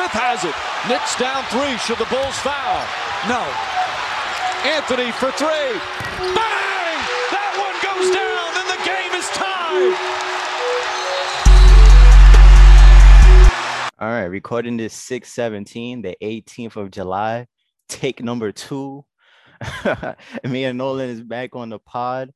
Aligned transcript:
Smith 0.00 0.12
has 0.12 0.44
it. 0.44 0.56
Knicks 0.88 1.14
down 1.16 1.44
three. 1.52 1.76
Should 1.76 1.98
the 1.98 2.06
Bulls 2.08 2.38
foul? 2.38 2.80
No. 3.28 3.44
Anthony 4.64 5.12
for 5.12 5.30
three. 5.32 5.76
Bang! 6.32 6.96
That 7.28 7.52
one 7.60 7.76
goes 7.84 8.08
down, 8.08 8.56
and 8.56 8.64
the 8.72 8.80
game 8.88 9.12
is 9.12 9.28
tied. 9.36 9.92
All 13.98 14.08
right, 14.08 14.24
recording 14.24 14.78
this 14.78 14.94
617, 14.94 16.00
the 16.00 16.16
18th 16.22 16.76
of 16.76 16.90
July. 16.90 17.46
Take 17.90 18.24
number 18.24 18.52
two. 18.52 19.04
me 20.48 20.64
and 20.64 20.78
Nolan 20.78 21.10
is 21.10 21.20
back 21.20 21.54
on 21.54 21.68
the 21.68 21.78
pod. 21.78 22.32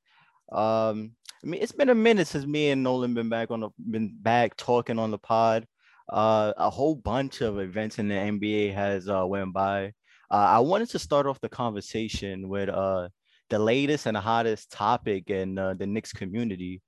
Um, 0.52 1.12
I 1.42 1.46
mean, 1.46 1.62
it's 1.62 1.72
been 1.72 1.88
a 1.88 1.94
minute 1.94 2.26
since 2.26 2.44
me 2.44 2.68
and 2.68 2.82
Nolan 2.82 3.14
been 3.14 3.30
back 3.30 3.50
on 3.50 3.60
the 3.60 3.70
been 3.78 4.14
back 4.20 4.54
talking 4.58 4.98
on 4.98 5.10
the 5.10 5.16
pod. 5.16 5.66
Uh, 6.08 6.52
a 6.56 6.70
whole 6.70 6.96
bunch 6.96 7.40
of 7.40 7.58
events 7.58 7.98
in 7.98 8.08
the 8.08 8.14
NBA 8.14 8.74
has 8.74 9.08
uh, 9.08 9.26
went 9.26 9.52
by. 9.52 9.92
Uh, 10.30 10.48
I 10.48 10.58
wanted 10.60 10.90
to 10.90 10.98
start 10.98 11.26
off 11.26 11.40
the 11.40 11.48
conversation 11.48 12.48
with 12.48 12.68
uh, 12.68 13.08
the 13.50 13.58
latest 13.58 14.06
and 14.06 14.16
the 14.16 14.20
hottest 14.20 14.70
topic 14.70 15.30
in 15.30 15.58
uh, 15.58 15.74
the 15.74 15.86
Knicks 15.86 16.12
community, 16.12 16.82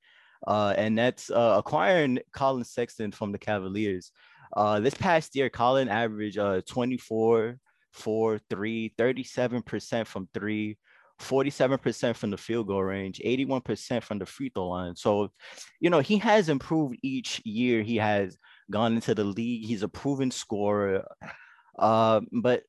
uh, 0.47 0.75
and 0.77 0.99
that's 0.99 1.31
uh, 1.31 1.55
acquiring 1.59 2.19
Collin 2.33 2.65
Sexton 2.65 3.13
from 3.13 3.33
the 3.33 3.39
Cavaliers. 3.39 4.13
Uh, 4.55 4.81
this 4.81 4.95
past 4.95 5.35
year, 5.37 5.49
Collin 5.49 5.89
averaged 5.89 6.39
uh, 6.39 6.61
24, 6.67 7.59
4, 7.93 8.41
3, 8.51 8.95
37% 8.99 10.07
from 10.07 10.29
three, 10.33 10.79
47% 11.21 12.17
from 12.17 12.31
the 12.31 12.37
field 12.37 12.67
goal 12.67 12.83
range, 12.83 13.21
81% 13.25 14.03
from 14.03 14.19
the 14.19 14.27
free 14.27 14.51
throw 14.55 14.69
line. 14.69 14.97
So, 14.97 15.31
you 15.81 15.91
know, 15.91 16.01
he 16.01 16.19
has 16.19 16.49
improved 16.49 16.97
each 17.03 17.41
year 17.45 17.83
he 17.83 17.97
has 17.97 18.37
gone 18.71 18.95
into 18.95 19.15
the 19.15 19.25
league. 19.25 19.67
He's 19.67 19.83
a 19.83 19.89
proven 19.89 20.31
scorer. 20.31 21.07
Uh, 21.79 22.21
but 22.33 22.63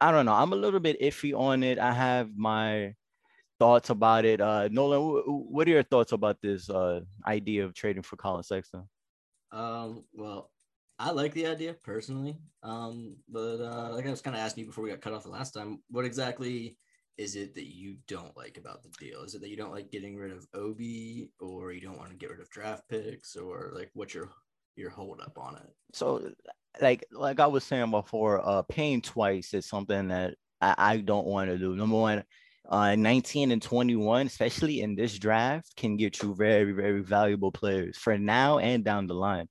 I 0.00 0.10
don't 0.10 0.26
know. 0.26 0.34
I'm 0.34 0.52
a 0.52 0.56
little 0.56 0.80
bit 0.80 1.00
iffy 1.00 1.36
on 1.36 1.62
it. 1.62 1.78
I 1.78 1.92
have 1.92 2.30
my 2.36 2.94
thoughts 3.58 3.90
about 3.90 4.24
it. 4.24 4.40
Uh, 4.40 4.68
Nolan, 4.70 5.00
what 5.26 5.66
are 5.68 5.70
your 5.70 5.82
thoughts 5.82 6.12
about 6.12 6.38
this 6.42 6.68
uh, 6.70 7.00
idea 7.26 7.64
of 7.64 7.74
trading 7.74 8.02
for 8.02 8.16
Collin 8.16 8.42
Sexton? 8.42 8.88
Um, 9.52 10.04
well, 10.12 10.50
I 10.98 11.10
like 11.12 11.32
the 11.34 11.46
idea 11.46 11.74
personally. 11.74 12.38
Um, 12.62 13.16
but 13.28 13.60
uh, 13.60 13.90
like 13.92 14.06
I 14.06 14.10
was 14.10 14.20
kind 14.20 14.36
of 14.36 14.42
asking 14.42 14.62
you 14.62 14.68
before 14.68 14.84
we 14.84 14.90
got 14.90 15.00
cut 15.00 15.12
off 15.12 15.24
the 15.24 15.30
last 15.30 15.52
time, 15.52 15.82
what 15.90 16.04
exactly 16.04 16.76
is 17.16 17.36
it 17.36 17.54
that 17.54 17.74
you 17.74 17.96
don't 18.08 18.36
like 18.36 18.56
about 18.56 18.82
the 18.82 18.90
deal? 18.98 19.22
Is 19.22 19.34
it 19.34 19.42
that 19.42 19.50
you 19.50 19.56
don't 19.56 19.72
like 19.72 19.90
getting 19.90 20.16
rid 20.16 20.32
of 20.32 20.46
Obi, 20.54 21.30
or 21.38 21.72
you 21.72 21.80
don't 21.80 21.98
want 21.98 22.10
to 22.10 22.16
get 22.16 22.30
rid 22.30 22.40
of 22.40 22.48
draft 22.50 22.88
picks, 22.88 23.36
or 23.36 23.72
like 23.74 23.90
what's 23.94 24.14
your 24.14 24.30
your 24.80 24.90
hold 24.90 25.20
up 25.20 25.38
on 25.38 25.56
it? 25.56 25.70
So, 25.92 26.32
like 26.80 27.04
like 27.12 27.40
I 27.40 27.46
was 27.46 27.64
saying 27.64 27.90
before, 27.90 28.40
uh, 28.44 28.62
paying 28.62 29.02
twice 29.02 29.54
is 29.54 29.66
something 29.66 30.08
that 30.08 30.34
I, 30.60 30.74
I 30.78 30.96
don't 30.98 31.26
want 31.26 31.50
to 31.50 31.58
do. 31.58 31.76
Number 31.76 31.96
one, 31.96 32.24
uh, 32.68 32.94
19 32.94 33.50
and 33.50 33.62
21, 33.62 34.26
especially 34.26 34.80
in 34.80 34.94
this 34.94 35.18
draft, 35.18 35.76
can 35.76 35.96
get 35.96 36.22
you 36.22 36.34
very 36.34 36.72
very 36.72 37.02
valuable 37.02 37.52
players 37.52 37.96
for 37.96 38.18
now 38.18 38.58
and 38.58 38.84
down 38.84 39.06
the 39.06 39.14
line. 39.14 39.48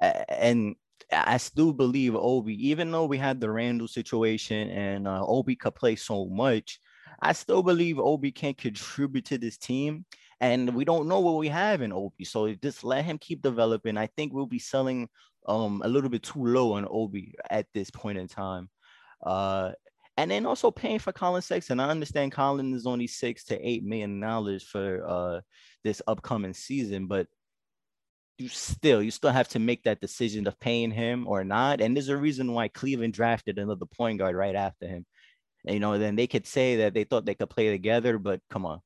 And 0.00 0.76
I 1.12 1.36
still 1.36 1.72
believe 1.72 2.16
Obi, 2.16 2.54
even 2.68 2.90
though 2.90 3.04
we 3.04 3.18
had 3.18 3.40
the 3.40 3.50
Randle 3.50 3.88
situation 3.88 4.70
and 4.70 5.06
uh, 5.06 5.24
Obi 5.24 5.54
could 5.56 5.74
play 5.74 5.96
so 5.96 6.26
much, 6.26 6.80
I 7.20 7.32
still 7.32 7.62
believe 7.62 7.98
Obi 7.98 8.32
can 8.32 8.54
contribute 8.54 9.26
to 9.26 9.38
this 9.38 9.56
team. 9.56 10.04
And 10.42 10.74
we 10.74 10.84
don't 10.84 11.08
know 11.08 11.20
what 11.20 11.38
we 11.38 11.48
have 11.48 11.80
in 11.80 11.92
Obi. 11.92 12.24
So 12.24 12.52
just 12.54 12.84
let 12.84 13.04
him 13.04 13.16
keep 13.16 13.40
developing. 13.40 13.96
I 13.96 14.08
think 14.08 14.32
we'll 14.32 14.46
be 14.46 14.58
selling 14.58 15.08
um, 15.46 15.80
a 15.84 15.88
little 15.88 16.10
bit 16.10 16.24
too 16.24 16.44
low 16.44 16.74
on 16.74 16.86
Obi 16.90 17.34
at 17.48 17.66
this 17.72 17.90
point 17.90 18.18
in 18.18 18.28
time. 18.28 18.68
Uh, 19.24 19.72
and 20.18 20.30
then 20.30 20.44
also 20.44 20.70
paying 20.70 20.98
for 20.98 21.12
Collin 21.12 21.42
Sexton. 21.42 21.80
I 21.80 21.88
understand 21.88 22.32
Collin 22.32 22.74
is 22.74 22.86
only 22.86 23.06
six 23.06 23.44
to 23.44 23.66
eight 23.66 23.82
million 23.82 24.20
dollars 24.20 24.62
for 24.62 25.06
uh, 25.06 25.40
this 25.84 26.02
upcoming 26.06 26.52
season, 26.52 27.06
but 27.06 27.28
you 28.36 28.48
still 28.48 29.02
you 29.02 29.10
still 29.10 29.30
have 29.30 29.48
to 29.48 29.58
make 29.58 29.84
that 29.84 30.00
decision 30.00 30.46
of 30.46 30.60
paying 30.60 30.90
him 30.90 31.26
or 31.26 31.44
not. 31.44 31.80
And 31.80 31.96
there's 31.96 32.10
a 32.10 32.16
reason 32.16 32.52
why 32.52 32.68
Cleveland 32.68 33.14
drafted 33.14 33.58
another 33.58 33.86
point 33.86 34.18
guard 34.18 34.36
right 34.36 34.56
after 34.56 34.86
him 34.86 35.06
you 35.64 35.80
know, 35.80 35.98
then 35.98 36.16
they 36.16 36.26
could 36.26 36.46
say 36.46 36.76
that 36.76 36.94
they 36.94 37.04
thought 37.04 37.24
they 37.24 37.34
could 37.34 37.50
play 37.50 37.70
together, 37.70 38.18
but 38.18 38.40
come 38.50 38.66
on, 38.66 38.80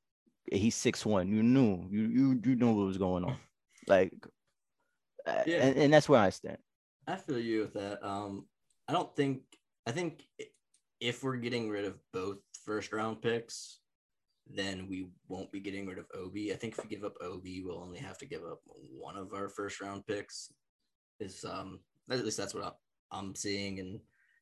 he's 0.52 0.74
six 0.74 1.04
one. 1.04 1.28
You 1.28 1.42
knew, 1.42 1.86
you 1.90 2.02
you 2.02 2.40
you 2.44 2.56
know 2.56 2.72
what 2.72 2.86
was 2.86 2.98
going 2.98 3.24
on, 3.24 3.36
like, 3.86 4.12
uh, 5.26 5.42
yeah. 5.46 5.66
and, 5.66 5.76
and 5.76 5.92
that's 5.92 6.08
where 6.08 6.20
I 6.20 6.30
stand. 6.30 6.58
I 7.06 7.16
feel 7.16 7.38
you 7.38 7.60
with 7.60 7.74
that. 7.74 8.06
Um, 8.06 8.46
I 8.88 8.92
don't 8.92 9.14
think 9.14 9.42
I 9.86 9.92
think 9.92 10.22
if 11.00 11.22
we're 11.22 11.36
getting 11.36 11.68
rid 11.68 11.84
of 11.84 11.98
both 12.12 12.38
first 12.64 12.92
round 12.92 13.22
picks, 13.22 13.78
then 14.48 14.88
we 14.88 15.08
won't 15.28 15.52
be 15.52 15.60
getting 15.60 15.86
rid 15.86 15.98
of 15.98 16.06
Obi. 16.14 16.52
I 16.52 16.56
think 16.56 16.74
if 16.74 16.82
we 16.82 16.88
give 16.88 17.04
up 17.04 17.16
Obi, 17.20 17.62
we'll 17.64 17.82
only 17.82 17.98
have 17.98 18.18
to 18.18 18.26
give 18.26 18.42
up 18.42 18.60
one 18.90 19.16
of 19.16 19.32
our 19.32 19.48
first 19.48 19.80
round 19.80 20.06
picks. 20.06 20.52
Is 21.20 21.44
um 21.44 21.80
at 22.10 22.24
least 22.24 22.36
that's 22.36 22.54
what 22.54 22.76
I'm 23.10 23.34
seeing 23.34 23.80
and 23.80 24.00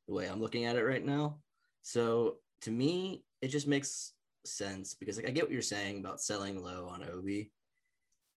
the 0.08 0.14
way 0.14 0.26
I'm 0.26 0.40
looking 0.40 0.64
at 0.64 0.76
it 0.76 0.84
right 0.84 1.04
now. 1.04 1.38
So 1.82 2.36
to 2.62 2.70
me, 2.70 3.24
it 3.42 3.48
just 3.48 3.68
makes 3.68 4.13
sense 4.44 4.94
because 4.94 5.16
like 5.16 5.28
I 5.28 5.30
get 5.30 5.44
what 5.44 5.52
you're 5.52 5.62
saying 5.62 5.98
about 5.98 6.20
selling 6.20 6.62
low 6.62 6.88
on 6.88 7.04
Obi, 7.10 7.50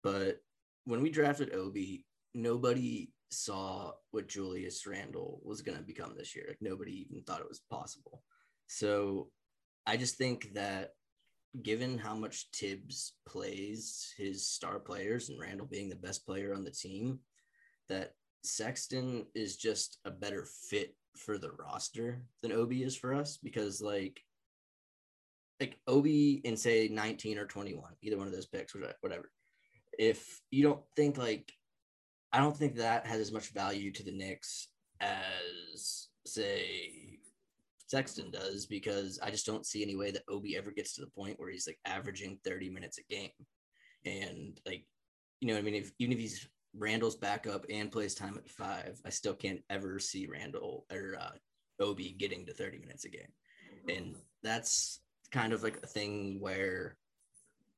but 0.04 0.42
when 0.86 1.02
we 1.02 1.10
drafted 1.10 1.54
Obi, 1.54 2.06
nobody 2.34 3.10
saw 3.30 3.92
what 4.12 4.28
Julius 4.28 4.88
Randle 4.88 5.42
was 5.44 5.62
going 5.62 5.78
to 5.78 5.84
become 5.84 6.14
this 6.16 6.36
year. 6.36 6.46
Like 6.48 6.62
nobody 6.62 7.06
even 7.10 7.24
thought 7.24 7.42
it 7.42 7.50
was 7.50 7.62
possible. 7.70 8.24
So 8.68 9.30
I 9.86 9.98
just 9.98 10.16
think 10.16 10.54
that 10.54 10.92
given 11.62 11.98
how 11.98 12.16
much 12.16 12.48
Thibs 12.54 13.14
plays 13.26 14.14
his 14.18 14.48
star 14.48 14.80
players 14.80 15.30
and 15.30 15.40
Randle 15.40 15.68
being 15.68 15.90
the 15.90 15.96
best 15.96 16.26
player 16.26 16.54
on 16.54 16.64
the 16.64 16.72
team, 16.72 17.20
that 17.90 18.14
Sexton 18.44 19.26
is 19.34 19.58
just 19.58 19.98
a 20.06 20.12
better 20.12 20.46
fit 20.70 20.96
for 21.16 21.38
the 21.38 21.52
roster 21.52 22.22
than 22.42 22.52
Obi 22.52 22.84
is 22.84 22.96
for 22.96 23.14
us 23.14 23.38
because 23.38 23.82
like 23.82 24.22
like 25.60 25.80
Obi 25.88 26.42
in 26.44 26.56
say 26.56 26.88
19 26.88 27.38
or 27.38 27.46
21, 27.46 27.84
either 28.02 28.18
one 28.18 28.28
of 28.28 28.34
those 28.34 28.46
picks, 28.46 28.76
whatever. 29.02 29.30
If 29.98 30.42
you 30.52 30.64
don't 30.64 30.82
think 30.96 31.18
like 31.18 31.52
I 32.32 32.40
don't 32.40 32.56
think 32.56 32.76
that 32.76 33.06
has 33.08 33.20
as 33.20 33.32
much 33.32 33.50
value 33.50 33.92
to 33.92 34.04
the 34.04 34.12
Knicks 34.12 34.68
as 35.00 36.08
say 36.26 37.20
Sexton 37.88 38.32
does 38.32 38.66
because 38.66 39.20
I 39.24 39.32
just 39.32 39.46
don't 39.46 39.66
see 39.66 39.82
any 39.82 39.96
way 39.96 40.12
that 40.12 40.24
Obi 40.30 40.58
ever 40.58 40.72
gets 40.72 40.94
to 40.96 41.02
the 41.02 41.08
point 41.08 41.40
where 41.40 41.50
he's 41.50 41.68
like 41.68 41.80
averaging 41.86 42.40
30 42.44 42.70
minutes 42.70 43.00
a 43.00 43.14
game. 43.14 43.32
And 44.06 44.60
like, 44.66 44.86
you 45.40 45.48
know, 45.48 45.54
what 45.54 45.62
I 45.62 45.64
mean, 45.64 45.76
if 45.76 45.92
even 46.00 46.14
if 46.14 46.20
he's 46.20 46.48
Randle's 46.76 47.16
backup 47.16 47.66
and 47.70 47.92
plays 47.92 48.14
time 48.14 48.38
at 48.38 48.50
five, 48.50 49.00
I 49.06 49.10
still 49.10 49.34
can't 49.34 49.62
ever 49.70 50.00
see 50.00 50.28
Randle 50.28 50.86
or 50.92 51.18
uh, 51.20 51.32
Obi 51.80 52.16
getting 52.18 52.46
to 52.46 52.54
30 52.54 52.80
minutes 52.80 53.06
a 53.06 53.10
game. 53.10 53.32
And 53.90 54.16
that's 54.44 55.00
kind 55.32 55.54
of 55.54 55.64
like 55.64 55.80
a 55.84 55.88
thing 55.88 56.40
where, 56.40 56.98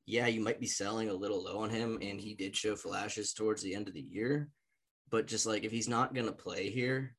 yeah, 0.06 0.26
you 0.26 0.40
might 0.40 0.60
be 0.60 0.66
selling 0.66 1.08
a 1.08 1.14
little 1.14 1.44
low 1.44 1.58
on 1.58 1.70
him. 1.70 1.98
And 2.02 2.20
he 2.20 2.34
did 2.34 2.56
show 2.56 2.76
flashes 2.76 3.32
towards 3.32 3.62
the 3.62 3.74
end 3.74 3.88
of 3.88 3.94
the 3.94 4.00
year. 4.00 4.48
But 5.10 5.26
just 5.26 5.46
like 5.46 5.64
if 5.64 5.72
he's 5.72 5.88
not 5.88 6.14
going 6.14 6.26
to 6.26 6.32
play 6.32 6.70
here 6.70 7.16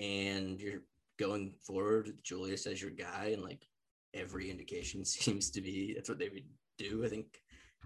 and 0.00 0.60
you're 0.60 0.82
going 1.18 1.54
forward 1.66 2.06
with 2.06 2.22
Julius 2.22 2.66
as 2.66 2.80
your 2.80 2.90
guy, 2.90 3.30
and 3.32 3.42
like 3.42 3.66
every 4.14 4.50
indication 4.50 5.04
seems 5.04 5.50
to 5.50 5.60
be 5.60 5.94
that's 5.94 6.08
what 6.08 6.18
they 6.18 6.28
would 6.28 6.44
do. 6.78 7.04
I 7.04 7.08
think 7.08 7.26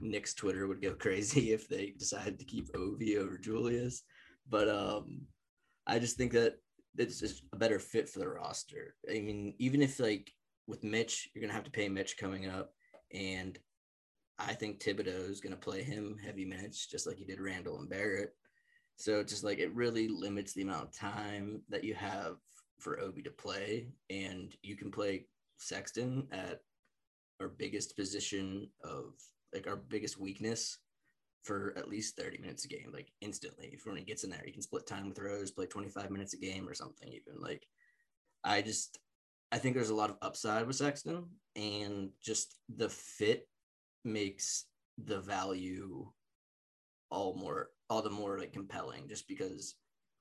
Knicks 0.00 0.34
Twitter 0.34 0.66
would 0.66 0.82
go 0.82 0.94
crazy 0.94 1.52
if 1.52 1.68
they 1.68 1.94
decided 1.98 2.38
to 2.38 2.44
keep 2.44 2.68
Obi 2.74 3.18
over 3.18 3.38
Julius. 3.38 4.02
But 4.48 4.68
um, 4.68 5.22
I 5.86 5.98
just 5.98 6.16
think 6.16 6.32
that 6.32 6.54
it's 6.96 7.20
just 7.20 7.42
a 7.52 7.56
better 7.56 7.78
fit 7.78 8.08
for 8.08 8.20
the 8.20 8.28
roster. 8.28 8.94
I 9.08 9.14
mean, 9.14 9.54
even 9.58 9.82
if 9.82 10.00
like 10.00 10.32
with 10.66 10.84
Mitch, 10.84 11.28
you're 11.34 11.42
gonna 11.42 11.52
have 11.52 11.64
to 11.64 11.70
pay 11.70 11.88
Mitch 11.88 12.16
coming 12.16 12.46
up, 12.48 12.72
and 13.12 13.58
I 14.38 14.52
think 14.54 14.80
Thibodeau 14.80 15.30
is 15.30 15.40
gonna 15.40 15.56
play 15.56 15.82
him 15.82 16.16
heavy 16.22 16.44
minutes 16.44 16.86
just 16.86 17.06
like 17.06 17.16
he 17.16 17.24
did 17.24 17.40
Randle 17.40 17.78
and 17.78 17.88
Barrett. 17.88 18.34
So 18.96 19.22
just 19.22 19.44
like 19.44 19.58
it 19.58 19.74
really 19.74 20.08
limits 20.08 20.52
the 20.52 20.62
amount 20.62 20.84
of 20.84 20.92
time 20.92 21.62
that 21.68 21.84
you 21.84 21.94
have 21.94 22.36
for 22.78 23.00
Obi 23.00 23.22
to 23.22 23.30
play, 23.30 23.88
and 24.10 24.54
you 24.62 24.76
can 24.76 24.90
play 24.90 25.26
Sexton 25.58 26.28
at 26.32 26.60
our 27.40 27.48
biggest 27.48 27.96
position 27.96 28.68
of 28.82 29.14
like 29.52 29.66
our 29.66 29.76
biggest 29.76 30.18
weakness 30.18 30.78
for 31.42 31.74
at 31.76 31.88
least 31.88 32.16
30 32.16 32.38
minutes 32.38 32.64
a 32.64 32.68
game, 32.68 32.90
like 32.92 33.12
instantly. 33.20 33.70
If 33.72 33.86
when 33.86 33.96
he 33.96 34.02
gets 34.02 34.24
in 34.24 34.30
there, 34.30 34.42
he 34.44 34.50
can 34.50 34.62
split 34.62 34.86
time 34.86 35.08
with 35.08 35.18
Rose, 35.18 35.52
play 35.52 35.66
25 35.66 36.10
minutes 36.10 36.34
a 36.34 36.38
game 36.38 36.68
or 36.68 36.74
something, 36.74 37.08
even. 37.08 37.40
Like, 37.40 37.66
I 38.42 38.62
just, 38.62 38.98
I 39.52 39.58
think 39.58 39.75
there's 39.75 39.90
a 39.90 39.94
lot 39.94 40.10
of 40.10 40.16
upside 40.22 40.66
with 40.66 40.76
Sexton, 40.76 41.25
and 41.54 42.10
just 42.22 42.56
the 42.75 42.88
fit 42.88 43.48
makes 44.04 44.64
the 44.98 45.20
value 45.20 46.10
all 47.10 47.34
more, 47.37 47.70
all 47.88 48.02
the 48.02 48.10
more 48.10 48.38
like 48.38 48.52
compelling, 48.52 49.08
just 49.08 49.28
because 49.28 49.76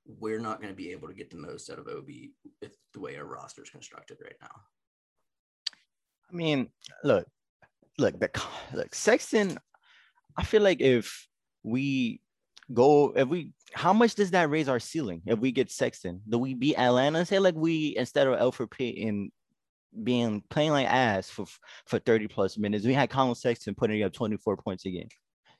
we're 0.06 0.38
not 0.38 0.60
going 0.60 0.72
to 0.72 0.76
be 0.76 0.92
able 0.92 1.08
to 1.08 1.14
get 1.14 1.30
the 1.30 1.36
most 1.36 1.68
out 1.70 1.78
of 1.78 1.88
Obi 1.88 2.32
with 2.62 2.76
the 2.94 3.00
way 3.00 3.16
our 3.16 3.24
roster 3.24 3.62
is 3.62 3.70
constructed 3.70 4.18
right 4.22 4.36
now. 4.40 4.50
I 6.30 6.34
mean, 6.34 6.70
look, 7.04 7.26
look, 7.98 8.18
the 8.18 8.30
look, 8.72 8.94
Sexton. 8.94 9.58
I 10.36 10.44
feel 10.44 10.62
like 10.62 10.80
if 10.80 11.26
we 11.62 12.20
go, 12.72 13.12
if 13.14 13.28
we, 13.28 13.52
how 13.72 13.92
much 13.92 14.14
does 14.14 14.30
that 14.32 14.50
raise 14.50 14.68
our 14.68 14.80
ceiling 14.80 15.22
if 15.26 15.38
we 15.38 15.52
get 15.52 15.70
Sexton? 15.70 16.22
Do 16.28 16.38
we 16.38 16.54
beat 16.54 16.78
Atlanta? 16.78 17.24
Say 17.24 17.38
like 17.38 17.54
we 17.54 17.96
instead 17.96 18.26
of 18.26 18.38
Elfrid 18.38 18.70
Payton 18.70 19.30
being 20.02 20.42
playing 20.50 20.72
like 20.72 20.86
ass 20.86 21.30
for 21.30 21.46
for 21.86 21.98
30 21.98 22.28
plus 22.28 22.58
minutes, 22.58 22.84
we 22.84 22.94
had 22.94 23.10
Collin 23.10 23.34
Sexton 23.34 23.74
putting 23.74 24.02
up 24.02 24.12
24 24.12 24.56
points 24.58 24.86
a 24.86 24.90
game. 24.90 25.08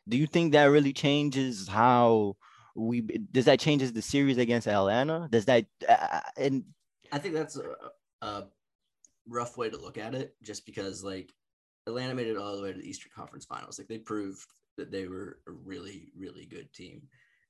Do 0.09 0.17
you 0.17 0.27
think 0.27 0.53
that 0.53 0.65
really 0.67 0.93
changes 0.93 1.67
how 1.67 2.37
we 2.75 3.01
does 3.01 3.47
that 3.47 3.61
changes 3.61 3.93
the 3.93 4.03
series 4.03 4.39
against 4.39 4.69
Atlanta? 4.69 5.29
Does 5.31 5.47
that 5.47 5.67
uh, 5.89 6.21
and 6.37 6.65
I 7.13 7.19
think 7.19 7.35
that's 7.35 7.57
a, 7.57 8.27
a 8.27 8.45
rough 9.29 9.57
way 9.57 9.71
to 9.71 9.77
look 9.77 9.99
at 9.99 10.15
it, 10.15 10.35
just 10.43 10.67
because 10.67 11.03
like 11.03 11.33
Atlanta 11.87 12.15
made 12.15 12.27
it 12.27 12.37
all 12.37 12.57
the 12.57 12.63
way 12.63 12.73
to 12.73 12.79
the 12.79 12.89
Eastern 12.89 13.11
Conference 13.15 13.45
Finals. 13.45 13.79
Like 13.79 13.89
they 13.89 13.99
proved 13.99 14.47
that 14.77 14.91
they 14.91 15.07
were 15.07 15.41
a 15.47 15.53
really, 15.53 16.13
really 16.17 16.47
good 16.47 16.73
team. 16.73 17.03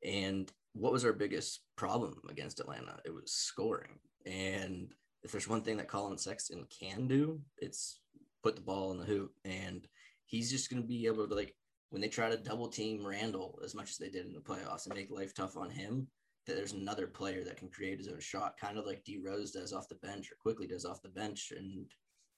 And 0.05 0.51
what 0.75 0.93
was 0.93 1.05
our 1.05 1.13
biggest 1.13 1.61
problem 1.77 2.21
against 2.29 2.61
Atlanta? 2.61 2.99
It 3.05 3.15
was 3.15 3.33
scoring. 3.33 3.99
And 4.27 4.93
if 5.23 5.33
there's 5.33 5.49
one 5.49 5.63
thing 5.63 5.77
that 5.79 5.89
Collin 5.89 6.19
Sexton 6.19 6.67
can 6.71 7.07
do, 7.07 7.41
it's 7.59 8.01
put 8.43 8.57
the 8.57 8.63
ball 8.63 8.93
in 8.93 8.99
the 8.99 9.05
hoop. 9.05 9.33
And 9.45 9.87
he's 10.27 10.51
just 10.51 10.71
going 10.71 10.83
to 10.83 10.89
be 10.89 11.07
able 11.07 11.27
to, 11.27 11.35
like, 11.35 11.55
when 11.91 12.03
they 12.03 12.09
try 12.09 12.29
to 12.29 12.37
double 12.37 12.69
team 12.69 13.07
Randle 13.07 13.59
as 13.65 13.75
much 13.75 13.91
as 13.91 13.97
they 13.97 14.09
did 14.09 14.27
in 14.27 14.35
the 14.35 14.41
playoffs 14.41 14.87
and 14.87 14.95
make 14.95 15.11
life 15.11 15.35
tough 15.35 15.57
on 15.57 15.71
him, 15.71 16.09
that 16.47 16.57
there's 16.57 16.73
another 16.73 17.07
player 17.07 17.43
that 17.45 17.57
can 17.57 17.69
create 17.69 17.99
his 17.99 18.09
own 18.09 18.21
shot, 18.21 18.59
kind 18.61 18.79
of 18.79 18.87
like 18.87 19.05
D 19.05 19.21
Rose 19.25 19.51
does 19.51 19.73
off 19.73 19.89
the 19.89 19.97
bench 19.97 20.31
or 20.31 20.37
Quickley 20.41 20.67
does 20.67 20.85
off 20.85 21.03
the 21.03 21.09
bench. 21.09 21.53
And 21.57 21.87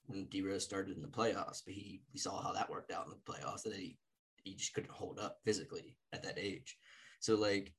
when 0.06 0.26
D 0.26 0.42
Rose 0.42 0.64
started 0.64 0.96
in 0.96 1.02
the 1.02 1.08
playoffs, 1.08 1.62
but 1.64 1.74
he 1.74 2.02
we 2.12 2.18
saw 2.18 2.42
how 2.42 2.52
that 2.52 2.70
worked 2.70 2.90
out 2.90 3.06
in 3.06 3.10
the 3.10 3.32
playoffs 3.32 3.62
that 3.64 3.74
he 3.74 3.98
he 4.44 4.54
just 4.54 4.74
couldn't 4.74 4.92
hold 4.92 5.18
up 5.18 5.38
physically 5.44 5.96
at 6.12 6.22
that 6.22 6.38
age. 6.38 6.76
So 7.20 7.34
like 7.34 7.72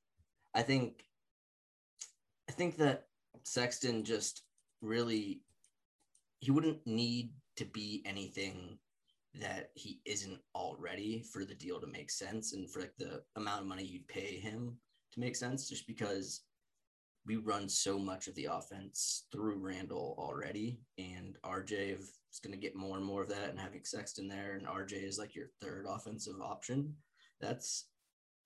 I 0.54 0.62
think 0.62 1.04
I 2.48 2.52
think 2.52 2.76
that 2.78 3.06
Sexton 3.44 4.04
just 4.04 4.42
really 4.80 5.42
he 6.40 6.50
wouldn't 6.50 6.86
need 6.86 7.32
to 7.56 7.64
be 7.64 8.02
anything 8.06 8.78
that 9.34 9.70
he 9.74 10.00
isn't 10.06 10.40
already 10.54 11.22
for 11.32 11.44
the 11.44 11.54
deal 11.54 11.80
to 11.80 11.86
make 11.86 12.10
sense 12.10 12.52
and 12.52 12.68
for 12.68 12.80
like 12.80 12.94
the 12.98 13.22
amount 13.36 13.60
of 13.60 13.66
money 13.66 13.84
you'd 13.84 14.08
pay 14.08 14.36
him 14.36 14.76
to 15.12 15.20
make 15.20 15.36
sense 15.36 15.68
just 15.68 15.86
because 15.86 16.42
we 17.26 17.36
run 17.36 17.68
so 17.68 17.98
much 17.98 18.26
of 18.28 18.34
the 18.34 18.48
offense 18.50 19.26
through 19.30 19.58
Randle 19.58 20.16
already 20.18 20.80
and 20.98 21.36
RJ 21.44 21.98
is 22.00 22.40
going 22.42 22.54
to 22.54 22.60
get 22.60 22.74
more 22.76 22.96
and 22.96 23.04
more 23.04 23.22
of 23.22 23.28
that 23.28 23.50
and 23.50 23.58
having 23.58 23.84
Sexton 23.84 24.28
there 24.28 24.54
and 24.54 24.66
RJ 24.66 25.04
is 25.04 25.18
like 25.18 25.34
your 25.34 25.46
third 25.60 25.86
offensive 25.88 26.40
option 26.42 26.94
that's 27.40 27.86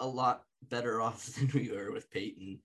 a 0.00 0.06
lot 0.06 0.42
better 0.70 1.00
off 1.00 1.26
than 1.26 1.50
we 1.54 1.70
were 1.70 1.92
with 1.92 2.10
Payton, 2.10 2.60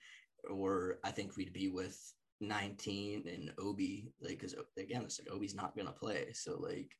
or 0.49 0.99
I 1.03 1.11
think 1.11 1.35
we'd 1.35 1.53
be 1.53 1.69
with 1.69 1.97
19 2.41 3.27
and 3.27 3.51
Obi 3.59 4.13
like 4.21 4.39
cuz 4.39 4.55
again 4.77 5.01
it's 5.03 5.19
like 5.19 5.29
Obi's 5.29 5.53
not 5.53 5.75
going 5.75 5.87
to 5.87 5.91
play 5.91 6.31
so 6.31 6.57
like 6.57 6.95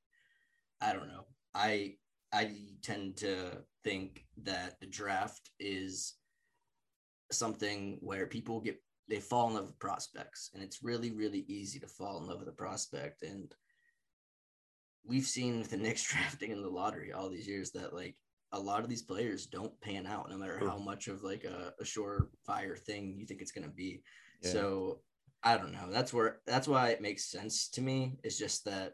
I 0.82 0.92
don't 0.92 1.08
know. 1.08 1.26
I 1.56 1.96
I 2.34 2.56
tend 2.82 3.18
to 3.18 3.64
think 3.84 4.26
that 4.44 4.80
the 4.80 4.86
draft 4.86 5.50
is 5.60 6.16
something 7.32 7.98
where 8.02 8.28
people 8.28 8.60
get 8.60 8.82
they 9.10 9.20
fall 9.20 9.48
in 9.48 9.56
love 9.56 9.66
with 9.66 9.80
prospects 9.80 10.52
and 10.54 10.64
it's 10.64 10.84
really 10.84 11.12
really 11.12 11.46
easy 11.48 11.80
to 11.80 11.88
fall 11.88 12.20
in 12.20 12.28
love 12.28 12.40
with 12.40 12.48
a 12.48 12.54
prospect 12.54 13.24
and 13.24 13.54
we've 15.06 15.26
seen 15.26 15.60
with 15.60 15.72
the 15.72 15.78
Knicks 15.84 16.04
drafting 16.04 16.52
in 16.52 16.62
the 16.62 16.70
lottery 16.70 17.12
all 17.12 17.30
these 17.30 17.48
years 17.48 17.72
that 17.72 17.94
like 17.94 18.16
a 18.52 18.60
lot 18.60 18.84
of 18.84 18.90
these 18.90 19.04
players 19.04 19.46
don't 19.46 19.80
pan 19.82 20.08
out 20.08 20.30
no 20.30 20.38
matter 20.38 20.60
how 20.60 20.78
much 20.78 21.08
of 21.08 21.24
like 21.24 21.44
a, 21.44 21.74
a 21.80 21.84
surefire 21.84 22.78
thing 22.78 23.16
you 23.18 23.26
think 23.26 23.42
it's 23.42 23.52
going 23.52 23.68
to 23.68 23.74
be. 23.74 24.02
Yeah. 24.42 24.52
so 24.52 25.00
i 25.44 25.58
don't 25.58 25.72
know. 25.72 25.90
That's 25.90 26.14
where 26.14 26.40
that's 26.46 26.68
why 26.68 26.90
it 26.90 27.02
makes 27.02 27.32
sense 27.32 27.70
to 27.70 27.82
me 27.82 28.18
is 28.24 28.38
just 28.38 28.66
that 28.66 28.94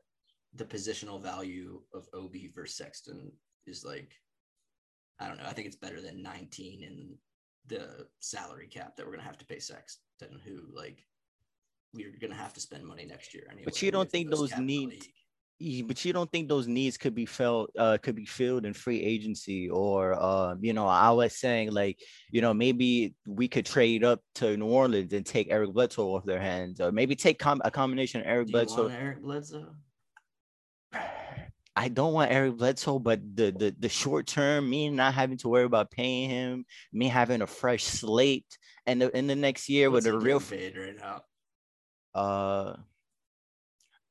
the 0.53 0.65
positional 0.65 1.21
value 1.21 1.81
of 1.93 2.07
obi 2.13 2.51
versus 2.55 2.77
sexton 2.77 3.31
is 3.67 3.83
like 3.83 4.11
i 5.19 5.27
don't 5.27 5.37
know. 5.37 5.45
I 5.45 5.53
think 5.53 5.67
it's 5.67 5.75
better 5.75 6.01
than 6.01 6.23
19 6.23 6.83
and 6.83 7.15
the 7.67 8.07
salary 8.19 8.67
cap 8.67 8.95
that 8.95 9.05
we're 9.05 9.11
going 9.11 9.21
to 9.21 9.25
have 9.25 9.37
to 9.37 9.45
pay 9.45 9.59
Sexton, 9.59 10.39
who 10.45 10.61
like 10.73 11.03
we're 11.93 12.11
going 12.19 12.31
to 12.31 12.37
have 12.37 12.53
to 12.53 12.59
spend 12.59 12.85
money 12.85 13.05
next 13.05 13.33
year 13.33 13.43
anyway. 13.49 13.65
But 13.65 13.81
you 13.81 13.91
don't 13.91 14.09
think 14.09 14.29
those 14.29 14.55
needs, 14.57 15.07
but 15.87 16.03
you 16.03 16.13
don't 16.13 16.31
think 16.31 16.49
those 16.49 16.67
needs 16.67 16.97
could 16.97 17.15
be 17.15 17.25
felt, 17.25 17.71
uh, 17.79 17.97
could 18.01 18.15
be 18.15 18.25
filled 18.25 18.65
in 18.65 18.73
free 18.73 19.01
agency, 19.01 19.69
or 19.69 20.13
uh, 20.13 20.55
you 20.59 20.73
know, 20.73 20.87
I 20.87 21.11
was 21.11 21.37
saying 21.37 21.71
like, 21.71 21.99
you 22.31 22.41
know, 22.41 22.53
maybe 22.53 23.15
we 23.25 23.47
could 23.47 23.65
trade 23.65 24.03
up 24.03 24.21
to 24.35 24.57
New 24.57 24.67
Orleans 24.67 25.13
and 25.13 25.25
take 25.25 25.47
Eric 25.49 25.73
Bledsoe 25.73 26.15
off 26.15 26.25
their 26.25 26.41
hands, 26.41 26.81
or 26.81 26.91
maybe 26.91 27.15
take 27.15 27.39
com- 27.39 27.61
a 27.63 27.71
combination 27.71 28.21
of 28.21 28.27
Eric 28.27 28.49
Bledsoe. 28.49 28.87
Eric 28.87 29.21
Bledsoe. 29.21 29.75
I 31.75 31.89
don't 31.89 32.13
want 32.13 32.31
Eric 32.31 32.57
Bledsoe, 32.57 32.99
but 32.99 33.19
the 33.35 33.51
the 33.51 33.75
the 33.77 33.89
short 33.89 34.27
term, 34.27 34.69
me 34.69 34.89
not 34.89 35.13
having 35.13 35.37
to 35.39 35.49
worry 35.49 35.65
about 35.65 35.91
paying 35.91 36.29
him, 36.29 36.65
me 36.93 37.07
having 37.09 37.41
a 37.41 37.47
fresh 37.47 37.83
slate, 37.83 38.57
and 38.85 39.01
the, 39.01 39.17
in 39.17 39.27
the 39.27 39.35
next 39.35 39.67
year 39.67 39.91
What's 39.91 40.05
with 40.05 40.15
a 40.15 40.17
real 40.17 40.39
fade 40.39 40.77
right 40.77 40.95
now. 40.97 41.21
Uh, 42.13 42.77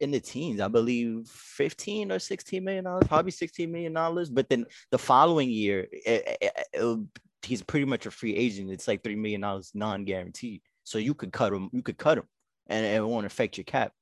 in 0.01 0.11
the 0.11 0.21
teens, 0.21 0.61
I 0.61 0.69
believe 0.69 1.27
15 1.29 2.13
or 2.13 2.19
16 2.19 2.63
million 2.63 2.85
dollars, 2.85 3.07
probably 3.09 3.31
16 3.31 3.71
million 3.73 3.95
dollars. 3.95 4.29
But 4.29 4.51
then 4.51 4.67
the 4.91 4.99
following 4.99 5.49
year, 5.49 5.87
it, 5.91 6.39
it, 6.43 6.53
it, 6.75 6.99
he's 7.43 7.63
pretty 7.63 7.87
much 7.87 8.05
a 8.05 8.11
free 8.11 8.37
agent. 8.37 8.71
It's 8.71 8.87
like 8.87 9.03
three 9.03 9.17
million 9.17 9.41
dollars 9.41 9.71
non-guaranteed, 9.75 10.61
so 10.83 10.99
you 10.99 11.15
could 11.15 11.33
cut 11.33 11.53
him. 11.53 11.71
You 11.73 11.83
could 11.83 11.97
cut 11.97 12.19
him, 12.19 12.29
and 12.67 12.85
it 12.85 13.03
won't 13.03 13.25
affect 13.25 13.57
your 13.57 13.65
cap. 13.65 13.93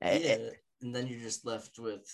Eh, 0.00 0.18
yeah, 0.18 0.30
eh. 0.30 0.50
and 0.80 0.92
then 0.92 1.06
you're 1.06 1.20
just 1.20 1.46
left 1.46 1.78
with 1.78 2.04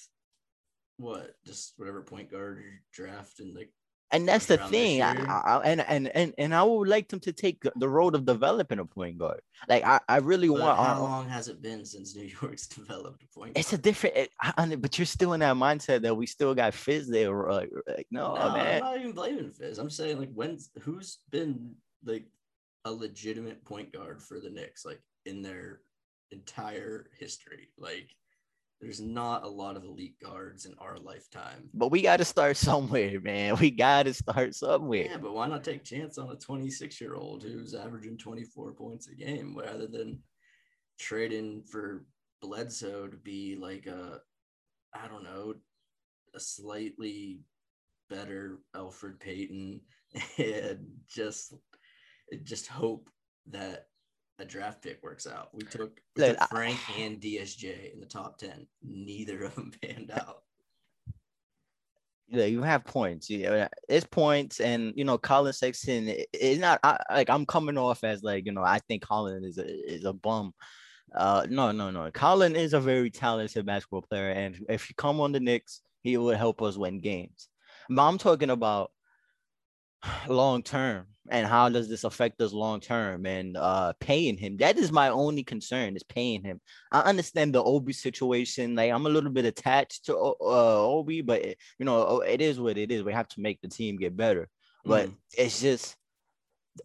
what 0.99 1.35
just 1.47 1.75
whatever 1.77 2.03
point 2.03 2.31
guard 2.31 2.59
you 2.59 2.71
draft 2.93 3.41
and 3.41 3.55
like 3.55 3.71
and 4.11 4.27
that's 4.27 4.47
the 4.47 4.57
thing 4.57 5.03
I, 5.03 5.13
I, 5.13 5.61
and, 5.65 5.81
and 5.83 6.09
and 6.09 6.35
and 6.39 6.55
i 6.55 6.63
would 6.63 6.89
like 6.89 7.09
them 7.09 7.21
to 7.21 7.33
take 7.33 7.63
the 7.77 7.89
road 7.89 8.15
of 8.15 8.25
developing 8.25 8.79
a 8.79 8.85
point 8.85 9.19
guard. 9.19 9.41
Like 9.69 9.85
i, 9.85 10.01
I 10.09 10.17
really 10.17 10.49
but 10.49 10.61
want 10.61 10.79
how 10.79 10.97
uh, 10.97 11.01
long 11.01 11.29
has 11.29 11.49
it 11.49 11.61
been 11.63 11.85
since 11.85 12.17
new 12.17 12.31
york's 12.43 12.67
developed 12.67 13.23
a 13.23 13.39
point 13.39 13.53
it's 13.57 13.73
a 13.73 13.79
different 13.79 14.17
it, 14.17 14.31
I, 14.41 14.75
but 14.77 14.99
you're 14.99 15.07
still 15.07 15.35
in 15.35 15.41
that 15.41 15.57
mindset 15.57 16.03
that 16.03 16.17
we 16.17 16.27
still 16.27 16.55
got 16.55 16.75
fizz 16.75 17.09
there 17.09 17.31
like, 17.53 17.71
like 17.87 18.07
no, 18.11 18.35
no 18.35 18.53
man. 18.53 18.83
i'm 18.83 18.89
not 18.89 18.99
even 18.99 19.13
blaming 19.13 19.51
fizz. 19.51 19.79
I'm 19.79 19.91
saying 19.91 20.19
like 20.19 20.33
when's 20.33 20.71
who's 20.81 21.19
been 21.31 21.75
like 22.05 22.25
a 22.85 22.93
legitimate 22.93 23.65
point 23.65 23.93
guard 23.93 24.23
for 24.23 24.41
the 24.41 24.51
Knicks 24.51 24.85
like 24.85 25.01
in 25.27 25.43
their 25.43 25.81
entire 26.31 27.11
history? 27.19 27.69
Like 27.77 28.09
there's 28.81 29.01
not 29.01 29.45
a 29.45 29.49
lot 29.49 29.77
of 29.77 29.85
elite 29.85 30.15
guards 30.23 30.65
in 30.65 30.75
our 30.79 30.99
lifetime. 30.99 31.69
But 31.75 31.91
we 31.91 32.03
got 32.03 32.19
to 32.19 32.25
start 32.25 32.57
somewhere, 32.57 33.21
man. 33.21 33.57
We 33.57 33.71
got 33.71 34.05
to 34.05 34.15
start 34.15 34.55
somewhere. 34.55 35.07
Yeah, 35.11 35.17
but 35.17 35.35
why 35.35 35.49
not 35.49 35.65
take 35.65 35.85
chance 35.85 36.17
on 36.19 36.31
a 36.31 36.37
26 36.37 37.01
year 37.01 37.15
old 37.15 37.43
who's 37.43 37.75
averaging 37.75 38.19
24 38.19 38.73
points 38.73 39.09
a 39.09 39.15
game 39.15 39.57
rather 39.59 39.87
than 39.87 40.21
trading 40.99 41.63
for 41.63 42.05
Bledsoe 42.41 43.09
to 43.09 43.17
be 43.17 43.57
like 43.57 43.87
a, 43.87 44.21
I 44.95 45.09
don't 45.09 45.25
know, 45.25 45.55
a 46.35 46.41
slightly 46.41 47.41
better 48.09 48.61
Alfred 48.75 49.19
Payton 49.21 49.81
and 50.39 50.87
just 51.09 51.55
just 52.45 52.67
hope 52.67 53.09
that 53.51 53.87
a 54.39 54.45
draft 54.45 54.83
pick 54.83 55.03
works 55.03 55.27
out. 55.27 55.49
We 55.53 55.63
took, 55.63 56.01
we 56.17 56.25
took 56.25 56.49
Frank 56.49 56.79
I, 56.97 57.01
and 57.01 57.21
DSJ 57.21 57.95
in 57.95 58.01
the 58.01 58.07
top 58.07 58.39
10. 58.39 58.67
Neither 58.83 59.45
of 59.45 59.55
them 59.55 59.73
panned 59.83 60.11
out. 60.15 60.43
Yeah, 62.31 62.45
you 62.45 62.63
have 62.63 62.85
points. 62.85 63.31
Yeah, 63.31 63.69
it's 63.89 64.07
points, 64.07 64.61
and 64.61 64.93
you 64.95 65.05
know, 65.05 65.17
Collin 65.17 65.55
Sexton 65.55 66.13
is 66.35 66.59
not 66.59 66.79
I, 66.83 66.99
like 67.11 67.31
I'm 67.31 67.47
coming 67.47 67.79
off 67.79 68.05
as 68.05 68.23
like 68.23 68.45
you 68.45 68.53
know 68.53 68.63
I 68.63 68.81
think 68.81 69.03
Collin 69.03 69.45
is 69.45 69.57
a 69.57 69.65
is 69.67 70.05
a 70.05 70.13
bum. 70.13 70.53
Uh, 71.15 71.47
no, 71.49 71.73
no, 71.73 71.91
no. 71.91 72.11
Collin 72.11 72.55
is 72.55 72.75
a 72.75 72.81
very 72.81 73.09
talented 73.09 73.65
basketball 73.65 74.03
player, 74.03 74.29
and 74.29 74.63
if 74.69 74.91
you 74.91 74.95
come 74.95 75.23
on 75.23 75.33
the 75.33 75.41
Knicks, 75.41 75.81
he 76.03 76.19
would 76.19 76.37
help 76.37 76.61
us 76.61 76.77
win 76.77 77.01
games. 77.01 77.49
But 77.89 78.07
I'm 78.07 78.19
talking 78.19 78.51
about 78.51 78.91
long 80.29 80.63
term 80.63 81.07
and 81.31 81.47
how 81.47 81.69
does 81.69 81.89
this 81.89 82.05
affect 82.05 82.41
us 82.41 82.53
long 82.53 82.81
term 82.81 83.27
and 83.27 83.57
uh 83.57 83.93
paying 84.01 84.37
him 84.37 84.57
that 84.57 84.79
is 84.79 84.91
my 84.91 85.09
only 85.09 85.45
concern 85.45 85.95
is 85.95 86.03
paying 86.03 86.43
him 86.43 86.61
i 86.93 87.01
understand 87.01 87.55
the 87.55 87.63
obi 87.63 87.93
situation 87.93 88.75
like 88.75 88.91
i'm 88.91 89.07
a 89.07 89.11
little 89.11 89.31
bit 89.31 89.45
attached 89.45 90.07
to 90.07 90.17
uh 90.17 90.35
obi 90.41 91.21
but 91.21 91.45
you 91.45 91.85
know 91.85 92.21
it 92.21 92.41
is 92.41 92.59
what 92.59 92.79
it 92.79 92.91
is 92.91 93.03
we 93.03 93.13
have 93.13 93.29
to 93.29 93.41
make 93.41 93.61
the 93.61 93.69
team 93.69 93.97
get 93.97 94.17
better 94.17 94.49
but 94.85 95.09
mm. 95.09 95.15
it's 95.37 95.61
just 95.61 95.97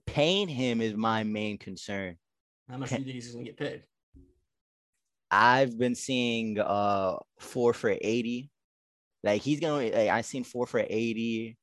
paying 0.05 0.47
him 0.47 0.81
is 0.81 0.93
my 0.93 1.23
main 1.23 1.57
concern. 1.57 2.17
How 2.69 2.77
much 2.77 2.89
do 2.89 2.97
you 2.97 3.03
think 3.03 3.15
he's 3.15 3.31
gonna 3.33 3.45
get 3.45 3.57
paid? 3.57 3.83
I've 5.29 5.77
been 5.77 5.95
seeing 5.95 6.59
uh 6.59 7.17
four 7.39 7.73
for 7.73 7.95
80. 7.99 8.49
Like 9.23 9.41
he's 9.41 9.59
gonna 9.59 9.85
like 9.85 10.09
I 10.09 10.21
seen 10.21 10.43
four 10.43 10.67
for 10.67 10.83
80. 10.87 11.57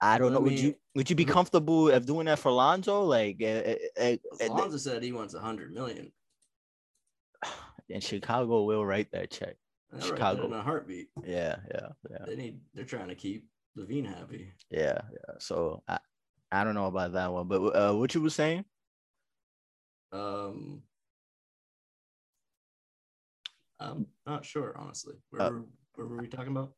I 0.00 0.18
don't 0.18 0.32
Well, 0.32 0.40
know. 0.40 0.46
I 0.46 0.50
would 0.50 0.58
you 0.58 0.74
would 0.94 1.10
you 1.10 1.16
be 1.16 1.24
comfortable 1.24 1.90
of 1.90 2.06
doing 2.06 2.26
that 2.26 2.38
for 2.38 2.52
Lonzo? 2.52 3.02
Like 3.02 3.40
uh, 3.42 3.74
uh, 4.00 4.16
uh, 4.40 4.48
Lonzo 4.48 4.76
said 4.76 5.02
he 5.02 5.12
wants 5.12 5.34
a 5.34 5.40
hundred 5.40 5.72
million. 5.72 6.12
and 7.90 8.02
Chicago 8.02 8.64
will 8.64 8.84
write 8.84 9.10
that 9.12 9.30
check. 9.30 9.56
They'll 9.90 10.00
write 10.00 10.08
Chicago. 10.08 10.40
that 10.42 10.46
in 10.46 10.52
a 10.60 10.62
heartbeat. 10.62 11.08
Yeah, 11.24 11.56
yeah, 11.72 11.88
yeah, 12.10 12.18
They 12.26 12.36
need. 12.36 12.60
They're 12.74 12.84
trying 12.84 13.08
to 13.08 13.14
keep 13.14 13.46
LaVine 13.78 14.06
happy. 14.06 14.52
yeah, 14.70 15.00
yeah. 15.12 15.34
So 15.38 15.82
I 15.88 15.98
I 16.50 16.64
don't 16.64 16.74
know 16.74 16.86
about 16.86 17.12
that 17.12 17.32
one, 17.32 17.48
but 17.48 17.60
uh, 17.74 17.94
what 17.94 18.14
you 18.14 18.22
were 18.22 18.30
saying? 18.30 18.64
Um, 20.12 20.82
I'm 23.80 24.06
not 24.26 24.44
sure, 24.44 24.76
honestly. 24.78 25.14
Where, 25.30 25.42
Uh, 25.42 25.50
were, 25.50 25.64
where 25.96 26.06
were 26.06 26.16
we 26.18 26.28
talking 26.28 26.52
about? 26.52 26.72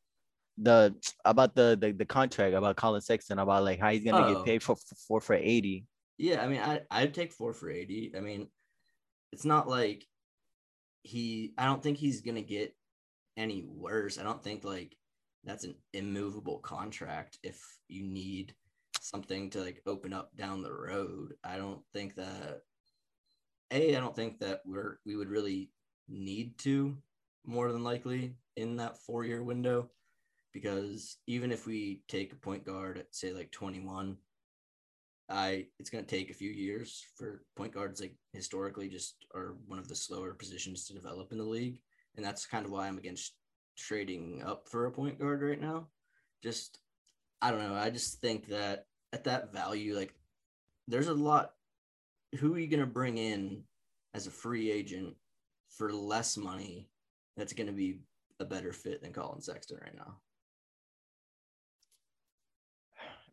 The 0.58 0.94
about 1.25 1.54
the 1.54 1.76
the, 1.80 1.92
the 1.92 2.04
contract 2.06 2.54
about 2.54 2.76
Collin 2.76 3.02
Sexton 3.02 3.38
about 3.38 3.64
like 3.64 3.78
how 3.78 3.90
he's 3.90 4.04
gonna 4.04 4.26
Oh. 4.26 4.34
get 4.36 4.44
paid 4.44 4.62
for 4.62 4.76
for 4.76 4.94
four 4.94 5.20
for 5.20 5.34
80. 5.34 5.84
Yeah, 6.18 6.42
I 6.42 6.48
mean, 6.48 6.60
I 6.60 6.80
I'd 6.90 7.12
take 7.12 7.32
four 7.32 7.52
for 7.52 7.68
eighty. 7.70 8.12
I 8.16 8.20
mean, 8.20 8.48
it's 9.32 9.44
not 9.44 9.68
like 9.68 10.06
he. 11.02 11.52
I 11.58 11.66
don't 11.66 11.82
think 11.82 11.98
he's 11.98 12.22
gonna 12.22 12.40
get 12.42 12.75
any 13.36 13.62
worse. 13.68 14.18
I 14.18 14.22
don't 14.22 14.42
think 14.42 14.64
like 14.64 14.96
that's 15.44 15.64
an 15.64 15.75
immovable 15.92 16.58
contract. 16.60 17.38
If 17.42 17.60
you 17.88 18.02
need 18.02 18.54
something 18.98 19.50
to 19.50 19.60
like 19.60 19.82
open 19.86 20.14
up 20.14 20.34
down 20.36 20.62
the 20.62 20.72
road, 20.72 21.34
I 21.44 21.58
don't 21.58 21.82
think 21.92 22.14
that. 22.14 22.62
A, 23.72 23.96
I 23.96 24.00
don't 24.00 24.16
think 24.16 24.38
that 24.38 24.62
we're 24.64 24.98
we 25.04 25.16
would 25.16 25.28
really 25.28 25.70
need 26.08 26.56
to 26.60 26.96
more 27.44 27.72
than 27.72 27.84
likely 27.84 28.36
in 28.56 28.76
that 28.76 28.96
four 28.98 29.25
year 29.25 29.42
window 29.42 29.90
because 30.56 31.18
even 31.26 31.52
if 31.52 31.66
we 31.66 32.00
take 32.08 32.32
a 32.32 32.36
point 32.36 32.64
guard 32.64 32.96
at 32.96 33.14
say 33.14 33.30
like 33.30 33.50
21 33.50 34.16
I 35.28 35.66
it's 35.78 35.90
going 35.90 36.02
to 36.02 36.10
take 36.10 36.30
a 36.30 36.34
few 36.34 36.48
years 36.48 37.04
for 37.18 37.42
point 37.56 37.75
guards 37.75 38.00
like 38.00 38.14
historically 38.32 38.88
just 38.88 39.16
are 39.34 39.58
one 39.66 39.78
of 39.78 39.86
the 39.86 39.94
slower 39.94 40.32
positions 40.32 40.86
to 40.86 40.94
develop 40.94 41.30
in 41.30 41.36
the 41.36 41.44
league. 41.44 41.78
And 42.16 42.25
that's 42.25 42.46
kind 42.46 42.64
of 42.64 42.72
why 42.72 42.88
I'm 42.88 42.96
against 42.96 43.34
trading 43.76 44.42
up 44.46 44.66
for 44.70 44.86
a 44.86 44.90
point 44.90 45.18
guard 45.18 45.42
right 45.42 45.60
now. 45.60 45.88
Just 46.42 46.78
I 47.42 47.50
don't 47.50 47.60
know. 47.60 47.75
I 47.75 47.90
just 47.90 48.22
think 48.22 48.48
that 48.48 48.86
at 49.12 49.25
that 49.25 49.52
value 49.52 49.94
like 49.94 50.14
there's 50.88 51.08
a 51.08 51.14
lot 51.14 51.50
who 52.38 52.54
are 52.54 52.58
you 52.58 52.68
going 52.68 52.80
to 52.80 52.86
bring 52.86 53.18
in 53.18 53.62
as 54.14 54.26
a 54.26 54.30
free 54.30 54.70
agent 54.70 55.16
for 55.68 55.92
less 55.92 56.38
money 56.38 56.88
that's 57.36 57.52
going 57.52 57.66
to 57.66 57.75
be 57.75 58.00
a 58.40 58.44
better 58.46 58.72
fit 58.72 59.02
than 59.02 59.12
Collin 59.12 59.42
Sexton 59.42 59.80
right 59.82 59.94
now 59.94 60.16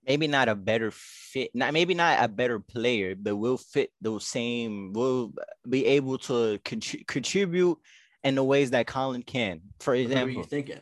maybe 0.07 0.27
not 0.27 0.49
a 0.49 0.55
better 0.55 0.91
fit, 0.91 1.51
not 1.53 1.73
maybe 1.73 1.93
not 1.93 2.23
a 2.23 2.27
better 2.27 2.59
player, 2.59 3.15
but 3.15 3.35
will 3.35 3.57
fit 3.57 3.91
those 4.01 4.25
same, 4.25 4.93
will 4.93 5.33
be 5.67 5.85
able 5.85 6.17
to 6.19 6.59
contri- 6.59 7.05
contribute 7.07 7.77
in 8.23 8.35
the 8.35 8.43
ways 8.43 8.71
that 8.71 8.87
Collin 8.87 9.23
can. 9.23 9.61
For 9.79 9.93
who 9.93 10.01
are 10.01 10.01
you 10.01 10.07
example, 10.07 10.43
thinking 10.43 10.79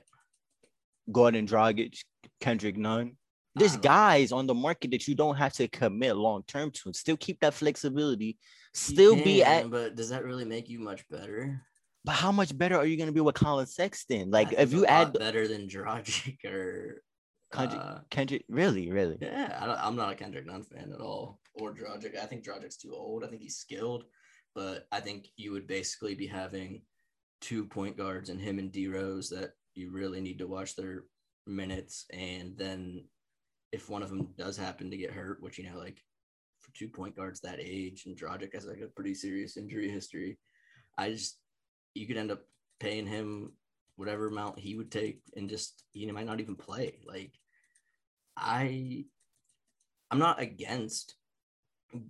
Goran 1.10 1.48
Dragic, 1.48 2.04
Kendrick 2.40 2.78
Nunn. 2.78 3.18
There's 3.54 3.76
guys 3.76 4.32
on 4.32 4.48
the 4.48 4.54
market 4.54 4.92
that 4.92 5.08
you 5.10 5.16
don't 5.16 5.36
have 5.36 5.52
to 5.54 5.68
commit 5.68 6.16
long 6.16 6.44
term 6.48 6.72
to. 6.72 6.82
And 6.86 6.96
still 6.96 7.18
keep 7.18 7.42
that 7.42 7.54
flexibility. 7.54 8.38
Still 8.74 9.16
be 9.16 9.42
can, 9.42 9.66
at. 9.66 9.70
but 9.70 9.96
does 9.96 10.10
that 10.10 10.24
really 10.24 10.46
make 10.46 10.70
you 10.70 10.80
much 10.80 11.06
better 11.10 11.62
But 12.06 12.14
how 12.14 12.32
much 12.32 12.58
better 12.58 12.78
are 12.78 12.86
you 12.86 12.96
gonna 12.96 13.12
be 13.12 13.20
with 13.20 13.36
Collin 13.36 13.66
Sexton? 13.66 14.32
Like 14.32 14.54
if 14.54 14.58
think 14.58 14.72
you 14.72 14.86
add 14.86 15.12
better 15.12 15.48
than 15.48 15.68
Dragic 15.68 16.46
or 16.46 17.04
Kendrick, 17.52 17.82
uh, 17.82 18.00
Kendrick, 18.10 18.46
really, 18.50 18.92
really. 18.92 19.18
yeah, 19.22 19.58
I 19.62 19.66
don't, 19.66 19.80
I'm 19.80 19.96
not 19.96 20.14
a 20.14 20.16
Kendrick 20.16 20.46
Nunn 20.46 20.64
fan 20.64 20.92
at 20.94 21.02
all, 21.02 21.40
or 21.56 21.74
Dragic. 21.74 22.18
I 22.18 22.26
think 22.26 22.46
Dragic's 22.46 22.78
too 22.78 22.94
old. 22.94 23.24
I 23.24 23.28
think 23.28 23.42
he's 23.42 23.58
skilled, 23.58 24.06
but 24.56 24.88
I 24.92 25.02
think 25.02 25.28
you 25.36 25.52
would 25.52 25.68
basically 25.68 26.16
be 26.16 26.28
having 26.28 26.82
two 27.42 27.66
point 27.66 27.98
guards 27.98 28.30
and 28.30 28.40
him 28.40 28.60
and 28.60 28.72
D 28.72 28.88
Rose 28.88 29.30
that 29.30 29.52
you 29.74 29.92
really 29.92 30.22
need 30.22 30.40
to 30.40 30.48
watch 30.48 30.76
their 30.76 31.04
minutes, 31.46 32.06
and 32.12 32.58
then 32.58 33.04
if 33.72 33.90
one 33.90 34.04
of 34.04 34.10
them 34.10 34.30
does 34.38 34.58
happen 34.58 34.90
to 34.90 34.98
get 34.98 35.12
hurt, 35.12 35.42
which 35.42 35.58
you 35.58 35.70
know, 35.70 35.78
like 35.78 36.02
for 36.60 36.74
two 36.74 36.88
point 36.88 37.16
guards 37.16 37.42
that 37.42 37.60
age, 37.60 38.06
and 38.06 38.18
Dragic 38.18 38.54
has 38.54 38.66
like 38.66 38.82
a 38.82 38.88
pretty 38.88 39.14
serious 39.14 39.58
injury 39.58 39.90
history, 39.90 40.38
I 40.98 41.12
just 41.12 41.38
you 41.96 42.08
could 42.08 42.18
end 42.18 42.32
up 42.32 42.42
paying 42.80 43.06
him 43.06 43.52
whatever 43.96 44.28
amount 44.28 44.60
he 44.60 44.76
would 44.76 44.92
take 44.92 45.22
and 45.36 45.50
just 45.50 45.84
he 45.92 46.10
might 46.12 46.26
not 46.26 46.40
even 46.40 46.56
play 46.56 47.00
like 47.06 47.34
i 48.38 49.04
i'm 50.10 50.20
not 50.20 50.40
against 50.42 51.16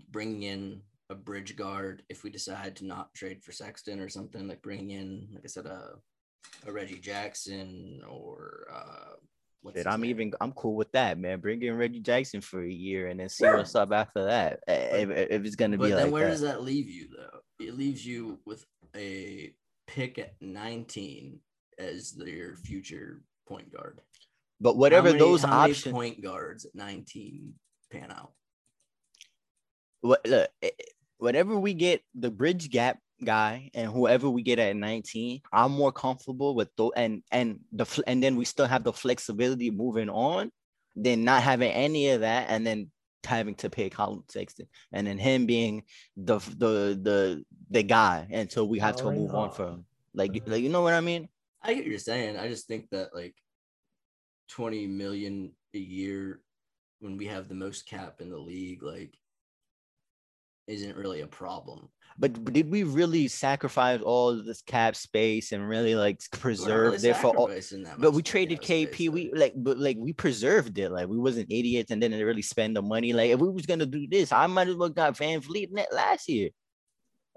bringing 0.09 0.43
in 0.43 0.81
a 1.09 1.15
bridge 1.15 1.55
guard 1.55 2.03
if 2.09 2.23
we 2.23 2.29
decide 2.29 2.75
to 2.75 2.85
not 2.85 3.13
trade 3.13 3.43
for 3.43 3.51
sexton 3.51 3.99
or 3.99 4.07
something 4.09 4.47
like 4.47 4.61
bringing 4.61 4.91
in 4.91 5.27
like 5.33 5.43
i 5.43 5.47
said 5.47 5.65
a, 5.65 5.93
a 6.65 6.71
reggie 6.71 6.99
jackson 6.99 8.01
or 8.07 8.67
uh 8.73 9.13
what's 9.61 9.77
Dude, 9.77 9.87
I'm 9.87 10.01
name? 10.01 10.09
even 10.09 10.33
I'm 10.41 10.53
cool 10.53 10.75
with 10.75 10.91
that, 10.93 11.19
man. 11.19 11.39
Bring 11.39 11.61
in 11.61 11.75
Reggie 11.77 11.99
Jackson 11.99 12.41
for 12.41 12.63
a 12.63 12.67
year 12.71 13.09
and 13.09 13.19
then 13.19 13.29
see 13.29 13.45
what's 13.45 13.75
up 13.75 13.91
after 13.91 14.23
that. 14.23 14.59
eh, 14.67 15.03
If, 15.03 15.09
if 15.11 15.45
it's 15.45 15.55
gonna 15.55 15.77
but 15.77 15.85
be 15.85 15.91
then 15.91 16.05
like 16.05 16.11
where 16.13 16.23
that. 16.23 16.31
does 16.31 16.41
that 16.41 16.63
leave 16.63 16.89
you 16.89 17.07
though 17.15 17.39
it 17.63 17.77
leaves 17.77 18.03
you 18.03 18.39
with 18.45 18.65
a 18.95 19.53
pick 19.85 20.17
at 20.17 20.33
19 20.41 21.39
as 21.81 22.11
their 22.11 22.55
future 22.55 23.21
point 23.47 23.71
guard 23.73 23.99
But 24.59 24.77
whatever 24.77 25.07
How 25.09 25.13
many- 25.13 25.25
those 25.25 25.43
options, 25.43 25.91
point 25.93 26.21
guards 26.21 26.65
at 26.65 26.75
19 26.75 27.53
pan 27.91 28.11
out. 28.11 28.31
what 30.01 30.21
look, 30.25 30.49
eh, 30.61 30.69
eh, 30.79 30.85
whatever 31.17 31.57
we 31.59 31.73
get, 31.73 32.01
the 32.15 32.31
bridge 32.31 32.69
gap 32.69 32.99
guy 33.23 33.69
and 33.73 33.91
whoever 33.91 34.29
we 34.29 34.41
get 34.41 34.59
at 34.59 34.75
19, 34.75 35.41
I'm 35.51 35.71
more 35.71 35.91
comfortable 35.91 36.55
with 36.55 36.69
those 36.75 36.91
and 36.95 37.23
and 37.31 37.59
the 37.71 37.85
and 38.07 38.21
then 38.23 38.35
we 38.35 38.45
still 38.45 38.65
have 38.67 38.83
the 38.83 38.93
flexibility 38.93 39.69
moving 39.71 40.09
on 40.09 40.51
than 40.95 41.23
not 41.23 41.43
having 41.43 41.71
any 41.71 42.09
of 42.09 42.21
that 42.21 42.49
and 42.49 42.65
then 42.65 42.91
having 43.23 43.53
to 43.55 43.69
pay 43.69 43.87
Collin 43.89 44.23
Sexton 44.29 44.67
and 44.91 45.05
then 45.05 45.17
him 45.19 45.45
being 45.45 45.83
the 46.17 46.39
the 46.57 46.73
the 47.07 47.45
the 47.69 47.83
guy 47.83 48.27
until 48.31 48.67
we 48.67 48.79
have 48.79 48.95
to 48.97 49.03
Alright. 49.03 49.19
move 49.19 49.33
on 49.35 49.51
from 49.51 49.85
like 50.15 50.31
like 50.47 50.63
you 50.63 50.69
know 50.69 50.81
what 50.81 50.93
I 50.95 51.01
mean? 51.01 51.29
I 51.63 51.73
get 51.73 51.83
what 51.83 51.87
you're 51.87 51.99
saying. 51.99 52.37
I 52.37 52.47
just 52.47 52.67
think 52.67 52.89
that 52.91 53.13
like 53.13 53.35
20 54.49 54.87
million 54.87 55.51
a 55.73 55.79
year 55.79 56.41
when 56.99 57.17
we 57.17 57.27
have 57.27 57.47
the 57.47 57.55
most 57.55 57.87
cap 57.87 58.15
in 58.19 58.29
the 58.29 58.37
league, 58.37 58.83
like 58.83 59.15
isn't 60.67 60.95
really 60.95 61.21
a 61.21 61.27
problem. 61.27 61.89
But, 62.17 62.43
but 62.43 62.53
did 62.53 62.69
we 62.69 62.83
really 62.83 63.27
sacrifice 63.27 64.01
all 64.01 64.29
of 64.29 64.45
this 64.45 64.61
cap 64.61 64.95
space 64.95 65.53
and 65.53 65.67
really 65.67 65.95
like 65.95 66.19
preserve 66.31 66.93
really 66.93 66.97
there 66.97 67.15
for 67.15 67.35
all? 67.35 67.49
But 67.97 68.13
we 68.13 68.21
traded 68.21 68.59
cap 68.59 68.67
space, 68.67 68.89
KP. 68.89 69.09
We 69.09 69.33
like, 69.33 69.53
but 69.55 69.77
like 69.77 69.97
we 69.99 70.13
preserved 70.13 70.77
it. 70.77 70.91
Like 70.91 71.07
we 71.07 71.17
wasn't 71.17 71.51
idiots 71.51 71.91
and 71.91 72.01
didn't 72.01 72.23
really 72.23 72.41
spend 72.41 72.75
the 72.75 72.81
money. 72.81 73.13
Like 73.13 73.31
if 73.31 73.39
we 73.39 73.49
was 73.49 73.65
gonna 73.65 73.85
do 73.85 74.07
this, 74.07 74.31
I 74.31 74.47
might 74.47 74.67
as 74.67 74.75
well 74.75 74.89
got 74.89 75.17
VanVleet 75.17 75.71
net 75.71 75.89
last 75.91 76.27
year. 76.29 76.49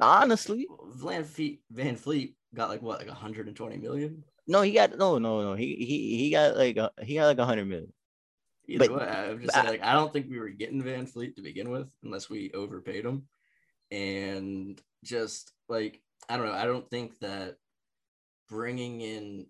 Honestly, 0.00 0.66
VanVleet 0.96 1.60
Van 1.70 1.96
Fleet 1.96 2.34
got 2.54 2.68
like 2.70 2.82
what, 2.82 2.98
like 2.98 3.08
120 3.08 3.76
million? 3.78 4.24
no, 4.46 4.62
he 4.62 4.72
got 4.72 4.96
no, 4.96 5.18
no, 5.18 5.42
no. 5.42 5.54
He 5.54 5.74
he 5.76 6.18
he 6.18 6.30
got 6.30 6.56
like 6.56 6.76
a, 6.76 6.90
he 7.02 7.14
got 7.14 7.26
like 7.26 7.38
a 7.38 7.44
hundred 7.46 7.66
million. 7.66 7.92
Either 8.66 8.88
But- 8.88 9.00
way, 9.00 9.06
I'm 9.08 9.40
just 9.40 9.54
saying, 9.54 9.66
like 9.66 9.84
I 9.84 9.92
don't 9.92 10.12
think 10.12 10.30
we 10.30 10.38
were 10.38 10.48
getting 10.48 10.82
VanVleet 10.82 11.36
to 11.36 11.42
begin 11.42 11.70
with 11.70 11.90
unless 12.02 12.30
we 12.30 12.50
overpaid 12.52 13.04
him. 13.04 13.26
And 13.90 14.80
just 15.02 15.52
like 15.68 16.00
I 16.28 16.36
don't 16.36 16.46
know, 16.46 16.52
I 16.52 16.64
don't 16.64 16.88
think 16.88 17.18
that 17.20 17.56
bringing 18.48 19.00
in 19.00 19.46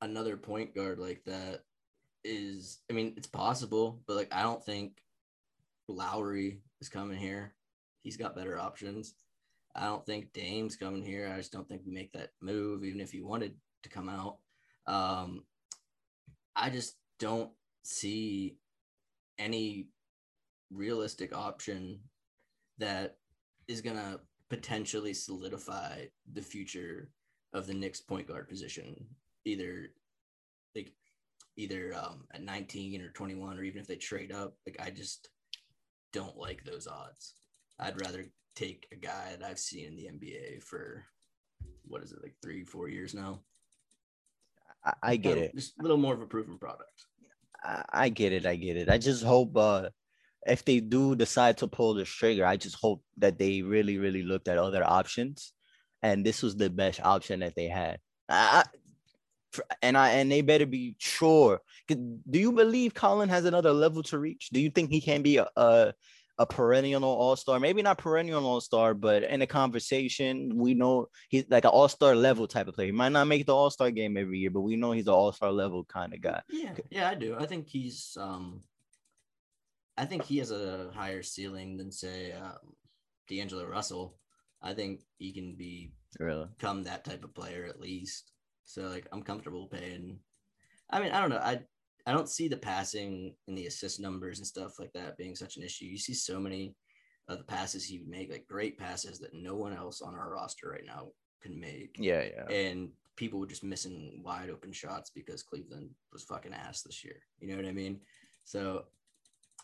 another 0.00 0.36
point 0.36 0.74
guard 0.74 0.98
like 0.98 1.22
that 1.26 1.62
is 2.24 2.78
I 2.90 2.92
mean, 2.92 3.14
it's 3.16 3.26
possible, 3.26 4.00
but 4.06 4.16
like 4.16 4.32
I 4.32 4.42
don't 4.42 4.64
think 4.64 5.02
Lowry 5.88 6.60
is 6.80 6.88
coming 6.88 7.18
here. 7.18 7.54
He's 8.02 8.16
got 8.16 8.36
better 8.36 8.58
options. 8.58 9.14
I 9.74 9.86
don't 9.86 10.04
think 10.04 10.32
Dame's 10.32 10.76
coming 10.76 11.04
here. 11.04 11.30
I 11.32 11.38
just 11.38 11.52
don't 11.52 11.66
think 11.68 11.82
we 11.86 11.92
make 11.92 12.12
that 12.12 12.30
move, 12.40 12.84
even 12.84 13.00
if 13.00 13.10
he 13.10 13.22
wanted 13.22 13.54
to 13.82 13.88
come 13.88 14.08
out. 14.08 14.38
Um, 14.86 15.44
I 16.54 16.68
just 16.70 16.96
don't 17.18 17.50
see 17.82 18.56
any 19.38 19.88
realistic 20.70 21.34
option 21.34 22.00
that 22.78 23.16
is 23.68 23.80
going 23.80 23.96
to 23.96 24.20
potentially 24.50 25.14
solidify 25.14 26.04
the 26.32 26.42
future 26.42 27.10
of 27.54 27.66
the 27.66 27.74
Knicks 27.74 28.00
point 28.00 28.28
guard 28.28 28.48
position, 28.48 29.06
either 29.44 29.88
like 30.74 30.92
either 31.56 31.94
um, 31.94 32.24
at 32.34 32.42
19 32.42 33.00
or 33.02 33.08
21, 33.10 33.58
or 33.58 33.62
even 33.62 33.80
if 33.80 33.86
they 33.86 33.96
trade 33.96 34.32
up. 34.32 34.54
Like 34.66 34.76
I 34.80 34.90
just 34.90 35.28
don't 36.12 36.36
like 36.36 36.64
those 36.64 36.86
odds. 36.86 37.34
I'd 37.78 38.00
rather 38.00 38.26
take 38.54 38.86
a 38.92 38.96
guy 38.96 39.36
that 39.38 39.48
I've 39.48 39.58
seen 39.58 39.86
in 39.86 39.96
the 39.96 40.04
NBA 40.04 40.62
for 40.62 41.04
what 41.86 42.02
is 42.02 42.12
it 42.12 42.22
like 42.22 42.34
three, 42.42 42.64
four 42.64 42.88
years 42.88 43.14
now. 43.14 43.40
I, 44.84 44.92
I 45.02 45.16
get 45.16 45.38
it. 45.38 45.54
Just 45.54 45.78
a 45.78 45.82
little 45.82 45.96
more 45.96 46.14
of 46.14 46.20
a 46.20 46.26
proven 46.26 46.58
product. 46.58 47.06
I, 47.62 47.84
I 47.92 48.08
get 48.08 48.32
it. 48.32 48.46
I 48.46 48.56
get 48.56 48.76
it. 48.76 48.88
I 48.88 48.98
just 48.98 49.22
hope 49.22 49.56
uh 49.56 49.88
if 50.46 50.64
they 50.64 50.80
do 50.80 51.14
decide 51.14 51.58
to 51.58 51.68
pull 51.68 51.94
the 51.94 52.04
trigger, 52.04 52.44
I 52.44 52.56
just 52.56 52.76
hope 52.80 53.02
that 53.18 53.38
they 53.38 53.62
really, 53.62 53.98
really 53.98 54.22
looked 54.22 54.48
at 54.48 54.58
other 54.58 54.82
options, 54.84 55.52
and 56.02 56.26
this 56.26 56.42
was 56.42 56.56
the 56.56 56.68
best 56.68 57.00
option 57.00 57.40
that 57.40 57.54
they 57.54 57.68
had. 57.68 57.98
I, 58.28 58.64
and 59.82 59.96
I 59.96 60.10
and 60.12 60.32
they 60.32 60.40
better 60.40 60.66
be 60.66 60.96
sure. 60.98 61.60
Do 61.88 62.18
you 62.38 62.52
believe 62.52 62.94
Collin 62.94 63.28
has 63.28 63.44
another 63.44 63.72
level 63.72 64.02
to 64.04 64.18
reach? 64.18 64.48
Do 64.52 64.60
you 64.60 64.70
think 64.70 64.90
he 64.90 65.00
can 65.00 65.22
be 65.22 65.36
a 65.36 65.48
a, 65.56 65.92
a 66.38 66.46
perennial 66.46 67.04
All 67.04 67.36
Star? 67.36 67.60
Maybe 67.60 67.82
not 67.82 67.98
perennial 67.98 68.44
All 68.46 68.60
Star, 68.60 68.94
but 68.94 69.22
in 69.22 69.42
a 69.42 69.46
conversation, 69.46 70.56
we 70.56 70.74
know 70.74 71.08
he's 71.28 71.44
like 71.48 71.64
an 71.64 71.70
All 71.70 71.88
Star 71.88 72.14
level 72.14 72.46
type 72.46 72.68
of 72.68 72.74
player. 72.74 72.86
He 72.86 72.92
might 72.92 73.12
not 73.12 73.26
make 73.26 73.46
the 73.46 73.54
All 73.54 73.70
Star 73.70 73.90
game 73.90 74.16
every 74.16 74.38
year, 74.38 74.50
but 74.50 74.62
we 74.62 74.76
know 74.76 74.92
he's 74.92 75.06
an 75.06 75.14
All 75.14 75.32
Star 75.32 75.52
level 75.52 75.84
kind 75.84 76.14
of 76.14 76.20
guy. 76.20 76.42
Yeah, 76.50 76.74
yeah, 76.90 77.08
I 77.08 77.14
do. 77.14 77.36
I 77.38 77.46
think 77.46 77.68
he's 77.68 78.16
um, 78.20 78.62
I 79.96 80.04
think 80.04 80.24
he 80.24 80.38
has 80.38 80.50
a 80.50 80.90
higher 80.94 81.22
ceiling 81.22 81.76
than 81.76 81.92
say 81.92 82.32
um, 82.32 82.74
D'Angelo 83.28 83.66
Russell. 83.66 84.16
I 84.62 84.74
think 84.74 85.00
he 85.18 85.32
can 85.32 85.54
be 85.54 85.92
really 86.18 86.46
become 86.58 86.84
that 86.84 87.04
type 87.04 87.24
of 87.24 87.34
player 87.34 87.66
at 87.68 87.80
least. 87.80 88.32
So 88.64 88.82
like 88.82 89.06
I'm 89.12 89.22
comfortable 89.22 89.66
paying. 89.66 90.18
I 90.90 91.00
mean, 91.00 91.12
I 91.12 91.20
don't 91.20 91.30
know. 91.30 91.38
I 91.38 91.60
I 92.06 92.12
don't 92.12 92.28
see 92.28 92.48
the 92.48 92.56
passing 92.56 93.34
and 93.46 93.56
the 93.56 93.66
assist 93.66 94.00
numbers 94.00 94.38
and 94.38 94.46
stuff 94.46 94.78
like 94.78 94.92
that 94.94 95.16
being 95.16 95.36
such 95.36 95.56
an 95.56 95.62
issue. 95.62 95.84
You 95.84 95.98
see 95.98 96.14
so 96.14 96.40
many 96.40 96.74
of 97.28 97.38
the 97.38 97.44
passes 97.44 97.84
he 97.84 97.98
would 97.98 98.08
make, 98.08 98.30
like 98.30 98.46
great 98.48 98.78
passes 98.78 99.20
that 99.20 99.34
no 99.34 99.54
one 99.54 99.72
else 99.72 100.02
on 100.02 100.14
our 100.14 100.32
roster 100.32 100.68
right 100.70 100.86
now 100.86 101.08
can 101.42 101.58
make. 101.58 101.96
Yeah, 101.98 102.24
yeah. 102.24 102.54
And 102.54 102.90
people 103.16 103.38
were 103.38 103.46
just 103.46 103.62
missing 103.62 104.20
wide 104.24 104.50
open 104.50 104.72
shots 104.72 105.10
because 105.14 105.42
Cleveland 105.42 105.90
was 106.12 106.24
fucking 106.24 106.54
ass 106.54 106.82
this 106.82 107.04
year. 107.04 107.16
You 107.38 107.48
know 107.48 107.56
what 107.56 107.66
I 107.66 107.72
mean? 107.72 108.00
So 108.44 108.84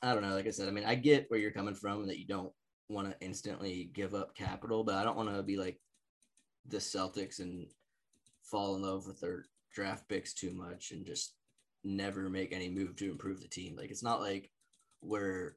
I 0.02 0.12
don't 0.12 0.22
know. 0.22 0.34
Like 0.34 0.46
I 0.46 0.50
said, 0.50 0.68
I 0.68 0.70
mean, 0.70 0.84
I 0.84 0.94
get 0.94 1.26
where 1.28 1.40
you're 1.40 1.50
coming 1.50 1.74
from 1.74 2.06
that 2.06 2.18
you 2.18 2.26
don't 2.26 2.52
want 2.88 3.10
to 3.10 3.24
instantly 3.24 3.90
give 3.92 4.14
up 4.14 4.36
capital, 4.36 4.84
but 4.84 4.94
I 4.94 5.02
don't 5.02 5.16
want 5.16 5.34
to 5.34 5.42
be 5.42 5.56
like 5.56 5.80
the 6.66 6.78
Celtics 6.78 7.40
and 7.40 7.66
fall 8.42 8.76
in 8.76 8.82
love 8.82 9.06
with 9.06 9.20
their 9.20 9.46
draft 9.72 10.08
picks 10.08 10.34
too 10.34 10.52
much 10.52 10.92
and 10.92 11.04
just 11.04 11.34
never 11.88 12.28
make 12.28 12.52
any 12.52 12.68
move 12.68 12.96
to 12.96 13.10
improve 13.10 13.40
the 13.40 13.48
team. 13.48 13.76
Like 13.76 13.90
it's 13.90 14.02
not 14.02 14.20
like 14.20 14.50
we're 15.02 15.56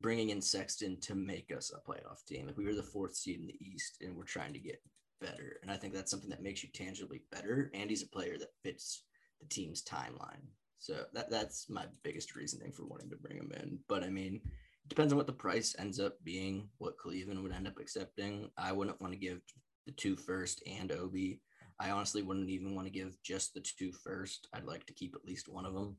bringing 0.00 0.30
in 0.30 0.42
Sexton 0.42 1.00
to 1.00 1.14
make 1.14 1.52
us 1.56 1.72
a 1.72 1.90
playoff 1.90 2.24
team. 2.26 2.46
Like 2.46 2.56
we 2.56 2.64
were 2.64 2.74
the 2.74 2.82
fourth 2.82 3.14
seed 3.14 3.40
in 3.40 3.46
the 3.46 3.58
East 3.64 3.98
and 4.00 4.16
we're 4.16 4.24
trying 4.24 4.52
to 4.52 4.58
get 4.58 4.82
better. 5.20 5.58
And 5.62 5.70
I 5.70 5.76
think 5.76 5.94
that's 5.94 6.10
something 6.10 6.30
that 6.30 6.42
makes 6.42 6.62
you 6.62 6.68
tangibly 6.72 7.22
better. 7.30 7.70
And 7.74 7.88
he's 7.88 8.02
a 8.02 8.08
player 8.08 8.36
that 8.38 8.54
fits 8.62 9.04
the 9.40 9.46
team's 9.46 9.82
timeline. 9.82 10.44
So 10.78 11.04
that 11.14 11.30
that's 11.30 11.68
my 11.70 11.86
biggest 12.02 12.34
reasoning 12.36 12.72
for 12.72 12.84
wanting 12.84 13.10
to 13.10 13.16
bring 13.16 13.38
him 13.38 13.52
in. 13.60 13.78
But 13.88 14.02
I 14.02 14.10
mean, 14.10 14.40
it 14.44 14.88
depends 14.88 15.12
on 15.12 15.16
what 15.16 15.26
the 15.26 15.32
price 15.32 15.74
ends 15.78 15.98
up 15.98 16.22
being, 16.22 16.68
what 16.78 16.98
Cleveland 16.98 17.42
would 17.42 17.52
end 17.52 17.66
up 17.66 17.78
accepting. 17.80 18.50
I 18.58 18.72
wouldn't 18.72 19.00
want 19.00 19.12
to 19.12 19.18
give 19.18 19.40
the 19.86 19.92
two 19.92 20.16
first 20.16 20.62
and 20.66 20.92
Obi 20.92 21.40
I 21.78 21.90
honestly 21.90 22.22
wouldn't 22.22 22.48
even 22.48 22.74
want 22.74 22.86
to 22.86 22.92
give 22.92 23.20
just 23.22 23.54
the 23.54 23.60
two 23.60 23.92
first. 23.92 24.48
I'd 24.52 24.64
like 24.64 24.86
to 24.86 24.94
keep 24.94 25.14
at 25.14 25.24
least 25.24 25.48
one 25.48 25.66
of 25.66 25.74
them, 25.74 25.96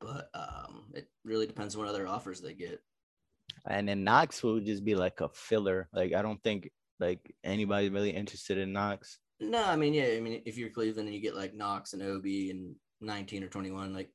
but 0.00 0.30
um, 0.34 0.84
it 0.94 1.08
really 1.24 1.46
depends 1.46 1.74
on 1.74 1.82
what 1.82 1.90
other 1.90 2.06
offers 2.06 2.40
they 2.40 2.54
get. 2.54 2.80
And 3.66 3.88
then 3.88 4.04
Knox 4.04 4.42
would 4.42 4.64
just 4.64 4.84
be 4.84 4.94
like 4.94 5.20
a 5.20 5.28
filler. 5.28 5.88
Like 5.92 6.14
I 6.14 6.22
don't 6.22 6.42
think 6.42 6.70
like 6.98 7.34
anybody 7.44 7.90
really 7.90 8.10
interested 8.10 8.58
in 8.58 8.72
Knox. 8.72 9.18
No, 9.40 9.64
I 9.64 9.76
mean, 9.76 9.92
yeah, 9.92 10.14
I 10.16 10.20
mean, 10.20 10.40
if 10.46 10.56
you're 10.56 10.70
Cleveland 10.70 11.08
and 11.08 11.14
you 11.14 11.20
get 11.20 11.36
like 11.36 11.54
Knox 11.54 11.92
and 11.92 12.02
Obi 12.02 12.50
and 12.50 12.76
19 13.00 13.42
or 13.42 13.48
21, 13.48 13.92
like 13.92 14.10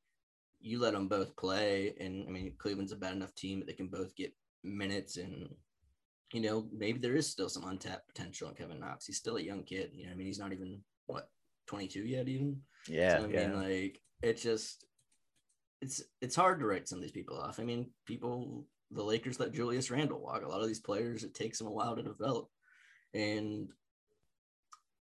you 0.60 0.80
let 0.80 0.94
them 0.94 1.08
both 1.08 1.36
play, 1.36 1.94
and 2.00 2.26
I 2.28 2.32
mean, 2.32 2.54
Cleveland's 2.58 2.94
a 2.94 2.96
bad 2.96 3.14
enough 3.14 3.36
team 3.36 3.60
that 3.60 3.68
they 3.68 3.74
can 3.74 3.88
both 3.88 4.16
get 4.16 4.34
minutes 4.64 5.18
and 5.18 5.50
you 6.34 6.42
know, 6.42 6.68
maybe 6.76 7.00
there 7.00 7.16
is 7.16 7.28
still 7.28 7.50
some 7.50 7.66
untapped 7.66 8.08
potential 8.08 8.50
in 8.50 8.56
Kevin 8.56 8.80
Knox. 8.80 9.06
He's 9.06 9.18
still 9.18 9.38
a 9.38 9.42
young 9.42 9.64
kid. 9.64 9.92
You 9.94 10.06
know, 10.06 10.12
I 10.12 10.16
mean, 10.16 10.28
he's 10.28 10.40
not 10.40 10.52
even 10.52 10.82
what 11.06 11.30
22 11.68 12.02
yet, 12.02 12.28
even. 12.28 12.62
Yeah. 12.88 13.20
So, 13.20 13.26
I 13.26 13.28
yeah. 13.30 13.48
mean, 13.48 13.62
like, 13.62 14.02
it's 14.22 14.42
just 14.42 14.86
it's 15.82 16.02
it's 16.22 16.36
hard 16.36 16.60
to 16.60 16.66
write 16.66 16.88
some 16.88 16.98
of 16.98 17.04
these 17.04 17.12
people 17.12 17.40
off. 17.40 17.60
I 17.60 17.64
mean, 17.64 17.90
people, 18.06 18.66
the 18.92 19.04
Lakers 19.04 19.40
let 19.40 19.54
Julius 19.54 19.92
Randle 19.92 20.22
walk. 20.22 20.44
A 20.44 20.48
lot 20.48 20.62
of 20.62 20.68
these 20.68 20.80
players, 20.80 21.24
it 21.24 21.34
takes 21.34 21.58
them 21.58 21.68
a 21.68 21.72
while 21.72 21.96
to 21.96 22.04
develop, 22.04 22.50
and 23.14 23.70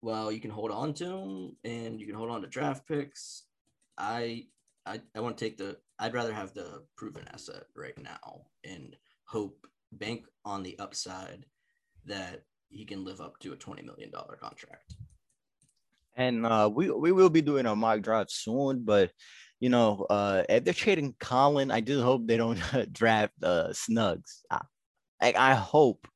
while 0.01 0.31
you 0.31 0.39
can 0.39 0.51
hold 0.51 0.71
on 0.71 0.93
to 0.95 1.05
them 1.05 1.55
and 1.63 1.99
you 1.99 2.07
can 2.07 2.15
hold 2.15 2.31
on 2.31 2.41
to 2.41 2.47
draft 2.47 2.87
picks, 2.87 3.43
I 3.97 4.45
I, 4.85 5.01
I 5.15 5.19
want 5.19 5.37
to 5.37 5.45
take 5.45 5.57
the 5.57 5.77
I'd 5.99 6.13
rather 6.13 6.33
have 6.33 6.53
the 6.53 6.83
proven 6.97 7.27
asset 7.31 7.63
right 7.75 7.97
now 7.97 8.45
and 8.63 8.95
hope 9.25 9.67
bank 9.91 10.25
on 10.45 10.63
the 10.63 10.77
upside 10.79 11.45
that 12.05 12.43
he 12.69 12.85
can 12.85 13.03
live 13.03 13.21
up 13.21 13.37
to 13.39 13.53
a 13.53 13.57
$20 13.57 13.83
million 13.85 14.11
contract. 14.39 14.95
And 16.15 16.45
uh, 16.45 16.69
we 16.73 16.91
we 16.91 17.13
will 17.13 17.29
be 17.29 17.41
doing 17.41 17.65
a 17.65 17.75
mock 17.75 18.01
draft 18.01 18.31
soon, 18.31 18.83
but 18.83 19.11
you 19.61 19.69
know, 19.69 20.05
uh, 20.09 20.43
if 20.49 20.65
they're 20.65 20.73
trading 20.73 21.15
Collin, 21.19 21.71
I 21.71 21.79
just 21.79 22.03
hope 22.03 22.27
they 22.27 22.35
don't 22.35 22.59
draft 22.91 23.33
uh, 23.41 23.69
Snugs. 23.69 24.41
I, 24.49 25.33
I 25.37 25.53
hope 25.53 26.07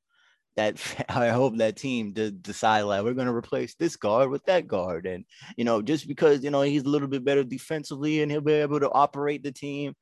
that 0.56 0.82
I 1.10 1.30
hope 1.30 1.58
that 1.58 1.78
team 1.78 2.14
to 2.16 2.32
decide 2.32 2.82
like 2.82 3.04
we're 3.04 3.14
gonna 3.14 3.34
replace 3.34 3.76
this 3.76 3.96
guard 3.96 4.30
with 4.30 4.44
that 4.46 4.68
guard, 4.68 5.06
and 5.06 5.26
you 5.58 5.64
know, 5.64 5.82
just 5.82 6.08
because 6.08 6.44
you 6.44 6.50
know 6.50 6.62
he's 6.62 6.84
a 6.84 6.90
little 6.90 7.08
bit 7.08 7.24
better 7.24 7.44
defensively 7.44 8.22
and 8.22 8.32
he'll 8.32 8.42
be 8.42 8.54
able 8.54 8.80
to 8.80 8.92
operate 8.92 9.44
the 9.44 9.52
team, 9.52 9.96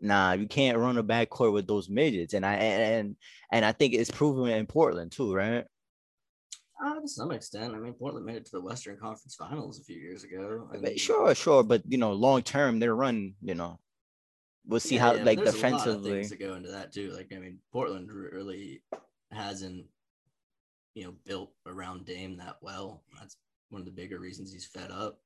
nah, 0.00 0.32
you 0.32 0.46
can't 0.46 0.78
run 0.78 0.98
a 0.98 1.04
backcourt 1.04 1.52
with 1.52 1.66
those 1.66 1.88
midgets. 1.88 2.34
And 2.34 2.44
I 2.44 2.54
and 2.54 3.16
and 3.52 3.64
I 3.64 3.72
think 3.72 3.94
it's 3.94 4.10
proven 4.10 4.52
in 4.52 4.66
Portland 4.66 5.12
too, 5.12 5.34
right? 5.34 5.64
Uh, 6.82 7.00
to 7.00 7.08
some 7.08 7.32
extent. 7.32 7.74
I 7.74 7.78
mean, 7.78 7.92
Portland 7.94 8.24
made 8.24 8.36
it 8.36 8.44
to 8.46 8.52
the 8.52 8.60
Western 8.60 8.96
Conference 8.96 9.34
Finals 9.34 9.80
a 9.80 9.84
few 9.84 9.96
years 9.96 10.22
ago. 10.22 10.68
I 10.72 10.76
mean, 10.76 10.96
sure, 10.96 11.34
sure, 11.34 11.64
but 11.64 11.82
you 11.88 11.98
know, 11.98 12.12
long 12.12 12.42
term, 12.42 12.78
they're 12.78 12.94
run. 12.94 13.34
You 13.42 13.56
know, 13.56 13.80
we'll 14.66 14.80
see 14.80 14.94
yeah, 14.94 15.00
how 15.00 15.14
yeah, 15.14 15.24
like 15.24 15.44
defensively. 15.44 15.92
A 15.92 15.94
lot 15.94 15.98
of 15.98 16.04
things 16.04 16.30
to 16.30 16.36
go 16.36 16.54
into 16.54 16.70
that 16.70 16.92
too. 16.92 17.10
Like, 17.10 17.32
I 17.34 17.38
mean, 17.38 17.58
Portland 17.72 18.10
really 18.12 18.82
hasn't, 19.32 19.86
you 20.94 21.04
know, 21.04 21.14
built 21.26 21.52
around 21.66 22.06
Dame 22.06 22.36
that 22.36 22.56
well. 22.60 23.02
That's 23.18 23.36
one 23.70 23.80
of 23.80 23.86
the 23.86 23.92
bigger 23.92 24.20
reasons 24.20 24.52
he's 24.52 24.66
fed 24.66 24.90
up. 24.92 25.18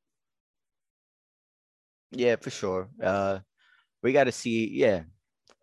Yeah, 2.12 2.36
for 2.36 2.50
sure. 2.50 2.88
Uh, 3.02 3.40
we 4.02 4.12
got 4.12 4.24
to 4.24 4.32
see. 4.32 4.68
Yeah, 4.72 5.02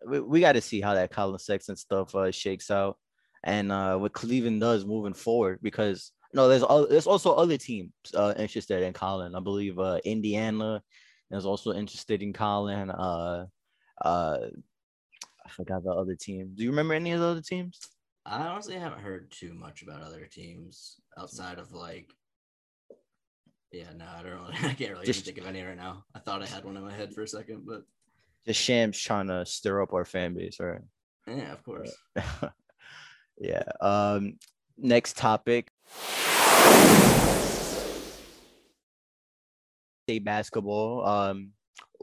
we, 0.06 0.20
we 0.20 0.40
got 0.40 0.52
to 0.52 0.60
see 0.60 0.80
how 0.80 0.94
that 0.94 1.10
Collin 1.10 1.38
Sexton 1.38 1.76
stuff 1.76 2.14
uh, 2.14 2.30
shakes 2.30 2.70
out, 2.70 2.98
and 3.44 3.70
uh, 3.70 3.96
what 3.96 4.12
Cleveland 4.12 4.60
does 4.60 4.84
moving 4.84 5.14
forward. 5.14 5.58
Because 5.62 6.12
no, 6.32 6.48
there's 6.48 6.64
there's 6.88 7.06
also 7.06 7.34
other 7.34 7.56
teams 7.56 7.92
uh, 8.14 8.34
interested 8.36 8.82
in 8.82 8.92
Collin. 8.92 9.34
I 9.34 9.40
believe 9.40 9.78
uh, 9.78 10.00
Indiana 10.04 10.82
is 11.30 11.46
also 11.46 11.72
interested 11.72 12.22
in 12.22 12.32
Collin. 12.32 12.90
Uh, 12.90 13.46
uh, 14.02 14.38
I 15.44 15.48
forgot 15.50 15.84
the 15.84 15.90
other 15.90 16.14
team. 16.14 16.52
Do 16.54 16.62
you 16.62 16.70
remember 16.70 16.94
any 16.94 17.12
of 17.12 17.20
the 17.20 17.26
other 17.26 17.42
teams? 17.42 17.78
I 18.26 18.46
honestly 18.46 18.74
haven't 18.74 19.00
heard 19.00 19.30
too 19.30 19.54
much 19.54 19.82
about 19.82 20.02
other 20.02 20.26
teams 20.26 21.00
outside 21.18 21.58
of 21.58 21.72
like 21.72 22.12
yeah, 23.72 23.92
no, 23.96 24.04
I 24.04 24.22
don't 24.22 24.32
really. 24.32 24.54
I 24.70 24.74
can't 24.74 24.92
really 24.92 25.06
Just, 25.06 25.24
think 25.24 25.38
of 25.38 25.46
any 25.46 25.62
right 25.62 25.76
now. 25.76 26.04
I 26.14 26.18
thought 26.18 26.42
I 26.42 26.46
had 26.46 26.64
one 26.64 26.76
in 26.76 26.84
my 26.84 26.92
head 26.92 27.14
for 27.14 27.22
a 27.22 27.28
second, 27.28 27.64
but 27.66 27.84
just 28.46 28.60
Shams 28.60 28.98
trying 28.98 29.28
to 29.28 29.44
stir 29.46 29.82
up 29.82 29.92
our 29.92 30.04
fan 30.04 30.34
base, 30.34 30.58
right? 30.60 30.80
Yeah, 31.26 31.52
of 31.52 31.62
course. 31.62 31.94
yeah. 33.38 33.62
Um, 33.80 34.38
next 34.78 35.16
topic. 35.16 35.70
State 40.04 40.24
basketball. 40.24 41.06
Um, 41.06 41.50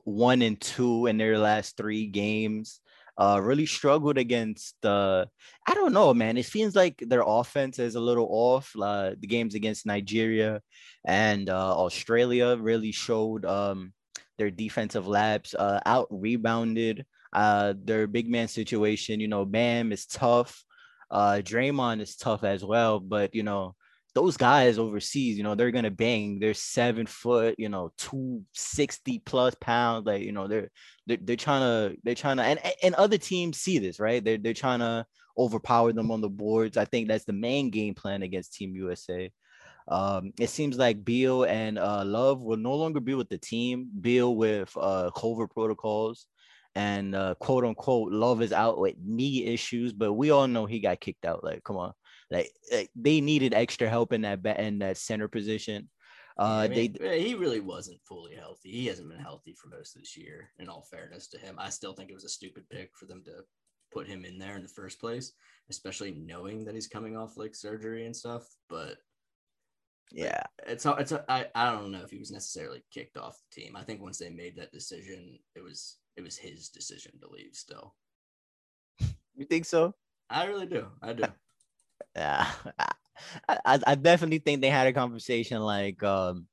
one 0.03 0.41
and 0.41 0.59
two 0.59 1.07
in 1.07 1.17
their 1.17 1.37
last 1.37 1.75
three 1.75 2.07
games. 2.07 2.79
Uh, 3.19 3.39
really 3.41 3.65
struggled 3.65 4.19
against 4.19 4.75
uh 4.85 5.25
I 5.67 5.73
don't 5.73 5.91
know, 5.91 6.13
man. 6.13 6.37
It 6.37 6.45
seems 6.45 6.75
like 6.75 7.03
their 7.05 7.23
offense 7.25 7.79
is 7.79 7.95
a 7.95 7.99
little 7.99 8.27
off. 8.29 8.71
Uh, 8.79 9.15
the 9.19 9.25
games 9.25 9.55
against 9.55 9.87
Nigeria 9.87 10.61
and 11.03 11.49
uh, 11.49 11.75
Australia 11.75 12.55
really 12.59 12.91
showed 12.91 13.43
um 13.43 13.91
their 14.37 14.51
defensive 14.51 15.07
laps, 15.07 15.53
uh, 15.53 15.79
out 15.85 16.07
rebounded. 16.09 17.05
Uh, 17.33 17.73
their 17.83 18.07
big 18.07 18.29
man 18.29 18.47
situation, 18.47 19.19
you 19.19 19.27
know, 19.27 19.45
Bam 19.45 19.91
is 19.91 20.05
tough. 20.05 20.63
Uh, 21.11 21.41
Draymond 21.43 22.01
is 22.01 22.15
tough 22.15 22.43
as 22.43 22.63
well, 22.63 22.99
but 22.99 23.35
you 23.35 23.43
know, 23.43 23.75
those 24.13 24.37
guys 24.37 24.79
overseas, 24.79 25.37
you 25.37 25.43
know, 25.43 25.53
they're 25.53 25.71
gonna 25.71 25.91
bang. 25.91 26.39
They're 26.39 26.53
seven 26.53 27.05
foot, 27.05 27.55
you 27.57 27.69
know, 27.69 27.91
two 27.97 28.43
sixty 28.53 29.19
plus 29.19 29.55
pounds. 29.61 30.07
Like, 30.07 30.23
you 30.23 30.31
know, 30.31 30.47
they're 30.47 30.69
they're, 31.05 31.19
they're 31.21 31.35
trying 31.35 31.61
to 31.61 31.97
they're 32.03 32.15
trying 32.15 32.37
to 32.37 32.43
and 32.43 32.59
and 32.81 32.95
other 32.95 33.17
teams 33.17 33.59
see 33.59 33.77
this, 33.77 33.99
right? 33.99 34.23
They're 34.23 34.37
they're 34.39 34.53
trying 34.53 34.79
to 34.79 35.05
overpower 35.37 35.93
them 35.93 36.11
on 36.11 36.21
the 36.21 36.29
boards. 36.29 36.77
I 36.77 36.85
think 36.85 37.07
that's 37.07 37.25
the 37.25 37.33
main 37.33 37.69
game 37.69 37.93
plan 37.93 38.23
against 38.23 38.53
Team 38.55 38.73
USA. 38.75 39.31
Um, 39.89 40.33
it 40.39 40.49
seems 40.49 40.77
like 40.77 41.05
Beal 41.05 41.43
and 41.43 41.77
uh, 41.77 42.03
Love 42.03 42.41
will 42.41 42.57
no 42.57 42.75
longer 42.75 42.99
be 42.99 43.13
with 43.13 43.29
the 43.29 43.37
team. 43.37 43.89
Beal 44.01 44.35
with 44.35 44.75
uh, 44.75 45.11
COVID 45.15 45.49
protocols, 45.51 46.27
and 46.75 47.15
uh, 47.15 47.35
quote 47.35 47.63
unquote, 47.63 48.11
Love 48.11 48.41
is 48.41 48.51
out 48.51 48.79
with 48.79 48.95
knee 49.03 49.45
issues. 49.45 49.93
But 49.93 50.13
we 50.13 50.31
all 50.31 50.47
know 50.47 50.65
he 50.65 50.79
got 50.79 50.99
kicked 50.99 51.25
out. 51.25 51.43
Like, 51.43 51.63
come 51.63 51.77
on, 51.77 51.93
like, 52.29 52.51
like 52.71 52.89
they 52.95 53.21
needed 53.21 53.53
extra 53.53 53.89
help 53.89 54.11
in 54.11 54.21
that 54.21 54.45
in 54.59 54.79
that 54.79 54.97
center 54.97 55.27
position. 55.27 55.89
Uh, 56.39 56.65
I 56.65 56.67
mean, 56.67 56.95
they 56.99 57.21
he 57.21 57.33
really 57.33 57.61
wasn't 57.61 57.99
fully 58.03 58.35
healthy. 58.35 58.71
He 58.71 58.85
hasn't 58.87 59.09
been 59.09 59.19
healthy 59.19 59.55
for 59.55 59.69
most 59.69 59.95
of 59.95 60.01
this 60.01 60.15
year. 60.15 60.51
In 60.59 60.69
all 60.69 60.85
fairness 60.91 61.27
to 61.29 61.37
him, 61.39 61.55
I 61.57 61.69
still 61.69 61.93
think 61.93 62.11
it 62.11 62.15
was 62.15 62.25
a 62.25 62.29
stupid 62.29 62.69
pick 62.69 62.91
for 62.95 63.05
them 63.05 63.23
to 63.25 63.43
put 63.91 64.07
him 64.07 64.25
in 64.25 64.37
there 64.37 64.55
in 64.55 64.63
the 64.63 64.69
first 64.69 64.99
place, 64.99 65.31
especially 65.69 66.11
knowing 66.11 66.65
that 66.65 66.75
he's 66.75 66.87
coming 66.87 67.17
off 67.17 67.37
like 67.37 67.55
surgery 67.55 68.05
and 68.05 68.15
stuff. 68.15 68.45
But 68.69 68.97
yeah, 70.11 70.43
it's 70.65 70.85
it's 70.85 71.13
I, 71.27 71.47
I 71.53 71.71
don't 71.71 71.91
know 71.91 72.03
if 72.03 72.11
he 72.11 72.17
was 72.17 72.31
necessarily 72.31 72.83
kicked 72.91 73.17
off 73.17 73.37
the 73.37 73.61
team. 73.61 73.75
I 73.75 73.83
think 73.83 74.01
once 74.01 74.17
they 74.17 74.29
made 74.29 74.55
that 74.57 74.71
decision, 74.71 75.39
it 75.55 75.63
was 75.63 75.97
it 76.15 76.23
was 76.23 76.37
his 76.37 76.69
decision 76.69 77.13
to 77.21 77.29
leave. 77.29 77.53
Still, 77.53 77.93
you 79.35 79.45
think 79.45 79.65
so? 79.65 79.93
I 80.29 80.45
really 80.45 80.65
do. 80.65 80.87
I 81.01 81.13
do. 81.13 81.23
yeah, 82.15 82.47
I, 83.49 83.79
I 83.85 83.95
definitely 83.95 84.39
think 84.39 84.61
they 84.61 84.69
had 84.69 84.87
a 84.87 84.93
conversation 84.93 85.61
like, 85.61 86.01
um, 86.03 86.47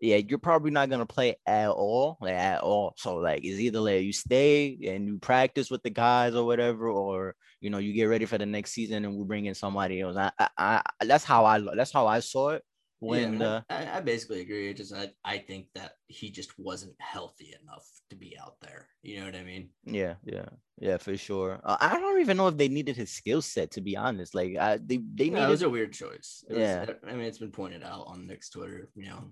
yeah, 0.00 0.16
you're 0.16 0.38
probably 0.38 0.70
not 0.70 0.90
gonna 0.90 1.06
play 1.06 1.36
at 1.46 1.70
all, 1.70 2.18
like 2.20 2.34
at 2.34 2.60
all. 2.60 2.94
So 2.96 3.16
like, 3.16 3.44
it's 3.44 3.58
either 3.58 3.80
like 3.80 4.02
you 4.02 4.12
stay 4.12 4.78
and 4.88 5.06
you 5.06 5.18
practice 5.18 5.70
with 5.70 5.82
the 5.82 5.90
guys 5.90 6.34
or 6.34 6.44
whatever, 6.44 6.88
or 6.88 7.34
you 7.60 7.70
know 7.70 7.78
you 7.78 7.92
get 7.92 8.04
ready 8.04 8.26
for 8.26 8.38
the 8.38 8.46
next 8.46 8.72
season 8.72 9.04
and 9.04 9.16
we 9.16 9.24
bring 9.24 9.46
in 9.46 9.54
somebody 9.54 10.00
else. 10.00 10.16
I, 10.16 10.30
I, 10.38 10.48
I 10.58 10.82
that's 11.04 11.24
how 11.24 11.44
I 11.44 11.60
that's 11.74 11.92
how 11.92 12.06
I 12.06 12.20
saw 12.20 12.50
it. 12.50 12.62
When 12.98 13.40
yeah, 13.40 13.60
I, 13.68 13.98
I, 13.98 14.00
basically 14.00 14.40
agree. 14.40 14.70
It 14.70 14.78
just 14.78 14.94
I, 14.94 15.10
I 15.22 15.38
think 15.38 15.66
that 15.74 15.92
he 16.06 16.30
just 16.30 16.58
wasn't 16.58 16.94
healthy 16.98 17.54
enough 17.62 17.86
to 18.08 18.16
be 18.16 18.36
out 18.42 18.54
there. 18.62 18.88
You 19.02 19.20
know 19.20 19.26
what 19.26 19.36
I 19.36 19.44
mean? 19.44 19.68
Yeah, 19.84 20.14
yeah, 20.24 20.46
yeah, 20.78 20.96
for 20.96 21.14
sure. 21.16 21.60
Uh, 21.62 21.76
I 21.78 21.98
don't 22.00 22.20
even 22.20 22.38
know 22.38 22.48
if 22.48 22.56
they 22.56 22.68
needed 22.68 22.96
his 22.96 23.10
skill 23.10 23.42
set 23.42 23.72
to 23.72 23.82
be 23.82 23.98
honest. 23.98 24.34
Like 24.34 24.56
I, 24.58 24.78
they 24.78 24.96
they 25.14 25.24
needed. 25.24 25.38
Yeah, 25.38 25.46
it 25.48 25.50
was 25.50 25.62
a 25.62 25.70
weird 25.70 25.92
choice. 25.92 26.42
Yeah, 26.50 26.86
I 27.06 27.12
mean 27.12 27.26
it's 27.26 27.38
been 27.38 27.50
pointed 27.50 27.82
out 27.82 28.04
on 28.06 28.26
Knicks 28.26 28.48
Twitter, 28.48 28.88
you 28.94 29.10
know, 29.10 29.24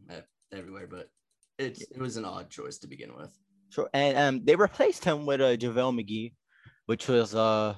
everywhere, 0.55 0.87
but 0.87 1.09
it's 1.59 1.83
it 1.83 1.99
was 1.99 2.17
an 2.17 2.25
odd 2.25 2.51
choice 2.51 2.79
to 2.79 2.88
begin 2.88 3.14
with. 3.17 3.37
Sure, 3.71 3.88
and 3.93 4.17
um, 4.19 4.45
they 4.45 4.57
replaced 4.57 5.05
him 5.05 5.27
with 5.27 5.40
uh, 5.40 5.57
JaVale 5.57 6.01
McGee, 6.01 6.33
which 6.87 7.09
was 7.09 7.35
uh 7.35 7.75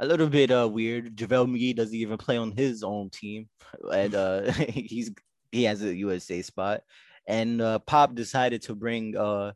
a 0.00 0.06
little 0.06 0.28
bit 0.28 0.50
uh 0.50 0.68
weird. 0.68 1.16
JaVale 1.16 1.48
McGee 1.48 1.76
doesn't 1.76 1.94
even 1.94 2.18
play 2.18 2.36
on 2.36 2.52
his 2.52 2.82
own 2.82 3.10
team, 3.10 3.48
and 3.92 4.14
uh 4.14 4.50
he's 4.52 5.12
he 5.52 5.64
has 5.64 5.82
a 5.82 5.94
USA 5.94 6.42
spot. 6.42 6.82
And 7.26 7.62
uh, 7.62 7.78
Pop 7.78 8.14
decided 8.14 8.62
to 8.62 8.74
bring 8.74 9.16
uh 9.16 9.52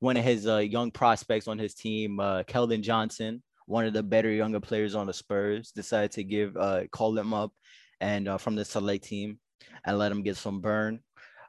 one 0.00 0.16
of 0.16 0.24
his 0.24 0.48
uh, 0.48 0.56
young 0.56 0.90
prospects 0.90 1.46
on 1.46 1.58
his 1.58 1.74
team, 1.74 2.18
uh, 2.18 2.42
Keldon 2.42 2.82
Johnson, 2.82 3.40
one 3.66 3.84
of 3.84 3.92
the 3.92 4.02
better 4.02 4.30
younger 4.32 4.58
players 4.58 4.96
on 4.96 5.06
the 5.06 5.12
Spurs, 5.12 5.70
decided 5.70 6.10
to 6.12 6.24
give 6.24 6.56
uh 6.56 6.86
call 6.90 7.16
him 7.16 7.32
up 7.32 7.52
and 8.00 8.26
uh, 8.28 8.38
from 8.38 8.56
the 8.56 8.64
select 8.64 9.04
team 9.04 9.38
and 9.84 9.98
let 9.98 10.12
him 10.12 10.22
get 10.22 10.36
some 10.36 10.60
burn. 10.60 11.00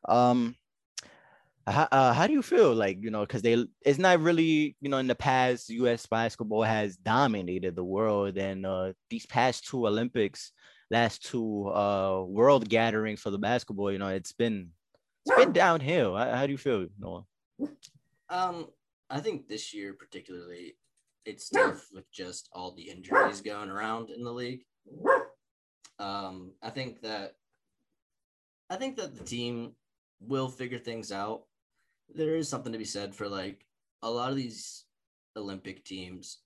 Um, 0.08 0.56
how, 1.66 1.88
uh, 1.92 2.14
how 2.14 2.28
do 2.28 2.34
you 2.34 2.42
feel? 2.42 2.74
Like 2.74 2.98
you 3.02 3.10
know 3.10 3.22
because 3.22 3.42
they 3.42 3.66
it's 3.86 4.00
not 4.00 4.20
really 4.20 4.76
you 4.82 4.90
know 4.90 4.98
in 4.98 5.08
the 5.08 5.16
past 5.16 5.70
us 5.70 6.06
basketball 6.06 6.64
has 6.64 6.98
dominated 6.98 7.76
the 7.76 7.84
world 7.84 8.38
and 8.38 8.66
uh 8.66 8.94
these 9.10 9.26
past 9.26 9.66
two 9.66 9.88
olympics 9.88 10.52
last 10.92 11.24
two 11.24 11.70
uh 11.70 12.24
world 12.28 12.68
gatherings 12.68 13.22
for 13.22 13.32
the 13.32 13.38
basketball 13.38 13.92
you 13.92 13.98
know 13.98 14.10
it's 14.10 14.34
been 14.34 14.70
it's 15.26 15.38
been 15.38 15.54
downhill. 15.54 16.18
How, 16.18 16.32
how 16.36 16.46
do 16.46 16.52
you 16.52 16.58
feel 16.58 16.88
noah? 17.00 17.26
Um 18.30 18.68
i 19.10 19.20
think 19.20 19.48
this 19.48 19.74
year 19.74 19.94
particularly 19.94 20.76
it's 21.26 21.48
tough 21.50 21.88
with 21.94 22.12
just 22.12 22.50
all 22.52 22.74
the 22.74 22.90
injuries 22.90 23.40
going 23.40 23.70
around 23.70 24.10
in 24.10 24.24
the 24.24 24.32
league. 24.34 24.66
Um 25.98 26.52
i 26.62 26.70
think 26.70 27.02
that 27.04 27.36
i 28.70 28.76
think 28.76 28.98
that 28.98 29.16
the 29.16 29.24
team 29.24 29.76
will 30.20 30.48
figure 30.48 30.80
things 30.80 31.12
out 31.12 31.44
there 32.14 32.36
is 32.36 32.50
something 32.50 32.72
to 32.72 32.78
be 32.78 32.86
said 32.86 33.14
for 33.14 33.28
like 33.28 33.66
a 34.02 34.10
lot 34.10 34.30
of 34.30 34.36
these 34.36 34.86
Olympic 35.36 35.84
teams 35.84 36.40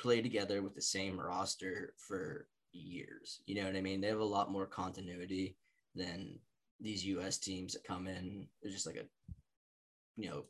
play 0.00 0.20
together 0.20 0.62
with 0.62 0.74
the 0.74 0.82
same 0.82 1.18
roster 1.18 1.94
for 1.96 2.46
years. 2.72 3.40
You 3.46 3.56
know 3.56 3.66
what 3.66 3.76
I 3.76 3.80
mean? 3.80 4.00
They 4.00 4.08
have 4.08 4.20
a 4.20 4.24
lot 4.24 4.50
more 4.50 4.66
continuity 4.66 5.56
than 5.94 6.38
these 6.80 7.04
US 7.06 7.38
teams 7.38 7.72
that 7.72 7.84
come 7.84 8.06
in. 8.06 8.46
They're 8.62 8.72
just 8.72 8.86
like 8.86 8.96
a, 8.96 9.04
you 10.16 10.30
know, 10.30 10.44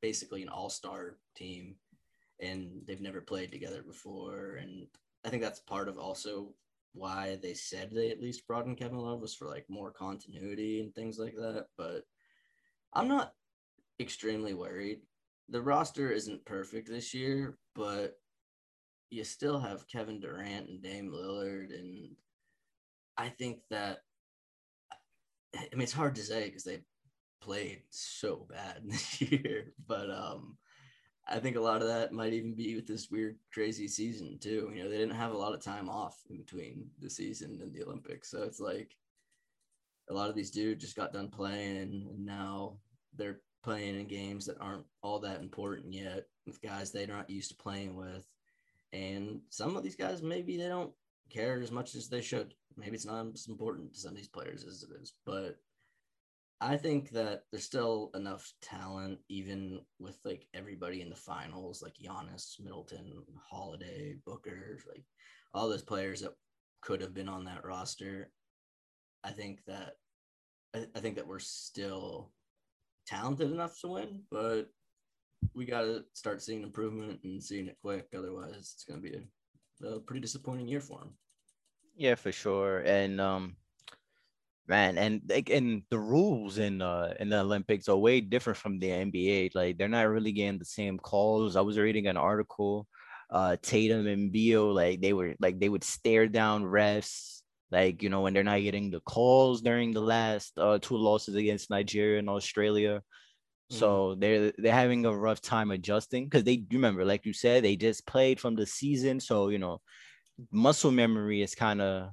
basically 0.00 0.42
an 0.42 0.48
all 0.48 0.70
star 0.70 1.16
team 1.36 1.76
and 2.40 2.82
they've 2.86 3.00
never 3.00 3.20
played 3.20 3.52
together 3.52 3.82
before. 3.82 4.58
And 4.60 4.86
I 5.24 5.28
think 5.28 5.42
that's 5.42 5.60
part 5.60 5.88
of 5.88 5.98
also 5.98 6.54
why 6.92 7.38
they 7.42 7.54
said 7.54 7.90
they 7.90 8.10
at 8.10 8.20
least 8.20 8.46
brought 8.46 8.66
in 8.66 8.76
Kevin 8.76 8.98
Love 8.98 9.20
was 9.20 9.34
for 9.34 9.46
like 9.46 9.64
more 9.68 9.90
continuity 9.90 10.80
and 10.80 10.94
things 10.94 11.18
like 11.18 11.34
that. 11.36 11.66
But 11.76 12.02
I'm 12.92 13.08
not 13.08 13.32
extremely 14.00 14.54
worried. 14.54 15.00
The 15.48 15.62
roster 15.62 16.10
isn't 16.10 16.44
perfect 16.44 16.88
this 16.88 17.14
year, 17.14 17.58
but 17.74 18.16
you 19.10 19.24
still 19.24 19.58
have 19.58 19.88
Kevin 19.88 20.20
Durant 20.20 20.68
and 20.68 20.82
Dame 20.82 21.10
Lillard. 21.10 21.76
And 21.76 22.16
I 23.16 23.28
think 23.28 23.58
that, 23.70 23.98
I 25.54 25.68
mean, 25.72 25.82
it's 25.82 25.92
hard 25.92 26.14
to 26.16 26.22
say 26.22 26.46
because 26.46 26.64
they 26.64 26.80
played 27.40 27.82
so 27.90 28.46
bad 28.48 28.82
this 28.84 29.20
year, 29.20 29.74
but 29.86 30.10
um, 30.10 30.56
I 31.30 31.38
think 31.38 31.56
a 31.56 31.60
lot 31.60 31.80
of 31.80 31.88
that 31.88 32.12
might 32.12 32.32
even 32.32 32.54
be 32.54 32.74
with 32.74 32.86
this 32.86 33.10
weird, 33.10 33.36
crazy 33.52 33.86
season 33.86 34.38
too. 34.40 34.70
You 34.74 34.82
know, 34.82 34.90
they 34.90 34.98
didn't 34.98 35.14
have 35.14 35.32
a 35.32 35.38
lot 35.38 35.54
of 35.54 35.62
time 35.62 35.88
off 35.88 36.18
in 36.28 36.38
between 36.38 36.88
the 36.98 37.08
season 37.08 37.60
and 37.62 37.72
the 37.72 37.84
Olympics, 37.84 38.30
so 38.30 38.42
it's 38.42 38.60
like 38.60 38.96
a 40.10 40.14
lot 40.14 40.28
of 40.28 40.34
these 40.34 40.50
dudes 40.50 40.82
just 40.82 40.96
got 40.96 41.12
done 41.12 41.28
playing, 41.28 41.76
and 41.76 42.26
now 42.26 42.78
they're 43.16 43.40
playing 43.62 43.98
in 43.98 44.06
games 44.06 44.44
that 44.46 44.60
aren't 44.60 44.84
all 45.02 45.20
that 45.20 45.40
important 45.40 45.92
yet 45.92 46.26
with 46.46 46.62
guys 46.62 46.90
they're 46.90 47.06
not 47.06 47.30
used 47.30 47.50
to 47.50 47.56
playing 47.56 47.94
with. 47.94 48.26
And 48.92 49.40
some 49.50 49.76
of 49.76 49.84
these 49.84 49.96
guys, 49.96 50.22
maybe 50.22 50.56
they 50.56 50.68
don't 50.68 50.92
care 51.30 51.60
as 51.60 51.70
much 51.70 51.94
as 51.94 52.08
they 52.08 52.22
should. 52.22 52.54
Maybe 52.76 52.96
it's 52.96 53.06
not 53.06 53.26
as 53.32 53.46
important 53.46 53.94
to 53.94 54.00
some 54.00 54.12
of 54.12 54.16
these 54.16 54.28
players 54.28 54.64
as 54.64 54.82
it 54.82 54.90
is. 55.00 55.12
But 55.24 55.58
I 56.60 56.76
think 56.76 57.10
that 57.10 57.44
there's 57.50 57.64
still 57.64 58.10
enough 58.14 58.52
talent, 58.60 59.18
even 59.28 59.80
with 59.98 60.18
like 60.24 60.46
everybody 60.52 61.00
in 61.00 61.08
the 61.08 61.16
finals, 61.16 61.82
like 61.82 61.94
Giannis, 61.94 62.60
Middleton, 62.62 63.12
Holiday, 63.50 64.16
Booker, 64.26 64.78
like 64.86 65.04
all 65.54 65.68
those 65.68 65.82
players 65.82 66.20
that 66.20 66.34
could 66.82 67.00
have 67.00 67.14
been 67.14 67.28
on 67.28 67.44
that 67.44 67.64
roster. 67.64 68.30
I 69.24 69.30
think 69.30 69.60
that 69.66 69.94
I 70.74 71.00
think 71.00 71.16
that 71.16 71.26
we're 71.26 71.38
still 71.40 72.30
talented 73.06 73.50
enough 73.50 73.80
to 73.80 73.88
win, 73.88 74.20
but 74.30 74.68
we 75.54 75.64
got 75.64 75.82
to 75.82 76.04
start 76.12 76.42
seeing 76.42 76.62
improvement 76.62 77.20
and 77.24 77.42
seeing 77.42 77.66
it 77.66 77.78
quick. 77.82 78.06
Otherwise, 78.16 78.72
it's 78.74 78.84
going 78.84 79.02
to 79.02 79.10
be 79.10 79.16
a, 79.16 79.88
a, 79.88 80.00
pretty 80.00 80.20
disappointing 80.20 80.68
year 80.68 80.80
for 80.80 81.00
him. 81.00 81.10
Yeah, 81.96 82.14
for 82.14 82.30
sure. 82.30 82.80
And 82.80 83.20
um, 83.20 83.56
man, 84.70 84.96
and 84.96 85.20
like, 85.28 85.50
and 85.50 85.82
the 85.90 85.98
rules 85.98 86.58
in 86.58 86.80
uh 86.80 87.12
in 87.20 87.28
the 87.28 87.40
Olympics 87.40 87.88
are 87.88 87.96
way 87.96 88.20
different 88.20 88.56
from 88.56 88.78
the 88.78 88.88
NBA. 88.88 89.50
Like 89.54 89.76
they're 89.76 89.88
not 89.88 90.08
really 90.08 90.32
getting 90.32 90.58
the 90.58 90.64
same 90.64 90.98
calls. 90.98 91.56
I 91.56 91.60
was 91.60 91.78
reading 91.78 92.06
an 92.06 92.16
article, 92.16 92.86
uh, 93.30 93.56
Tatum 93.60 94.06
and 94.06 94.32
Beal, 94.32 94.72
like 94.72 95.00
they 95.02 95.12
were 95.12 95.34
like 95.40 95.60
they 95.60 95.68
would 95.68 95.84
stare 95.84 96.28
down 96.28 96.64
refs 96.64 97.40
like 97.70 98.02
you 98.02 98.08
know 98.08 98.22
when 98.22 98.34
they're 98.34 98.42
not 98.44 98.62
getting 98.62 98.90
the 98.90 99.00
calls 99.00 99.60
during 99.62 99.92
the 99.92 100.00
last 100.00 100.58
uh, 100.58 100.78
two 100.80 100.96
losses 100.96 101.34
against 101.34 101.70
Nigeria 101.70 102.18
and 102.18 102.30
Australia. 102.30 103.02
So 103.70 104.14
mm. 104.16 104.20
they're 104.20 104.52
they're 104.58 104.72
having 104.72 105.04
a 105.06 105.16
rough 105.16 105.40
time 105.40 105.70
adjusting 105.70 106.24
because 106.24 106.44
they 106.44 106.64
remember, 106.72 107.04
like 107.04 107.26
you 107.26 107.32
said, 107.32 107.62
they 107.64 107.76
just 107.76 108.06
played 108.06 108.40
from 108.40 108.56
the 108.56 108.66
season. 108.66 109.20
So 109.20 109.48
you 109.48 109.58
know, 109.58 109.80
muscle 110.50 110.90
memory 110.90 111.42
is 111.42 111.54
kind 111.54 111.80
of 111.80 112.10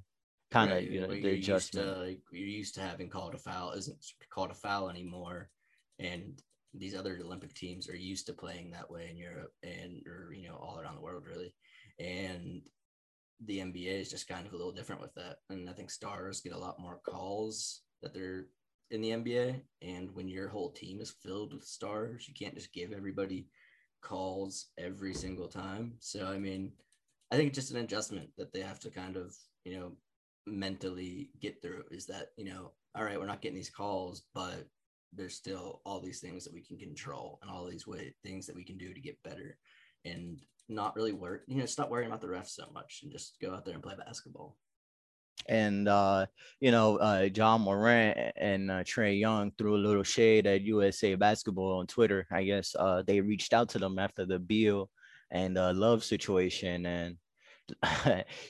kind 0.52 0.72
of 0.72 0.84
you 0.84 1.02
know 1.02 1.08
the 1.08 1.30
adjustment. 1.30 1.88
Used 1.88 1.98
to, 1.98 2.04
like, 2.04 2.22
you're 2.32 2.48
used 2.48 2.76
to 2.76 2.82
having 2.82 3.10
called 3.10 3.36
a 3.36 3.38
foul 3.38 3.72
isn't 3.72 3.98
called 4.30 4.52
a 4.52 4.56
foul 4.56 4.90
anymore, 4.90 5.50
and 6.00 6.42
these 6.74 6.96
other 6.96 7.20
Olympic 7.24 7.54
teams 7.54 7.90
are 7.90 7.96
used 7.96 8.28
to 8.28 8.34
playing 8.34 8.72
that 8.72 8.90
way 8.90 9.08
in 9.10 9.18
Europe 9.18 9.54
and 9.64 10.02
or 10.08 10.34
you 10.34 10.48
know 10.48 10.56
all 10.56 10.80
around 10.80 10.96
the 10.96 11.02
world 11.02 11.24
really, 11.26 11.54
and 12.00 12.62
the 13.46 13.60
NBA 13.60 14.02
is 14.02 14.10
just 14.10 14.28
kind 14.28 14.48
of 14.48 14.54
a 14.54 14.58
little 14.58 14.72
different 14.72 15.02
with 15.02 15.14
that. 15.16 15.38
And 15.50 15.70
I 15.70 15.74
think 15.74 15.92
stars 15.92 16.42
get 16.42 16.54
a 16.54 16.58
lot 16.58 16.80
more 16.80 17.00
calls 17.06 17.82
that 18.02 18.14
they're 18.14 18.48
in 18.92 19.02
the 19.02 19.12
NBA. 19.12 19.62
And 19.82 20.14
when 20.14 20.28
your 20.28 20.50
whole 20.50 20.72
team 20.72 21.02
is 21.02 21.16
filled 21.24 21.54
with 21.54 21.64
stars, 21.64 22.28
you 22.28 22.34
can't 22.34 22.56
just 22.56 22.74
give 22.74 22.92
everybody 22.92 23.48
calls 24.02 24.68
every 24.78 25.14
single 25.14 25.48
time. 25.48 25.94
So, 26.00 26.28
I 26.28 26.38
mean, 26.38 26.72
I 27.32 27.36
think 27.36 27.50
it's 27.50 27.58
just 27.58 27.72
an 27.72 27.78
adjustment 27.78 28.30
that 28.38 28.54
they 28.54 28.62
have 28.62 28.80
to 28.82 28.90
kind 28.90 29.18
of, 29.18 29.36
you 29.66 29.78
know, 29.78 29.92
mentally 30.48 31.30
get 31.42 31.62
through 31.62 31.84
is 31.92 32.06
that, 32.08 32.30
you 32.38 32.46
know, 32.46 32.72
all 32.96 33.04
right, 33.04 33.20
we're 33.20 33.28
not 33.28 33.42
getting 33.42 33.58
these 33.58 33.70
calls, 33.70 34.24
but 34.34 34.68
there's 35.14 35.36
still 35.36 35.82
all 35.86 36.00
these 36.00 36.20
things 36.20 36.44
that 36.44 36.54
we 36.54 36.62
can 36.62 36.78
control 36.78 37.40
and 37.42 37.52
all 37.52 37.66
these 37.66 37.88
way 37.88 38.14
things 38.24 38.46
that 38.48 38.56
we 38.56 38.64
can 38.64 38.78
do 38.78 38.94
to 38.94 39.00
get 39.00 39.22
better 39.24 39.58
and 40.06 40.42
not 40.70 40.96
really 40.96 41.14
work, 41.14 41.44
you 41.48 41.58
know, 41.58 41.66
stop 41.66 41.90
worrying 41.90 42.08
about 42.08 42.22
the 42.22 42.28
refs 42.28 42.50
so 42.50 42.66
much 42.74 43.02
and 43.04 43.12
just 43.12 43.38
go 43.42 43.54
out 43.54 43.66
there 43.66 43.74
and 43.74 43.84
play 43.84 43.96
basketball. 43.98 44.58
And 45.48 45.88
uh, 45.88 46.26
you 46.60 46.72
know, 46.72 46.98
uh, 46.98 47.30
Ja 47.34 47.58
Morant 47.58 48.34
and 48.36 48.72
uh, 48.72 48.84
Trae 48.84 49.20
Young 49.20 49.52
threw 49.58 49.76
a 49.76 49.78
little 49.78 50.04
shade 50.04 50.48
at 50.48 50.62
USA 50.62 51.16
Basketball 51.16 51.80
on 51.80 51.88
Twitter. 51.88 52.26
I 52.32 52.44
guess 52.44 52.76
uh, 52.78 53.04
they 53.06 53.22
reached 53.22 53.54
out 53.54 53.70
to 53.70 53.80
them 53.80 54.00
after 54.00 54.26
the 54.26 54.40
Beal 54.40 54.90
and 55.30 55.58
uh, 55.58 55.74
Love 55.74 56.04
situation, 56.04 56.86
and 56.86 57.18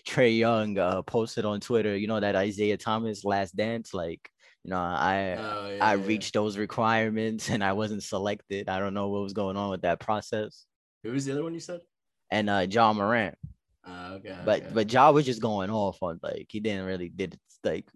Trae 0.08 0.38
Young 0.38 0.78
uh, 0.78 1.02
posted 1.04 1.46
on 1.46 1.60
Twitter, 1.60 1.96
you 1.96 2.08
know, 2.08 2.20
that 2.20 2.36
Isaiah 2.36 2.78
Thomas 2.78 3.24
last 3.24 3.56
dance, 3.56 3.94
like, 3.94 4.30
you 4.64 4.72
know, 4.72 4.78
I 4.78 5.38
oh, 5.40 5.70
yeah, 5.76 5.86
I 5.86 5.96
yeah. 5.96 6.06
reached 6.06 6.34
those 6.34 6.58
requirements 6.58 7.50
and 7.52 7.64
I 7.64 7.74
wasn't 7.74 8.04
selected. 8.04 8.70
I 8.70 8.80
don't 8.80 8.94
know 8.94 9.10
what 9.10 9.24
was 9.24 9.34
going 9.34 9.58
on 9.58 9.70
with 9.70 9.82
that 9.82 10.00
process. 10.00 10.66
Who 11.04 11.12
was 11.12 11.26
the 11.26 11.34
other 11.34 11.44
one 11.44 11.54
you 11.54 11.60
said? 11.60 11.82
And 12.32 12.50
uh 12.50 12.68
Ja 12.70 12.92
Morant. 12.94 13.36
Uh, 13.88 14.16
okay. 14.16 14.38
But 14.44 14.64
okay. 14.64 14.72
but 14.74 14.92
Ja 14.92 15.12
was 15.12 15.26
just 15.26 15.42
going 15.42 15.70
off 15.70 15.98
on 16.02 16.20
like 16.22 16.48
he 16.50 16.60
didn't 16.60 16.86
really 16.86 17.10
did 17.10 17.38
like 17.64 17.88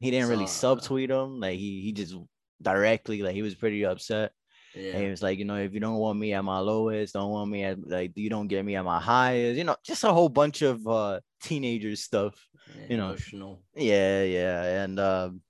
he 0.00 0.10
didn't 0.10 0.28
really 0.28 0.46
subtweet 0.46 1.10
him. 1.10 1.38
Like 1.38 1.58
he 1.58 1.82
he 1.82 1.92
just 1.92 2.16
directly 2.60 3.22
like 3.22 3.34
he 3.34 3.42
was 3.42 3.54
pretty 3.54 3.84
upset. 3.84 4.32
Yeah. 4.74 4.92
And 4.92 5.04
he 5.04 5.10
was 5.10 5.22
like, 5.22 5.38
you 5.38 5.44
know, 5.44 5.56
if 5.56 5.74
you 5.74 5.80
don't 5.80 5.96
want 5.96 6.18
me 6.18 6.32
at 6.32 6.44
my 6.44 6.58
lowest, 6.58 7.14
don't 7.14 7.30
want 7.30 7.50
me 7.50 7.64
at 7.64 7.78
like 7.86 8.12
you 8.14 8.30
don't 8.30 8.48
get 8.48 8.64
me 8.64 8.76
at 8.76 8.84
my 8.84 9.00
highest, 9.00 9.58
you 9.58 9.64
know, 9.64 9.76
just 9.84 10.04
a 10.04 10.12
whole 10.12 10.28
bunch 10.28 10.62
of 10.62 10.86
uh 10.86 11.20
teenager 11.42 11.94
stuff. 11.96 12.34
Yeah, 12.74 12.86
you 12.88 12.96
know, 12.96 13.08
emotional. 13.08 13.62
Yeah, 13.74 14.22
yeah. 14.22 14.82
And 14.82 14.98
um 14.98 15.42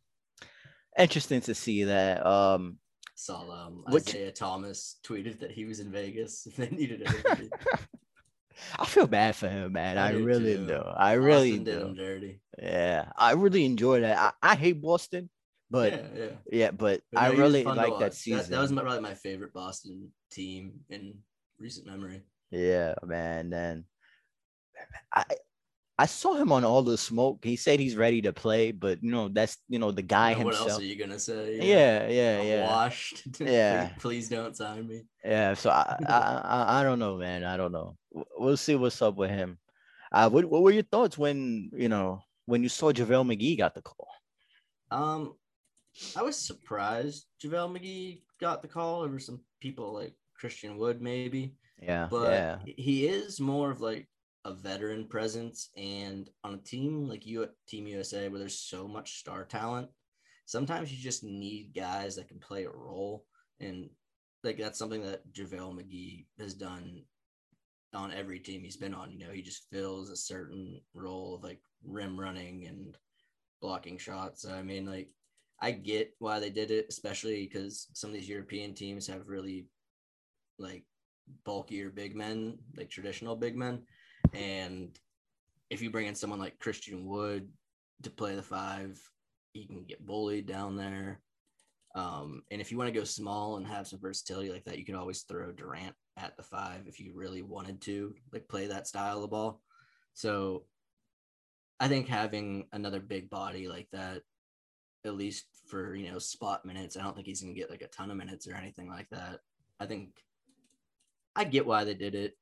interesting 0.98 1.40
to 1.42 1.54
see 1.54 1.84
that. 1.84 2.24
Um 2.26 2.78
saw 3.14 3.42
um 3.50 3.84
Isaiah 3.88 4.26
which... 4.26 4.34
Thomas 4.34 4.96
tweeted 5.04 5.40
that 5.40 5.52
he 5.52 5.64
was 5.64 5.80
in 5.80 5.92
Vegas 5.92 6.46
and 6.56 6.56
they 6.56 6.74
needed 6.74 7.02
everybody. 7.02 7.50
I 8.78 8.84
feel 8.84 9.06
bad 9.06 9.34
for 9.34 9.48
him, 9.48 9.72
man. 9.72 9.98
I, 9.98 10.08
I 10.08 10.12
really 10.12 10.56
too. 10.56 10.66
do. 10.66 10.82
I 10.82 11.12
really 11.14 11.58
do. 11.58 11.78
him 11.78 11.94
dirty. 11.94 12.40
Yeah, 12.60 13.10
I 13.16 13.32
really 13.32 13.64
enjoy 13.64 14.00
that. 14.00 14.34
I, 14.42 14.52
I 14.52 14.54
hate 14.56 14.80
Boston, 14.80 15.30
but 15.72 15.92
yeah, 15.92 16.06
yeah, 16.14 16.30
yeah 16.52 16.70
but, 16.70 17.00
but 17.10 17.22
I 17.22 17.28
really 17.28 17.64
like 17.64 17.98
that 17.98 18.12
season. 18.12 18.42
That, 18.42 18.50
that 18.50 18.60
was 18.60 18.72
my, 18.72 18.82
probably 18.82 19.00
my 19.00 19.14
favorite 19.14 19.54
Boston 19.54 20.12
team 20.30 20.74
in 20.90 21.14
recent 21.58 21.86
memory. 21.86 22.20
Yeah, 22.50 22.94
man. 23.02 23.52
And 23.54 23.84
I 25.14 25.24
I 25.98 26.06
saw 26.06 26.34
him 26.34 26.52
on 26.52 26.62
all 26.64 26.82
the 26.82 26.98
smoke. 26.98 27.38
He 27.42 27.56
said 27.56 27.80
he's 27.80 27.96
ready 27.96 28.20
to 28.22 28.34
play, 28.34 28.70
but 28.70 29.02
you 29.02 29.10
know 29.10 29.28
that's 29.28 29.56
you 29.70 29.78
know 29.78 29.92
the 29.92 30.02
guy 30.02 30.34
himself. 30.34 30.60
What 30.60 30.70
else 30.72 30.80
are 30.80 30.84
you 30.84 30.96
gonna 30.96 31.18
say? 31.18 31.56
Yeah, 31.56 32.06
yeah, 32.06 32.08
yeah. 32.08 32.42
yeah. 32.42 32.66
Washed. 32.66 33.22
Yeah. 33.40 33.90
please, 33.98 34.28
don't 34.28 34.54
sign 34.54 34.86
me. 34.86 35.04
Yeah. 35.24 35.54
So 35.54 35.70
I, 35.70 35.96
I, 36.06 36.40
I 36.44 36.80
I 36.80 36.82
don't 36.82 36.98
know, 36.98 37.16
man. 37.16 37.44
I 37.44 37.56
don't 37.56 37.72
know. 37.72 37.96
We'll 38.36 38.58
see 38.58 38.74
what's 38.74 39.00
up 39.00 39.16
with 39.16 39.30
him. 39.30 39.58
Uh, 40.12 40.28
what 40.28 40.44
what 40.44 40.62
were 40.62 40.70
your 40.70 40.82
thoughts 40.82 41.16
when 41.16 41.70
you 41.72 41.88
know 41.88 42.20
when 42.44 42.62
you 42.62 42.68
saw 42.68 42.92
JaVale 42.92 43.24
McGee 43.24 43.56
got 43.56 43.74
the 43.74 43.80
call? 43.80 44.08
Um, 44.90 45.34
I 46.16 46.22
was 46.22 46.36
surprised 46.36 47.26
JaVale 47.42 47.78
McGee 47.78 48.22
got 48.40 48.62
the 48.62 48.68
call 48.68 49.02
over 49.02 49.18
some 49.18 49.40
people 49.60 49.92
like 49.92 50.14
Christian 50.34 50.78
Wood, 50.78 51.02
maybe. 51.02 51.54
Yeah. 51.80 52.08
But 52.10 52.32
yeah. 52.32 52.58
he 52.64 53.06
is 53.06 53.40
more 53.40 53.70
of 53.70 53.80
like 53.80 54.08
a 54.44 54.52
veteran 54.52 55.06
presence. 55.06 55.68
And 55.76 56.28
on 56.44 56.54
a 56.54 56.58
team 56.58 57.08
like 57.08 57.26
you 57.26 57.42
at 57.42 57.50
Team 57.68 57.86
USA, 57.86 58.28
where 58.28 58.38
there's 58.38 58.58
so 58.58 58.88
much 58.88 59.18
star 59.18 59.44
talent, 59.44 59.88
sometimes 60.46 60.92
you 60.92 60.98
just 61.02 61.24
need 61.24 61.72
guys 61.74 62.16
that 62.16 62.28
can 62.28 62.38
play 62.38 62.64
a 62.64 62.70
role. 62.70 63.24
And 63.60 63.90
like 64.42 64.58
that's 64.58 64.78
something 64.78 65.02
that 65.04 65.30
JaVale 65.32 65.74
McGee 65.78 66.26
has 66.38 66.54
done 66.54 67.02
on 67.94 68.12
every 68.12 68.38
team 68.38 68.62
he's 68.62 68.76
been 68.76 68.94
on. 68.94 69.10
You 69.12 69.18
know, 69.18 69.32
he 69.32 69.42
just 69.42 69.68
fills 69.70 70.10
a 70.10 70.16
certain 70.16 70.80
role 70.94 71.34
of 71.34 71.44
like 71.44 71.60
rim 71.84 72.18
running 72.18 72.66
and 72.66 72.96
blocking 73.60 73.98
shots. 73.98 74.42
So, 74.42 74.52
I 74.52 74.62
mean, 74.62 74.86
like 74.86 75.10
I 75.62 75.70
get 75.70 76.12
why 76.18 76.40
they 76.40 76.50
did 76.50 76.72
it, 76.72 76.86
especially 76.88 77.46
because 77.46 77.86
some 77.94 78.10
of 78.10 78.14
these 78.14 78.28
European 78.28 78.74
teams 78.74 79.06
have 79.06 79.28
really 79.28 79.68
like 80.58 80.84
bulkier 81.44 81.88
big 81.88 82.16
men, 82.16 82.58
like 82.76 82.90
traditional 82.90 83.36
big 83.36 83.56
men. 83.56 83.82
And 84.34 84.98
if 85.70 85.80
you 85.80 85.88
bring 85.88 86.08
in 86.08 86.16
someone 86.16 86.40
like 86.40 86.58
Christian 86.58 87.06
Wood 87.06 87.48
to 88.02 88.10
play 88.10 88.34
the 88.34 88.42
five, 88.42 89.00
he 89.52 89.66
can 89.66 89.84
get 89.84 90.04
bullied 90.04 90.46
down 90.46 90.76
there. 90.76 91.20
Um, 91.94 92.42
and 92.50 92.60
if 92.60 92.72
you 92.72 92.78
want 92.78 92.92
to 92.92 92.98
go 92.98 93.04
small 93.04 93.56
and 93.56 93.66
have 93.66 93.86
some 93.86 94.00
versatility 94.00 94.50
like 94.50 94.64
that, 94.64 94.78
you 94.78 94.84
can 94.84 94.96
always 94.96 95.22
throw 95.22 95.52
Durant 95.52 95.94
at 96.16 96.36
the 96.36 96.42
five 96.42 96.88
if 96.88 96.98
you 96.98 97.12
really 97.14 97.42
wanted 97.42 97.80
to, 97.82 98.14
like 98.32 98.48
play 98.48 98.66
that 98.66 98.88
style 98.88 99.22
of 99.22 99.30
ball. 99.30 99.60
So 100.14 100.64
I 101.78 101.86
think 101.86 102.08
having 102.08 102.66
another 102.72 102.98
big 102.98 103.30
body 103.30 103.68
like 103.68 103.88
that 103.92 104.22
at 105.04 105.14
least 105.14 105.46
for 105.66 105.94
you 105.94 106.10
know 106.10 106.18
spot 106.18 106.64
minutes. 106.64 106.96
I 106.96 107.02
don't 107.02 107.14
think 107.14 107.26
he's 107.26 107.40
gonna 107.40 107.54
get 107.54 107.70
like 107.70 107.82
a 107.82 107.88
ton 107.88 108.10
of 108.10 108.16
minutes 108.16 108.46
or 108.46 108.54
anything 108.54 108.88
like 108.88 109.08
that. 109.10 109.40
I 109.80 109.86
think 109.86 110.10
I 111.34 111.44
get 111.44 111.66
why 111.66 111.84
they 111.84 111.94
did 111.94 112.14
it. 112.14 112.36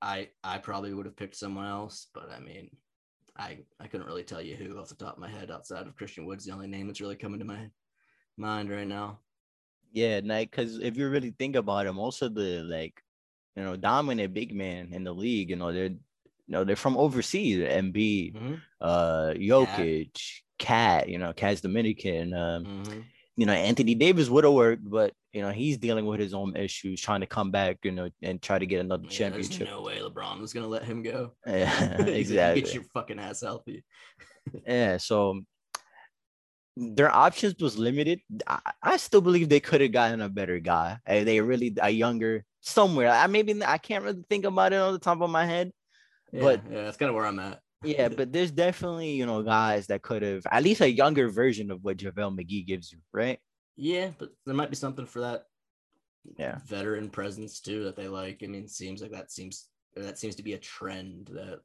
I 0.00 0.28
I 0.42 0.58
probably 0.58 0.94
would 0.94 1.06
have 1.06 1.16
picked 1.16 1.36
someone 1.36 1.66
else, 1.66 2.08
but 2.14 2.30
I 2.30 2.40
mean, 2.40 2.70
I 3.36 3.58
I 3.80 3.86
couldn't 3.86 4.06
really 4.06 4.24
tell 4.24 4.42
you 4.42 4.56
who 4.56 4.78
off 4.78 4.88
the 4.88 4.94
top 4.94 5.14
of 5.14 5.20
my 5.20 5.28
head 5.28 5.50
outside 5.50 5.86
of 5.86 5.96
Christian 5.96 6.26
Woods. 6.26 6.44
The 6.44 6.52
only 6.52 6.68
name 6.68 6.86
that's 6.86 7.00
really 7.00 7.16
coming 7.16 7.38
to 7.38 7.44
my 7.44 7.70
mind 8.36 8.70
right 8.70 8.86
now. 8.86 9.18
Yeah, 9.92 10.20
like 10.24 10.50
because 10.50 10.78
if 10.78 10.96
you 10.96 11.08
really 11.08 11.34
think 11.38 11.56
about 11.56 11.86
it, 11.86 11.92
most 11.92 12.22
of 12.22 12.34
the 12.34 12.62
like 12.62 13.02
you 13.56 13.62
know 13.62 13.76
dominant 13.76 14.34
big 14.34 14.54
man 14.54 14.90
in 14.92 15.04
the 15.04 15.12
league, 15.12 15.50
you 15.50 15.56
know 15.56 15.72
they're 15.72 15.86
you 15.86 16.00
know 16.48 16.64
they're 16.64 16.76
from 16.76 16.96
overseas. 16.96 17.58
Embiid, 17.58 18.34
mm-hmm. 18.34 18.54
uh, 18.80 19.32
Jokic, 19.34 20.16
KAT, 20.58 21.08
you 21.08 21.18
know, 21.18 21.32
KAT's 21.32 21.60
Dominican. 21.60 22.34
Um, 22.34 22.64
mm-hmm. 22.64 23.00
You 23.36 23.46
know, 23.46 23.52
Anthony 23.52 23.94
Davis 23.94 24.28
would 24.28 24.44
have 24.44 24.52
worked, 24.52 24.88
but 24.88 25.12
you 25.32 25.42
know 25.42 25.50
he's 25.50 25.78
dealing 25.78 26.06
with 26.06 26.18
his 26.20 26.34
own 26.34 26.56
issues, 26.56 27.00
trying 27.00 27.20
to 27.20 27.26
come 27.26 27.50
back, 27.50 27.78
you 27.84 27.92
know, 27.92 28.08
and 28.22 28.40
try 28.40 28.58
to 28.58 28.66
get 28.66 28.80
another 28.80 29.04
yeah, 29.04 29.10
championship. 29.10 29.68
no 29.68 29.82
way 29.82 29.98
LeBron 29.98 30.40
was 30.40 30.52
gonna 30.52 30.66
let 30.66 30.84
him 30.84 31.02
go. 31.02 31.32
Yeah, 31.46 32.02
exactly. 32.02 32.62
get 32.62 32.74
your 32.74 32.84
fucking 32.94 33.18
ass 33.18 33.42
healthy. 33.42 33.84
yeah, 34.66 34.96
so 34.96 35.40
their 36.76 37.14
options 37.14 37.54
was 37.60 37.78
limited. 37.78 38.20
I, 38.46 38.58
I 38.82 38.96
still 38.96 39.20
believe 39.20 39.48
they 39.48 39.60
could 39.60 39.80
have 39.80 39.92
gotten 39.92 40.20
a 40.20 40.28
better 40.28 40.58
guy. 40.58 40.98
They 41.06 41.40
really 41.40 41.76
a 41.80 41.90
younger 41.90 42.44
somewhere. 42.60 43.10
I 43.10 43.26
maybe 43.26 43.62
I 43.64 43.78
can't 43.78 44.04
really 44.04 44.24
think 44.28 44.44
about 44.44 44.72
it 44.72 44.80
on 44.80 44.92
the 44.92 44.98
top 44.98 45.20
of 45.20 45.30
my 45.30 45.46
head, 45.46 45.72
yeah, 46.32 46.40
but 46.40 46.62
yeah, 46.70 46.82
that's 46.82 46.96
kind 46.96 47.10
of 47.10 47.14
where 47.14 47.26
I'm 47.26 47.38
at 47.38 47.60
yeah, 47.84 48.08
but 48.08 48.32
there's 48.32 48.50
definitely, 48.50 49.10
you 49.12 49.26
know, 49.26 49.42
guys 49.42 49.86
that 49.86 50.02
could 50.02 50.22
have 50.22 50.42
at 50.50 50.62
least 50.62 50.80
a 50.80 50.90
younger 50.90 51.28
version 51.28 51.70
of 51.70 51.84
what 51.84 51.98
JaVale 51.98 52.38
McGee 52.38 52.66
gives 52.66 52.90
you, 52.92 52.98
right? 53.12 53.38
Yeah, 53.76 54.10
but 54.18 54.30
there 54.44 54.54
might 54.54 54.70
be 54.70 54.76
something 54.76 55.06
for 55.06 55.20
that 55.20 55.44
yeah 56.36 56.58
veteran 56.66 57.08
presence 57.08 57.60
too 57.60 57.84
that 57.84 57.96
they 57.96 58.08
like. 58.08 58.40
I 58.42 58.46
mean, 58.46 58.68
seems 58.68 59.00
like 59.00 59.12
that 59.12 59.30
seems 59.30 59.68
that 59.94 60.18
seems 60.18 60.34
to 60.36 60.42
be 60.42 60.54
a 60.54 60.58
trend 60.58 61.30
that 61.32 61.60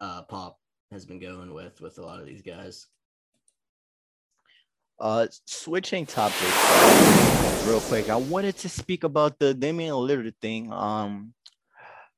uh 0.00 0.22
Pop 0.22 0.58
has 0.90 1.04
been 1.04 1.18
going 1.18 1.52
with 1.52 1.80
with 1.80 1.98
a 1.98 2.02
lot 2.02 2.20
of 2.20 2.26
these 2.26 2.42
guys. 2.42 2.86
Uh, 5.00 5.28
switching 5.46 6.04
topics 6.04 6.42
real 7.66 7.80
quick. 7.80 8.10
I 8.10 8.16
wanted 8.16 8.56
to 8.58 8.68
speak 8.68 9.04
about 9.04 9.38
the 9.38 9.54
Damian 9.54 9.94
Lillard 9.94 10.34
thing. 10.42 10.72
Um, 10.72 11.34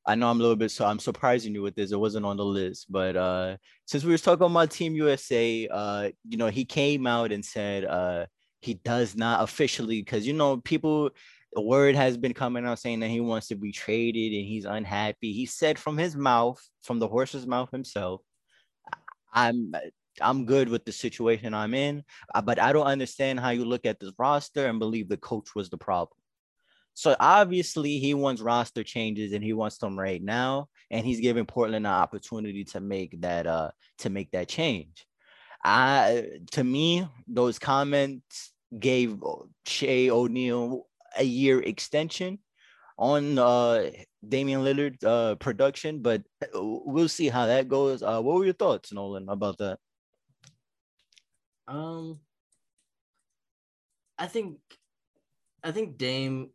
I 0.06 0.14
know 0.14 0.30
I'm 0.30 0.38
a 0.38 0.42
little 0.42 0.56
bit 0.56 0.70
so 0.70 0.86
I'm 0.86 0.98
surprising 0.98 1.54
you 1.54 1.62
with 1.62 1.74
this. 1.74 1.92
It 1.92 2.00
wasn't 2.00 2.26
on 2.26 2.36
the 2.36 2.44
list, 2.44 2.90
but 2.90 3.16
uh, 3.16 3.56
since 3.86 4.02
we 4.04 4.10
were 4.10 4.18
talking 4.18 4.46
about 4.46 4.70
Team 4.70 4.94
USA, 4.94 5.68
uh, 5.70 6.10
you 6.28 6.38
know, 6.38 6.48
he 6.48 6.64
came 6.64 7.06
out 7.06 7.32
and 7.32 7.44
said 7.44 7.84
uh, 7.84 8.26
he 8.60 8.74
does 8.74 9.14
not 9.16 9.42
officially 9.42 10.00
because 10.02 10.26
you 10.26 10.32
know 10.32 10.58
people. 10.58 11.10
The 11.52 11.60
word 11.60 11.96
has 11.96 12.16
been 12.16 12.32
coming 12.32 12.64
out 12.64 12.78
saying 12.78 13.00
that 13.00 13.10
he 13.10 13.20
wants 13.20 13.48
to 13.48 13.56
be 13.56 13.72
traded 13.72 14.32
and 14.32 14.46
he's 14.46 14.66
unhappy. 14.66 15.32
He 15.32 15.46
said 15.46 15.80
from 15.80 15.98
his 15.98 16.14
mouth, 16.14 16.64
from 16.80 17.00
the 17.00 17.08
horse's 17.08 17.44
mouth 17.44 17.72
himself, 17.72 18.20
"I'm 19.32 19.74
I'm 20.20 20.44
good 20.46 20.68
with 20.68 20.84
the 20.84 20.92
situation 20.92 21.52
I'm 21.52 21.74
in, 21.74 22.04
uh, 22.36 22.40
but 22.40 22.60
I 22.60 22.72
don't 22.72 22.86
understand 22.86 23.40
how 23.40 23.50
you 23.50 23.64
look 23.64 23.84
at 23.84 23.98
this 23.98 24.12
roster 24.16 24.68
and 24.68 24.78
believe 24.78 25.08
the 25.08 25.16
coach 25.16 25.56
was 25.56 25.70
the 25.70 25.76
problem." 25.76 26.19
So 27.00 27.16
obviously 27.18 27.98
he 27.98 28.12
wants 28.12 28.42
roster 28.42 28.84
changes 28.84 29.32
and 29.32 29.42
he 29.42 29.54
wants 29.54 29.78
them 29.78 29.98
right 29.98 30.22
now, 30.22 30.68
and 30.90 31.02
he's 31.02 31.18
giving 31.20 31.46
Portland 31.46 31.86
an 31.86 31.92
opportunity 31.92 32.62
to 32.64 32.80
make 32.80 33.18
that 33.22 33.46
uh 33.46 33.70
to 34.00 34.10
make 34.10 34.30
that 34.32 34.48
change. 34.48 35.06
I 35.64 36.26
to 36.50 36.62
me, 36.62 37.08
those 37.26 37.58
comments 37.58 38.52
gave 38.78 39.16
Shea 39.64 40.10
O'Neal 40.10 40.88
a 41.16 41.24
year 41.24 41.62
extension 41.62 42.38
on 42.98 43.38
uh 43.38 43.88
Damian 44.28 44.60
Lillard 44.60 45.02
uh 45.02 45.36
production, 45.36 46.02
but 46.02 46.20
we'll 46.52 47.08
see 47.08 47.30
how 47.30 47.46
that 47.46 47.66
goes. 47.66 48.02
Uh 48.02 48.20
what 48.20 48.36
were 48.36 48.44
your 48.44 48.52
thoughts, 48.52 48.92
Nolan, 48.92 49.26
about 49.30 49.56
that? 49.56 49.78
Um 51.66 52.20
I 54.18 54.26
think 54.26 54.58
I 55.64 55.72
think 55.72 55.96
Dame 55.96 56.50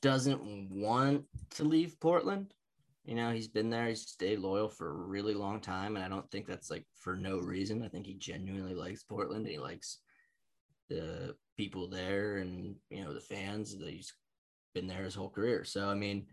doesn't 0.00 0.42
want 0.70 1.24
to 1.50 1.64
leave 1.64 1.98
Portland. 2.00 2.52
You 3.04 3.14
know, 3.14 3.32
he's 3.32 3.48
been 3.48 3.68
there, 3.68 3.88
he's 3.88 4.02
stayed 4.02 4.38
loyal 4.38 4.68
for 4.68 4.88
a 4.88 5.06
really 5.06 5.34
long 5.34 5.60
time. 5.60 5.96
And 5.96 6.04
I 6.04 6.08
don't 6.08 6.30
think 6.30 6.46
that's 6.46 6.70
like 6.70 6.86
for 6.94 7.16
no 7.16 7.38
reason. 7.38 7.82
I 7.82 7.88
think 7.88 8.06
he 8.06 8.14
genuinely 8.14 8.74
likes 8.74 9.02
Portland 9.02 9.44
and 9.44 9.52
he 9.52 9.58
likes 9.58 9.98
the 10.88 11.34
people 11.56 11.88
there 11.88 12.38
and, 12.38 12.76
you 12.88 13.04
know, 13.04 13.12
the 13.12 13.20
fans 13.20 13.76
that 13.78 13.88
he's 13.88 14.12
been 14.74 14.86
there 14.86 15.04
his 15.04 15.14
whole 15.14 15.30
career. 15.30 15.64
So, 15.64 15.88
I 15.88 15.94
mean, 15.94 16.26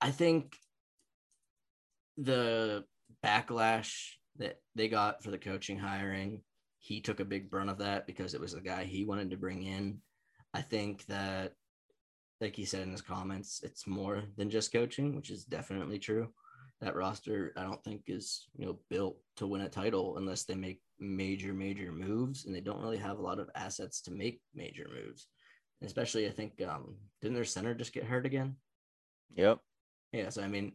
I 0.00 0.10
think 0.10 0.56
the 2.16 2.84
backlash 3.24 4.12
that 4.38 4.60
they 4.74 4.88
got 4.88 5.22
for 5.22 5.30
the 5.30 5.38
coaching 5.38 5.78
hiring, 5.78 6.40
he 6.78 7.00
took 7.00 7.20
a 7.20 7.24
big 7.24 7.50
brunt 7.50 7.70
of 7.70 7.78
that 7.78 8.06
because 8.06 8.34
it 8.34 8.40
was 8.40 8.52
the 8.52 8.60
guy 8.60 8.84
he 8.84 9.04
wanted 9.04 9.30
to 9.30 9.36
bring 9.36 9.62
in. 9.62 9.98
I 10.54 10.62
think 10.62 11.04
that 11.06 11.52
like 12.40 12.54
he 12.54 12.64
said 12.64 12.82
in 12.82 12.92
his 12.92 13.02
comments, 13.02 13.60
it's 13.62 13.86
more 13.86 14.22
than 14.36 14.50
just 14.50 14.72
coaching, 14.72 15.16
which 15.16 15.30
is 15.30 15.44
definitely 15.44 15.98
true. 15.98 16.28
That 16.80 16.94
roster, 16.94 17.52
I 17.56 17.62
don't 17.62 17.82
think, 17.82 18.02
is 18.06 18.46
you 18.54 18.66
know 18.66 18.78
built 18.90 19.16
to 19.36 19.46
win 19.46 19.62
a 19.62 19.68
title 19.68 20.18
unless 20.18 20.44
they 20.44 20.54
make 20.54 20.80
major, 21.00 21.54
major 21.54 21.90
moves, 21.92 22.44
and 22.44 22.54
they 22.54 22.60
don't 22.60 22.82
really 22.82 22.98
have 22.98 23.18
a 23.18 23.22
lot 23.22 23.38
of 23.38 23.48
assets 23.54 24.02
to 24.02 24.10
make 24.10 24.40
major 24.54 24.86
moves. 24.92 25.28
And 25.80 25.86
especially, 25.86 26.26
I 26.26 26.30
think, 26.30 26.60
um, 26.62 26.96
didn't 27.22 27.34
their 27.34 27.44
center 27.44 27.74
just 27.74 27.94
get 27.94 28.04
hurt 28.04 28.26
again? 28.26 28.56
Yep. 29.36 29.58
Yeah. 30.12 30.28
So 30.28 30.42
I 30.42 30.48
mean, 30.48 30.72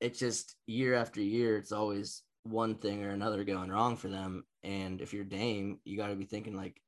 it's 0.00 0.18
just 0.18 0.54
year 0.66 0.94
after 0.94 1.20
year, 1.20 1.56
it's 1.56 1.72
always 1.72 2.22
one 2.44 2.76
thing 2.76 3.02
or 3.02 3.10
another 3.10 3.42
going 3.42 3.70
wrong 3.70 3.96
for 3.96 4.08
them. 4.08 4.44
And 4.62 5.00
if 5.00 5.12
you're 5.12 5.24
Dame, 5.24 5.80
you 5.84 5.96
got 5.96 6.08
to 6.08 6.14
be 6.14 6.24
thinking 6.26 6.56
like, 6.56 6.80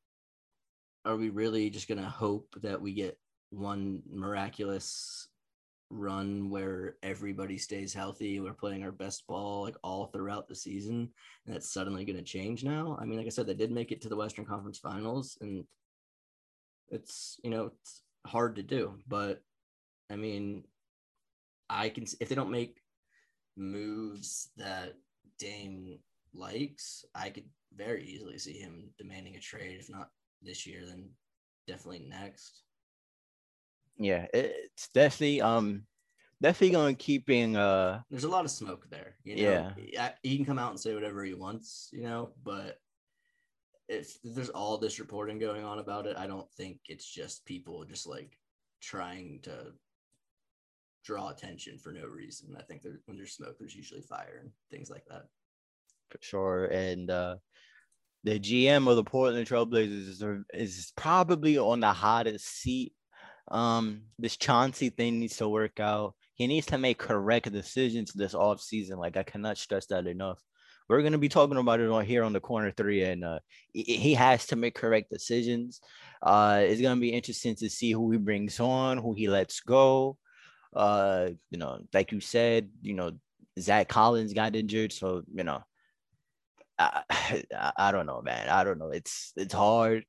are 1.04 1.16
we 1.16 1.30
really 1.30 1.70
just 1.70 1.88
gonna 1.88 2.08
hope 2.08 2.48
that 2.62 2.80
we 2.82 2.92
get 2.92 3.16
one 3.50 4.02
miraculous 4.10 5.28
run 5.90 6.50
where 6.50 6.96
everybody 7.02 7.58
stays 7.58 7.94
healthy. 7.94 8.40
We're 8.40 8.54
playing 8.54 8.82
our 8.82 8.92
best 8.92 9.26
ball 9.26 9.62
like 9.62 9.76
all 9.82 10.06
throughout 10.06 10.48
the 10.48 10.54
season, 10.54 11.08
and 11.46 11.54
that's 11.54 11.72
suddenly 11.72 12.04
going 12.04 12.16
to 12.16 12.22
change 12.22 12.64
now. 12.64 12.98
I 13.00 13.04
mean, 13.04 13.18
like 13.18 13.26
I 13.26 13.30
said, 13.30 13.46
they 13.46 13.54
did 13.54 13.70
make 13.70 13.92
it 13.92 14.00
to 14.02 14.08
the 14.08 14.16
Western 14.16 14.44
Conference 14.44 14.78
Finals, 14.78 15.38
and 15.40 15.64
it's 16.88 17.38
you 17.42 17.50
know 17.50 17.70
it's 17.80 18.02
hard 18.26 18.56
to 18.56 18.62
do, 18.62 18.98
but 19.06 19.40
I 20.10 20.16
mean, 20.16 20.64
I 21.68 21.88
can 21.88 22.04
if 22.20 22.28
they 22.28 22.34
don't 22.34 22.50
make 22.50 22.80
moves 23.56 24.50
that 24.56 24.94
Dame 25.38 25.98
likes, 26.34 27.04
I 27.14 27.30
could 27.30 27.46
very 27.74 28.04
easily 28.04 28.38
see 28.38 28.58
him 28.58 28.90
demanding 28.98 29.36
a 29.36 29.40
trade, 29.40 29.78
if 29.80 29.90
not 29.90 30.08
this 30.42 30.66
year, 30.66 30.82
then 30.86 31.08
definitely 31.66 32.06
next 32.08 32.62
yeah, 33.98 34.26
it's 34.32 34.88
definitely 34.88 35.40
um 35.40 35.82
definitely 36.42 36.70
gonna 36.70 36.94
keep 36.94 37.26
being 37.26 37.56
uh 37.56 38.00
there's 38.10 38.24
a 38.24 38.28
lot 38.28 38.44
of 38.44 38.50
smoke 38.50 38.86
there, 38.90 39.16
you 39.24 39.36
know. 39.36 39.72
Yeah. 39.78 40.12
He 40.22 40.36
can 40.36 40.44
come 40.44 40.58
out 40.58 40.70
and 40.70 40.80
say 40.80 40.94
whatever 40.94 41.24
he 41.24 41.34
wants, 41.34 41.88
you 41.92 42.02
know, 42.02 42.30
but 42.44 42.78
if 43.88 44.18
there's 44.24 44.50
all 44.50 44.78
this 44.78 44.98
reporting 44.98 45.38
going 45.38 45.64
on 45.64 45.78
about 45.78 46.06
it, 46.06 46.16
I 46.16 46.26
don't 46.26 46.50
think 46.52 46.80
it's 46.88 47.08
just 47.08 47.44
people 47.44 47.84
just 47.84 48.06
like 48.06 48.36
trying 48.80 49.40
to 49.44 49.72
draw 51.04 51.30
attention 51.30 51.78
for 51.78 51.92
no 51.92 52.04
reason. 52.04 52.56
I 52.58 52.62
think 52.62 52.82
there, 52.82 53.00
when 53.06 53.16
there's 53.16 53.32
smoke, 53.32 53.56
there's 53.58 53.76
usually 53.76 54.02
fire 54.02 54.40
and 54.42 54.50
things 54.70 54.90
like 54.90 55.04
that. 55.08 55.26
For 56.10 56.18
sure. 56.20 56.66
And 56.66 57.10
uh 57.10 57.36
the 58.24 58.40
GM 58.40 58.88
of 58.88 58.96
the 58.96 59.04
Portland 59.04 59.46
Trailblazers 59.46 60.08
is, 60.08 60.24
is 60.52 60.92
probably 60.96 61.58
on 61.58 61.78
the 61.78 61.92
hottest 61.92 62.44
seat 62.60 62.92
um, 63.48 64.02
this 64.18 64.36
Chauncey 64.36 64.90
thing 64.90 65.20
needs 65.20 65.36
to 65.38 65.48
work 65.48 65.80
out. 65.80 66.14
He 66.34 66.46
needs 66.46 66.66
to 66.66 66.78
make 66.78 66.98
correct 66.98 67.50
decisions 67.50 68.12
this 68.12 68.34
off 68.34 68.60
season. 68.60 68.98
Like 68.98 69.16
I 69.16 69.22
cannot 69.22 69.58
stress 69.58 69.86
that 69.86 70.06
enough. 70.06 70.42
We're 70.88 71.02
gonna 71.02 71.18
be 71.18 71.28
talking 71.28 71.56
about 71.56 71.80
it 71.80 71.90
on 71.90 72.04
here 72.04 72.22
on 72.22 72.32
the 72.32 72.40
corner 72.40 72.70
three, 72.70 73.02
and 73.02 73.24
uh, 73.24 73.40
he 73.72 74.14
has 74.14 74.46
to 74.46 74.56
make 74.56 74.74
correct 74.74 75.10
decisions. 75.10 75.80
Uh, 76.22 76.62
it's 76.62 76.80
gonna 76.80 77.00
be 77.00 77.10
interesting 77.10 77.56
to 77.56 77.68
see 77.68 77.90
who 77.90 78.10
he 78.12 78.18
brings 78.18 78.60
on, 78.60 78.98
who 78.98 79.14
he 79.14 79.28
lets 79.28 79.60
go. 79.60 80.16
Uh, 80.74 81.30
you 81.50 81.58
know, 81.58 81.80
like 81.92 82.12
you 82.12 82.20
said, 82.20 82.70
you 82.82 82.94
know, 82.94 83.12
Zach 83.58 83.88
Collins 83.88 84.32
got 84.32 84.54
injured, 84.54 84.92
so 84.92 85.22
you 85.34 85.42
know, 85.42 85.62
I, 86.78 87.02
I, 87.10 87.72
I 87.76 87.92
don't 87.92 88.06
know, 88.06 88.22
man. 88.22 88.48
I 88.48 88.62
don't 88.62 88.78
know. 88.78 88.90
It's 88.90 89.32
it's 89.36 89.54
hard. 89.54 90.04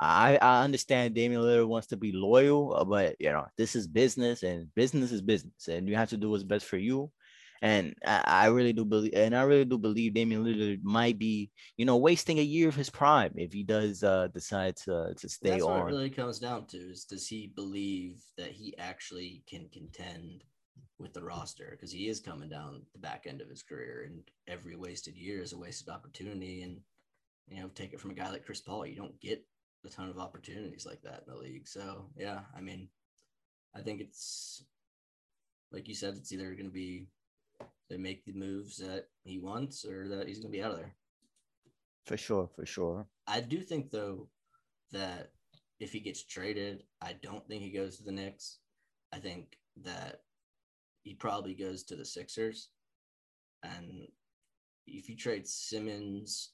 I, 0.00 0.38
I 0.40 0.64
understand 0.64 1.14
Damian 1.14 1.42
Lillard 1.42 1.68
wants 1.68 1.88
to 1.88 1.96
be 1.96 2.10
loyal, 2.12 2.74
uh, 2.74 2.84
but 2.84 3.16
you 3.20 3.30
know, 3.30 3.44
this 3.58 3.76
is 3.76 3.86
business 3.86 4.42
and 4.42 4.74
business 4.74 5.12
is 5.12 5.20
business, 5.20 5.68
and 5.68 5.86
you 5.86 5.94
have 5.96 6.08
to 6.10 6.16
do 6.16 6.30
what's 6.30 6.42
best 6.42 6.64
for 6.64 6.78
you. 6.78 7.12
And 7.60 7.94
I, 8.06 8.22
I 8.24 8.46
really 8.46 8.72
do 8.72 8.86
believe, 8.86 9.12
and 9.14 9.36
I 9.36 9.42
really 9.42 9.66
do 9.66 9.76
believe 9.76 10.14
Damian 10.14 10.42
Lillard 10.42 10.82
might 10.82 11.18
be, 11.18 11.50
you 11.76 11.84
know, 11.84 11.98
wasting 11.98 12.38
a 12.38 12.42
year 12.42 12.70
of 12.70 12.74
his 12.74 12.88
prime 12.88 13.32
if 13.36 13.52
he 13.52 13.62
does 13.62 14.02
uh, 14.02 14.28
decide 14.28 14.76
to 14.84 15.12
to 15.18 15.28
stay 15.28 15.50
That's 15.50 15.64
on. 15.64 15.80
What 15.80 15.88
it 15.90 15.92
really 15.92 16.10
comes 16.10 16.38
down 16.38 16.64
to 16.68 16.78
is 16.78 17.04
does 17.04 17.28
he 17.28 17.52
believe 17.54 18.22
that 18.38 18.52
he 18.52 18.74
actually 18.78 19.42
can 19.46 19.68
contend 19.70 20.44
with 20.98 21.12
the 21.12 21.22
roster 21.22 21.68
because 21.72 21.92
he 21.92 22.08
is 22.08 22.20
coming 22.20 22.48
down 22.48 22.82
the 22.94 22.98
back 23.00 23.26
end 23.26 23.42
of 23.42 23.50
his 23.50 23.62
career, 23.62 24.04
and 24.06 24.22
every 24.48 24.76
wasted 24.76 25.14
year 25.14 25.42
is 25.42 25.52
a 25.52 25.58
wasted 25.58 25.90
opportunity. 25.90 26.62
And 26.62 26.78
you 27.48 27.60
know, 27.60 27.68
take 27.74 27.92
it 27.92 28.00
from 28.00 28.12
a 28.12 28.14
guy 28.14 28.30
like 28.30 28.46
Chris 28.46 28.62
Paul, 28.62 28.86
you 28.86 28.96
don't 28.96 29.20
get 29.20 29.44
a 29.84 29.88
ton 29.88 30.08
of 30.08 30.18
opportunities 30.18 30.86
like 30.86 31.02
that 31.02 31.24
in 31.26 31.32
the 31.32 31.38
league. 31.38 31.66
So 31.66 32.06
yeah, 32.16 32.40
I 32.56 32.60
mean, 32.60 32.88
I 33.74 33.80
think 33.80 34.00
it's 34.00 34.64
like 35.72 35.88
you 35.88 35.94
said, 35.94 36.14
it's 36.16 36.32
either 36.32 36.54
going 36.54 36.66
to 36.66 36.70
be 36.70 37.06
they 37.88 37.96
make 37.96 38.24
the 38.24 38.32
moves 38.32 38.76
that 38.78 39.06
he 39.24 39.38
wants 39.38 39.84
or 39.84 40.08
that 40.08 40.28
he's 40.28 40.38
going 40.38 40.52
to 40.52 40.58
be 40.58 40.62
out 40.62 40.72
of 40.72 40.78
there. 40.78 40.94
For 42.06 42.16
sure, 42.16 42.48
for 42.54 42.64
sure. 42.64 43.06
I 43.26 43.40
do 43.40 43.60
think 43.60 43.90
though 43.90 44.28
that 44.92 45.32
if 45.78 45.92
he 45.92 46.00
gets 46.00 46.22
traded, 46.22 46.84
I 47.00 47.14
don't 47.22 47.46
think 47.48 47.62
he 47.62 47.70
goes 47.70 47.96
to 47.96 48.04
the 48.04 48.12
Knicks. 48.12 48.58
I 49.12 49.18
think 49.18 49.58
that 49.82 50.22
he 51.02 51.14
probably 51.14 51.54
goes 51.54 51.82
to 51.84 51.96
the 51.96 52.04
Sixers. 52.04 52.68
And 53.62 54.08
if 54.86 55.08
you 55.08 55.16
trade 55.16 55.46
Simmons 55.46 56.52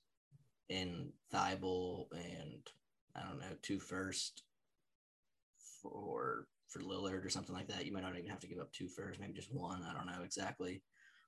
and 0.70 1.10
Thybulle 1.32 2.06
and 2.12 2.60
I 3.16 3.28
don't 3.28 3.40
know, 3.40 3.56
two 3.62 3.78
first 3.80 4.42
for 5.82 6.46
for 6.68 6.80
Lillard 6.80 7.24
or 7.24 7.30
something 7.30 7.54
like 7.54 7.68
that. 7.68 7.86
You 7.86 7.92
might 7.92 8.02
not 8.02 8.16
even 8.16 8.30
have 8.30 8.40
to 8.40 8.48
give 8.48 8.58
up 8.58 8.72
two 8.72 8.88
first, 8.88 9.20
maybe 9.20 9.32
just 9.32 9.54
one. 9.54 9.82
I 9.82 9.94
don't 9.94 10.06
know 10.06 10.24
exactly 10.24 10.82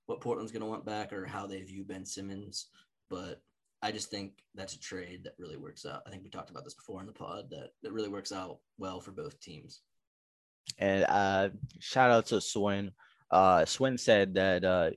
what 0.07 0.21
Portland's 0.21 0.53
going 0.53 0.63
to 0.63 0.69
want 0.69 0.87
back 0.87 1.13
or 1.13 1.27
how 1.27 1.47
they 1.47 1.63
view 1.63 1.85
Ben 1.85 2.05
Simmons, 2.05 2.67
but 3.09 3.41
I 3.83 3.93
just 3.93 4.11
think 4.11 4.33
that's 4.55 4.75
a 4.75 4.81
trade 4.81 5.25
that 5.25 5.35
really 5.39 5.57
works 5.57 5.87
out. 5.87 6.03
I 6.07 6.11
think 6.11 6.25
we 6.25 6.31
talked 6.31 6.51
about 6.51 6.65
this 6.65 6.75
before 6.75 7.01
in 7.01 7.07
the 7.07 7.13
pod 7.13 7.51
that 7.51 7.71
that 7.83 7.93
really 7.93 8.09
works 8.09 8.33
out 8.33 8.59
well 8.79 9.01
for 9.01 9.13
both 9.13 9.41
teams. 9.41 9.81
And 10.79 11.05
uh, 11.09 11.51
shout 11.79 12.11
out 12.11 12.27
to 12.27 12.41
Swin. 12.41 12.91
Uh, 13.31 13.65
Swin 13.65 13.97
said 13.97 14.35
that 14.35 14.65
uh, 14.65 14.91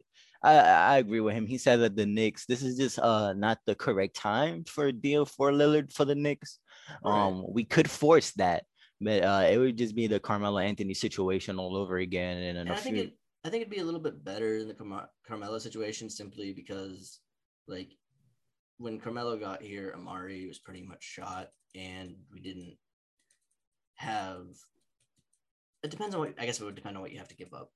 I, 0.44 0.56
I 0.56 0.98
agree 0.98 1.20
with 1.20 1.36
him. 1.36 1.46
He 1.46 1.58
said 1.58 1.82
that 1.82 1.96
the 1.96 2.06
Knicks, 2.06 2.46
this 2.46 2.64
is 2.64 2.78
just 2.78 2.98
uh 3.00 3.34
not 3.34 3.60
the 3.66 3.76
correct 3.76 4.16
time 4.16 4.64
for 4.64 4.88
a 4.88 4.94
deal 4.94 5.26
for 5.26 5.52
Lillard 5.52 5.94
for 5.94 6.06
the 6.06 6.16
Knicks. 6.16 6.58
Right. 7.04 7.28
Um, 7.28 7.46
we 7.50 7.64
could 7.64 7.90
force 7.90 8.32
that, 8.34 8.64
but 9.00 9.24
uh, 9.24 9.48
it 9.50 9.58
would 9.58 9.78
just 9.78 9.96
be 9.96 10.08
the 10.08 10.20
Carmelo 10.20 10.60
Anthony 10.60 10.94
situation 10.94 11.60
all 11.60 11.76
over 11.76 11.98
again. 11.98 12.38
And, 12.38 12.58
and 12.58 12.72
I 12.72 12.76
think 12.76 12.98
it, 12.98 13.18
I 13.44 13.50
think 13.50 13.62
it'd 13.62 13.74
be 13.74 13.80
a 13.80 13.86
little 13.86 14.00
bit 14.00 14.24
better 14.24 14.58
in 14.58 14.68
the 14.68 14.74
Car- 14.74 15.10
Carmelo 15.28 15.58
situation 15.60 16.10
simply 16.10 16.54
because, 16.54 17.20
like, 17.68 17.90
when 18.78 19.00
Carmelo 19.00 19.38
got 19.38 19.62
here, 19.62 19.96
Amar'e 19.98 20.48
was 20.48 20.60
pretty 20.60 20.84
much 20.84 21.04
shot, 21.04 21.50
and 21.76 22.16
we 22.32 22.40
didn't 22.40 22.78
have. 23.96 24.46
It 25.84 25.92
depends 25.92 26.14
on 26.14 26.22
what 26.22 26.36
I 26.40 26.46
guess 26.46 26.60
it 26.60 26.66
would 26.66 26.76
depend 26.76 26.98
on 26.98 27.02
what 27.02 27.12
you 27.12 27.18
have 27.18 27.30
to 27.30 27.36
give 27.36 27.54
up 27.54 27.72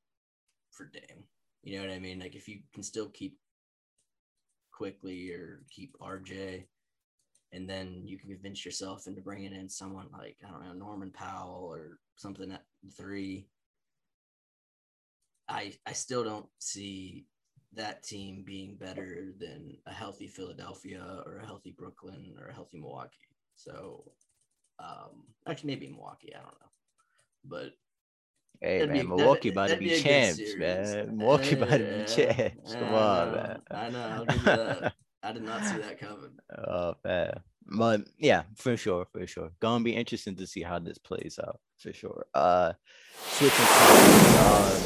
for 0.71 0.85
Dame. 0.85 1.23
You 1.63 1.77
know 1.77 1.87
what 1.87 1.95
I 1.95 1.99
mean? 1.99 2.19
Like 2.19 2.35
if 2.35 2.47
you 2.47 2.59
can 2.73 2.83
still 2.83 3.09
keep 3.09 3.39
Quickley 4.71 5.31
or 5.31 5.63
keep 5.71 5.95
RJ 5.99 6.65
and 7.55 7.69
then 7.69 8.01
you 8.05 8.17
can 8.17 8.29
convince 8.29 8.65
yourself 8.65 9.07
into 9.07 9.21
bringing 9.21 9.53
in 9.53 9.69
someone 9.69 10.07
like 10.11 10.37
I 10.45 10.51
don't 10.51 10.63
know 10.65 10.73
Norman 10.73 11.11
Powell 11.11 11.69
or 11.71 11.99
something 12.17 12.51
at 12.51 12.63
three. 12.97 13.47
I 15.47 15.73
I 15.85 15.93
still 15.93 16.23
don't 16.23 16.47
see 16.59 17.25
that 17.73 18.03
team 18.03 18.43
being 18.45 18.75
better 18.75 19.33
than 19.39 19.77
a 19.85 19.93
healthy 19.93 20.27
Philadelphia 20.27 21.23
or 21.25 21.37
a 21.39 21.45
healthy 21.45 21.71
Brooklyn 21.77 22.35
or 22.39 22.47
a 22.47 22.53
healthy 22.53 22.77
Milwaukee. 22.79 23.17
So, 23.55 24.11
um, 24.79 25.23
actually, 25.47 25.67
maybe 25.67 25.87
Milwaukee. 25.87 26.33
I 26.35 26.39
don't 26.39 26.59
know, 26.59 26.71
but 27.45 27.71
Hey 28.61 28.83
man, 28.83 29.03
be- 29.03 29.03
Milwaukee 29.03 29.49
about 29.49 29.71
to 29.71 29.77
be 29.77 29.85
be 29.85 29.91
champs, 29.91 30.57
man. 30.57 31.17
Milwaukee 31.17 31.55
about 31.55 31.77
to 31.77 31.85
be 31.85 32.03
champs. 32.07 32.75
Come 32.75 32.93
on, 32.93 33.31
man. 33.31 33.61
I 33.71 33.89
know. 33.89 34.89
I 35.25 35.31
did 35.31 35.43
not 35.43 35.65
see 35.65 35.77
that 35.77 35.99
coming. 35.99 36.31
Oh 36.67 36.93
man. 37.03 37.39
But 37.67 38.01
yeah, 38.19 38.43
for 38.55 38.77
sure, 38.77 39.07
for 39.11 39.25
sure. 39.25 39.49
Gonna 39.59 39.83
be 39.83 39.95
interesting 39.95 40.35
to 40.35 40.45
see 40.45 40.61
how 40.61 40.77
this 40.77 40.99
plays 40.99 41.39
out 41.43 41.59
for 41.79 41.91
sure. 41.91 42.25
Uh 42.33 42.73
switching 43.31 43.65
to 43.65 44.43
um, 44.45 44.81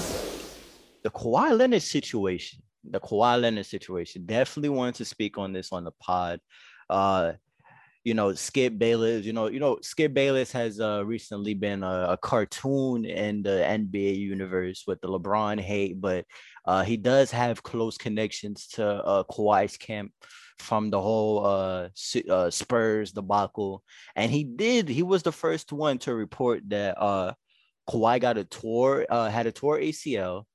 the 1.04 1.10
Kawhi 1.10 1.58
Leonard 1.58 1.82
situation. 1.82 2.62
The 2.90 3.02
Kawhi 3.02 3.42
Leonard 3.42 3.66
situation. 3.66 4.26
Definitely 4.26 4.70
wanted 4.70 4.96
to 4.96 5.06
speak 5.06 5.38
on 5.38 5.52
this 5.52 5.74
on 5.74 5.84
the 5.84 5.92
pod. 5.92 6.40
Uh 6.90 7.34
you 8.04 8.14
know, 8.14 8.34
Skip 8.34 8.78
Bayless, 8.78 9.26
you 9.26 9.34
know, 9.34 9.48
you 9.48 9.60
know, 9.60 9.78
Skip 9.82 10.14
Bayless 10.14 10.52
has 10.54 10.80
uh 10.80 11.04
recently 11.06 11.54
been 11.54 11.84
a, 11.84 12.08
a 12.12 12.18
cartoon 12.18 13.06
in 13.06 13.44
the 13.44 13.50
NBA 13.50 14.18
universe 14.18 14.84
with 14.88 15.02
the 15.02 15.10
LeBron 15.10 15.60
hate, 15.60 16.00
but 16.00 16.26
uh 16.66 16.84
he 16.84 16.96
does 16.98 17.32
have 17.32 17.64
close 17.64 17.98
connections 17.98 18.68
to 18.68 18.86
uh 18.86 19.24
Kawhi's 19.24 19.78
camp 19.78 20.14
from 20.60 20.90
the 20.90 21.02
whole 21.02 21.46
uh, 21.46 21.90
uh 22.30 22.50
Spurs 22.50 23.12
debacle. 23.12 23.84
And 24.16 24.32
he 24.32 24.44
did, 24.44 24.90
he 24.90 25.04
was 25.04 25.24
the 25.24 25.32
first 25.32 25.72
one 25.72 25.98
to 26.00 26.14
report 26.14 26.62
that 26.70 27.02
uh 27.02 27.34
Kawhi 27.90 28.22
got 28.22 28.38
a 28.38 28.46
tour, 28.46 29.06
uh 29.10 29.30
had 29.30 29.48
a 29.48 29.52
tour 29.52 29.78
ACL, 29.78 30.46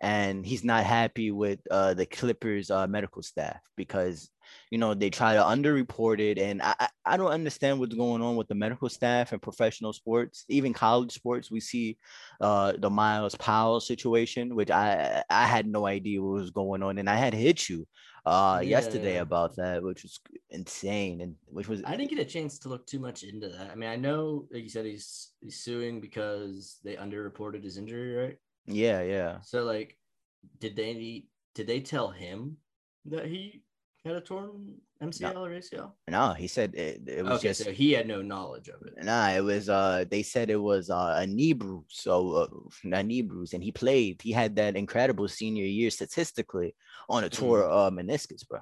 and 0.00 0.46
he's 0.46 0.64
not 0.64 0.84
happy 0.84 1.32
with 1.32 1.60
uh 1.72 1.94
the 1.94 2.06
Clippers 2.06 2.70
uh 2.70 2.86
medical 2.86 3.22
staff 3.22 3.58
because 3.76 4.30
you 4.70 4.78
know 4.78 4.94
they 4.94 5.10
try 5.10 5.34
to 5.34 5.40
underreport 5.40 6.20
it 6.20 6.38
and 6.38 6.62
I, 6.62 6.88
I 7.04 7.16
don't 7.16 7.30
understand 7.30 7.78
what's 7.78 7.94
going 7.94 8.22
on 8.22 8.36
with 8.36 8.48
the 8.48 8.54
medical 8.54 8.88
staff 8.88 9.32
and 9.32 9.40
professional 9.42 9.92
sports 9.92 10.44
even 10.48 10.72
college 10.72 11.12
sports 11.12 11.50
we 11.50 11.60
see 11.60 11.98
uh 12.40 12.72
the 12.78 12.90
Myles 12.90 13.34
Powell 13.36 13.80
situation 13.80 14.54
which 14.54 14.70
i 14.70 15.22
i 15.30 15.46
had 15.46 15.66
no 15.66 15.86
idea 15.86 16.22
what 16.22 16.40
was 16.40 16.50
going 16.50 16.82
on 16.82 16.98
and 16.98 17.08
i 17.08 17.16
had 17.16 17.34
hit 17.34 17.68
you 17.68 17.86
uh 18.26 18.62
yesterday 18.64 19.14
Yeah. 19.14 19.22
about 19.22 19.56
that 19.56 19.82
which 19.82 20.02
was 20.02 20.18
insane 20.50 21.20
and 21.20 21.34
which 21.46 21.68
was 21.68 21.82
I 21.84 21.96
didn't 21.96 22.10
get 22.10 22.18
a 22.20 22.24
chance 22.24 22.58
to 22.60 22.68
look 22.68 22.86
too 22.86 22.98
much 22.98 23.22
into 23.22 23.48
that. 23.48 23.70
I 23.70 23.74
mean, 23.74 23.90
I 23.90 23.96
know, 23.96 24.46
like 24.50 24.62
you 24.62 24.68
said, 24.68 24.86
he's 24.86 25.32
he's 25.40 25.60
suing 25.60 26.00
because 26.00 26.78
they 26.84 26.96
underreported 26.96 27.62
his 27.62 27.76
injury, 27.76 28.14
right? 28.14 28.36
yeah 28.66 29.02
yeah 29.02 29.38
So, 29.42 29.64
like, 29.64 29.98
did 30.58 30.76
they 30.76 31.26
did 31.54 31.66
they 31.66 31.80
tell 31.80 32.10
him 32.10 32.56
that 33.06 33.26
he 33.26 33.62
had 34.04 34.16
a 34.16 34.20
torn 34.20 34.74
MCL 35.02 35.44
or 35.44 35.50
ACL? 35.50 35.92
no 36.08 36.34
he 36.34 36.46
said 36.46 36.74
it, 36.74 37.02
it 37.06 37.24
was 37.24 37.38
Okay, 37.38 37.48
just 37.48 37.64
so 37.64 37.72
he 37.72 37.92
had 37.92 38.06
no 38.06 38.22
knowledge 38.22 38.68
of 38.68 38.80
it. 38.86 38.94
Nah, 39.02 39.30
it 39.30 39.40
was 39.42 39.68
uh 39.68 40.04
they 40.10 40.22
said 40.22 40.50
it 40.50 40.56
was 40.56 40.90
uh, 40.90 41.16
a 41.18 41.26
knee 41.26 41.52
bruise, 41.52 41.84
so 41.88 42.32
uh, 42.32 42.46
a 42.92 43.02
knee 43.02 43.22
bruise, 43.22 43.54
and 43.54 43.62
he 43.62 43.72
played. 43.72 44.20
He 44.22 44.32
had 44.32 44.56
that 44.56 44.76
incredible 44.76 45.28
senior 45.28 45.64
year 45.64 45.90
statistically 45.90 46.74
on 47.08 47.24
a 47.24 47.28
tour 47.28 47.64
uh 47.70 47.90
meniscus, 47.90 48.46
bro. 48.46 48.60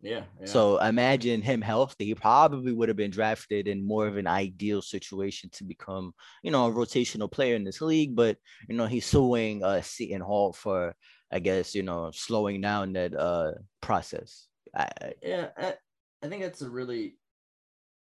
Yeah. 0.00 0.22
yeah. 0.40 0.46
So 0.46 0.78
imagine 0.78 1.42
him 1.42 1.60
healthy. 1.60 2.06
He 2.06 2.14
probably 2.14 2.72
would 2.72 2.88
have 2.88 2.96
been 2.96 3.10
drafted 3.10 3.66
in 3.68 3.86
more 3.86 4.06
of 4.06 4.16
an 4.16 4.26
ideal 4.28 4.80
situation 4.80 5.50
to 5.54 5.64
become, 5.64 6.14
you 6.42 6.50
know, 6.52 6.66
a 6.66 6.72
rotational 6.72 7.30
player 7.30 7.56
in 7.56 7.64
this 7.64 7.80
league. 7.80 8.14
But 8.16 8.36
you 8.68 8.76
know, 8.76 8.86
he's 8.86 9.06
suing 9.06 9.62
uh 9.62 9.82
Seton 9.82 10.20
Hall 10.22 10.52
for, 10.52 10.94
I 11.30 11.40
guess, 11.40 11.74
you 11.74 11.82
know, 11.82 12.10
slowing 12.12 12.60
down 12.60 12.94
that 12.94 13.14
uh 13.14 13.52
process. 13.80 14.47
I, 14.74 14.88
yeah, 15.22 15.48
I, 15.56 15.74
I 16.22 16.28
think 16.28 16.42
that's 16.42 16.62
a 16.62 16.70
really 16.70 17.16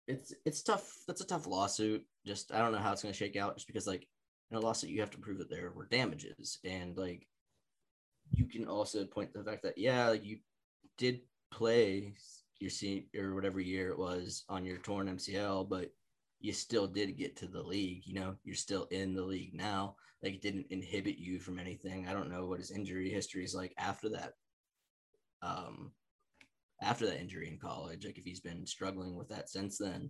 it's 0.08 0.34
it's 0.46 0.62
tough. 0.62 0.92
That's 1.08 1.22
a 1.22 1.28
tough 1.28 1.48
lawsuit. 1.48 2.06
Just 2.26 2.54
I 2.54 2.60
don't 2.60 2.72
know 2.72 2.80
how 2.80 2.92
it's 2.92 3.02
gonna 3.02 3.14
shake 3.14 3.36
out. 3.36 3.56
Just 3.56 3.68
because 3.68 3.88
like 3.88 4.08
in 4.50 4.58
a 4.58 4.60
lawsuit 4.60 4.90
you 4.90 5.00
have 5.00 5.12
to 5.12 5.18
prove 5.18 5.38
that 5.40 5.50
there 5.50 5.72
were 5.72 5.88
damages, 5.88 6.60
and 6.64 6.98
like 6.98 7.28
you 8.32 8.46
can 8.46 8.68
also 8.68 9.06
point 9.06 9.32
to 9.32 9.40
the 9.40 9.50
fact 9.50 9.64
that 9.64 9.78
yeah, 9.78 10.10
like, 10.10 10.26
you 10.26 10.40
did 10.98 11.22
play 11.52 12.14
your 12.60 12.70
senior 12.70 13.04
or 13.18 13.36
whatever 13.36 13.60
year 13.60 13.90
it 13.90 13.98
was 13.98 14.44
on 14.50 14.66
your 14.66 14.78
torn 14.78 15.08
MCL, 15.08 15.70
but 15.70 15.92
you 16.40 16.54
still 16.54 16.88
did 16.88 17.18
get 17.18 17.36
to 17.38 17.48
the 17.48 17.62
league. 17.62 18.04
You 18.06 18.16
know, 18.16 18.36
you're 18.44 18.56
still 18.56 18.86
in 18.92 19.14
the 19.14 19.24
league 19.24 19.54
now. 19.54 19.96
Like 20.24 20.34
it 20.36 20.42
didn't 20.42 20.68
inhibit 20.70 21.18
you 21.18 21.40
from 21.40 21.60
anything. 21.60 22.08
I 22.08 22.14
don't 22.14 22.30
know 22.30 22.46
what 22.46 22.60
his 22.60 22.72
injury 22.72 23.10
history 23.10 23.44
is 23.44 23.56
like 23.56 23.74
after 23.78 24.10
that. 24.10 24.34
Um, 25.42 25.92
after 26.82 27.06
that 27.06 27.20
injury 27.20 27.48
in 27.48 27.60
college, 27.60 28.06
like 28.06 28.18
if 28.18 28.24
he's 28.24 28.40
been 28.40 28.66
struggling 28.66 29.16
with 29.16 29.30
that 29.30 29.50
since 29.50 29.78
then. 29.78 30.10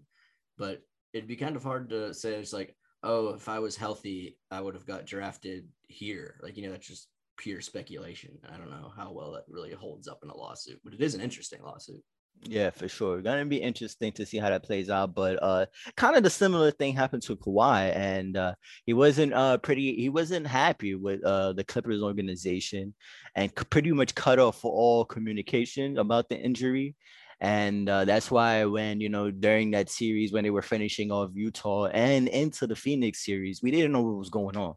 But 0.57 0.82
it'd 1.13 1.28
be 1.28 1.36
kind 1.36 1.55
of 1.55 1.63
hard 1.63 1.89
to 1.89 2.13
say 2.13 2.34
it's 2.34 2.53
like, 2.53 2.76
oh, 3.03 3.30
if 3.30 3.49
I 3.49 3.59
was 3.59 3.76
healthy, 3.76 4.38
I 4.51 4.61
would 4.61 4.76
have 4.76 4.86
got 4.86 5.05
drafted 5.05 5.67
here. 5.88 6.39
Like, 6.41 6.57
you 6.57 6.63
know, 6.63 6.72
that's 6.72 6.88
just 6.88 7.07
pure 7.38 7.61
speculation. 7.61 8.38
I 8.51 8.57
don't 8.57 8.69
know 8.69 8.93
how 8.95 9.11
well 9.11 9.32
that 9.32 9.45
really 9.47 9.72
holds 9.72 10.07
up 10.07 10.19
in 10.24 10.30
a 10.30 10.38
lawsuit, 10.38 10.80
but 10.84 10.93
it 10.93 11.01
is 11.01 11.15
an 11.15 11.22
interesting 11.22 11.61
lawsuit. 11.63 12.03
Yeah, 12.43 12.71
for 12.71 12.88
sure. 12.89 13.21
Gonna 13.21 13.45
be 13.45 13.61
interesting 13.61 14.11
to 14.13 14.25
see 14.25 14.38
how 14.39 14.49
that 14.49 14.63
plays 14.63 14.89
out. 14.89 15.13
But 15.13 15.41
uh 15.43 15.67
kind 15.95 16.15
of 16.15 16.23
the 16.23 16.29
similar 16.32 16.71
thing 16.71 16.95
happened 16.95 17.21
to 17.23 17.36
Kawhi, 17.36 17.95
and 17.95 18.36
uh 18.36 18.55
he 18.86 18.93
wasn't 18.93 19.34
uh 19.34 19.57
pretty 19.59 19.95
he 19.95 20.09
wasn't 20.09 20.47
happy 20.47 20.95
with 20.95 21.23
uh 21.23 21.53
the 21.53 21.63
Clippers 21.63 22.01
organization 22.01 22.95
and 23.36 23.53
pretty 23.69 23.91
much 23.91 24.15
cut 24.15 24.39
off 24.39 24.59
for 24.59 24.71
all 24.71 25.05
communication 25.05 25.97
about 25.99 26.29
the 26.29 26.38
injury. 26.38 26.95
And 27.39 27.89
uh, 27.89 28.05
that's 28.05 28.29
why 28.29 28.65
when 28.65 29.01
you 29.01 29.09
know 29.09 29.32
during 29.32 29.71
that 29.71 29.89
series 29.89 30.32
when 30.32 30.43
they 30.43 30.51
were 30.51 30.61
finishing 30.61 31.11
off 31.11 31.32
Utah 31.34 31.88
and 31.88 32.27
into 32.27 32.67
the 32.67 32.75
Phoenix 32.75 33.23
series, 33.25 33.61
we 33.63 33.71
didn't 33.71 33.91
know 33.91 34.01
what 34.03 34.17
was 34.17 34.29
going 34.29 34.57
on 34.57 34.75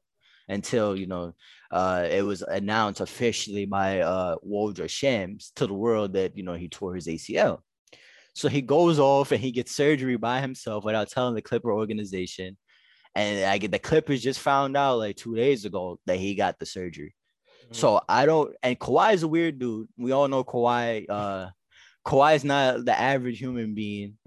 until 0.48 0.96
you 0.96 1.06
know 1.06 1.34
uh, 1.70 2.06
it 2.10 2.22
was 2.22 2.42
announced 2.42 3.00
officially 3.00 3.66
by 3.66 4.00
uh, 4.00 4.36
Waldra 4.46 4.88
Shams 4.88 5.52
to 5.56 5.66
the 5.66 5.74
world 5.74 6.12
that 6.14 6.36
you 6.36 6.42
know 6.42 6.54
he 6.54 6.68
tore 6.68 6.94
his 6.94 7.06
ACL. 7.06 7.60
So 8.34 8.48
he 8.48 8.62
goes 8.62 8.98
off 8.98 9.30
and 9.32 9.40
he 9.40 9.52
gets 9.52 9.76
surgery 9.76 10.16
by 10.16 10.40
himself 10.40 10.84
without 10.84 11.08
telling 11.08 11.34
the 11.34 11.42
Clipper 11.42 11.72
organization. 11.72 12.56
And 13.14 13.44
I 13.44 13.58
get 13.58 13.70
the 13.70 13.78
Clippers 13.78 14.22
just 14.22 14.40
found 14.40 14.76
out 14.76 14.98
like 14.98 15.14
two 15.16 15.36
days 15.36 15.64
ago 15.64 16.00
that 16.06 16.16
he 16.18 16.34
got 16.34 16.58
the 16.58 16.66
surgery. 16.66 17.14
So 17.70 18.00
I 18.08 18.26
don't. 18.26 18.54
And 18.62 18.78
Kawhi 18.78 19.14
is 19.14 19.22
a 19.22 19.28
weird 19.28 19.58
dude. 19.58 19.88
We 19.96 20.12
all 20.12 20.28
know 20.28 20.44
Kawhi. 20.44 21.06
Uh, 21.08 21.48
Kawhi 22.06 22.36
is 22.36 22.44
not 22.44 22.84
the 22.84 22.98
average 22.98 23.38
human 23.38 23.74
being. 23.74 24.18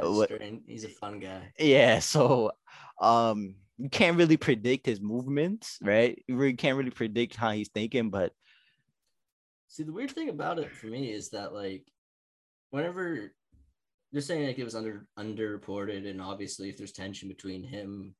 What- 0.00 0.30
strange. 0.30 0.62
he's 0.66 0.84
a 0.84 0.88
fun 0.88 1.20
guy. 1.20 1.52
Yeah. 1.58 1.98
So 1.98 2.52
um, 3.00 3.56
you 3.78 3.88
can't 3.90 4.16
really 4.16 4.36
predict 4.36 4.86
his 4.86 5.00
movements, 5.00 5.78
right? 5.82 6.22
You 6.26 6.36
really 6.36 6.54
can't 6.54 6.78
really 6.78 6.90
predict 6.90 7.36
how 7.36 7.50
he's 7.50 7.68
thinking, 7.68 8.10
but 8.10 8.32
See, 9.68 9.82
the 9.82 9.92
weird 9.92 10.12
thing 10.12 10.28
about 10.28 10.58
it 10.58 10.70
for 10.70 10.86
me 10.86 11.10
is 11.10 11.30
that 11.30 11.52
like 11.52 11.84
whenever 12.70 13.32
they're 14.12 14.22
saying 14.22 14.46
like 14.46 14.58
it 14.58 14.64
was 14.64 14.76
under 14.76 15.06
underreported, 15.18 16.08
and 16.08 16.22
obviously 16.22 16.68
if 16.68 16.78
there's 16.78 16.92
tension 16.92 17.28
between 17.28 17.62
him 17.62 18.14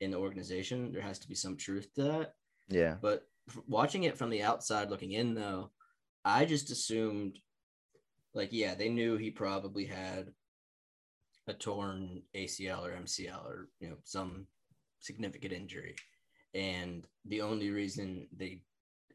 and 0.00 0.12
the 0.12 0.18
organization, 0.18 0.92
there 0.92 1.02
has 1.02 1.18
to 1.20 1.28
be 1.28 1.34
some 1.34 1.56
truth 1.56 1.88
to 1.94 2.02
that. 2.02 2.32
yeah. 2.68 2.96
But 3.00 3.22
watching 3.66 4.04
it 4.04 4.18
from 4.18 4.30
the 4.30 4.42
outside 4.42 4.90
looking 4.90 5.12
in, 5.12 5.34
though, 5.34 5.70
I 6.24 6.44
just 6.44 6.70
assumed, 6.70 7.38
like, 8.34 8.48
yeah, 8.52 8.74
they 8.74 8.88
knew 8.88 9.16
he 9.16 9.30
probably 9.30 9.86
had 9.86 10.32
a 11.46 11.54
torn 11.54 12.22
ACL 12.36 12.84
or 12.84 12.92
MCL 12.92 13.44
or, 13.44 13.68
you 13.80 13.88
know, 13.88 13.96
some 14.04 14.46
significant 15.02 15.52
injury. 15.52 15.94
And 16.54 17.06
the 17.24 17.40
only 17.42 17.70
reason 17.70 18.28
they, 18.36 18.62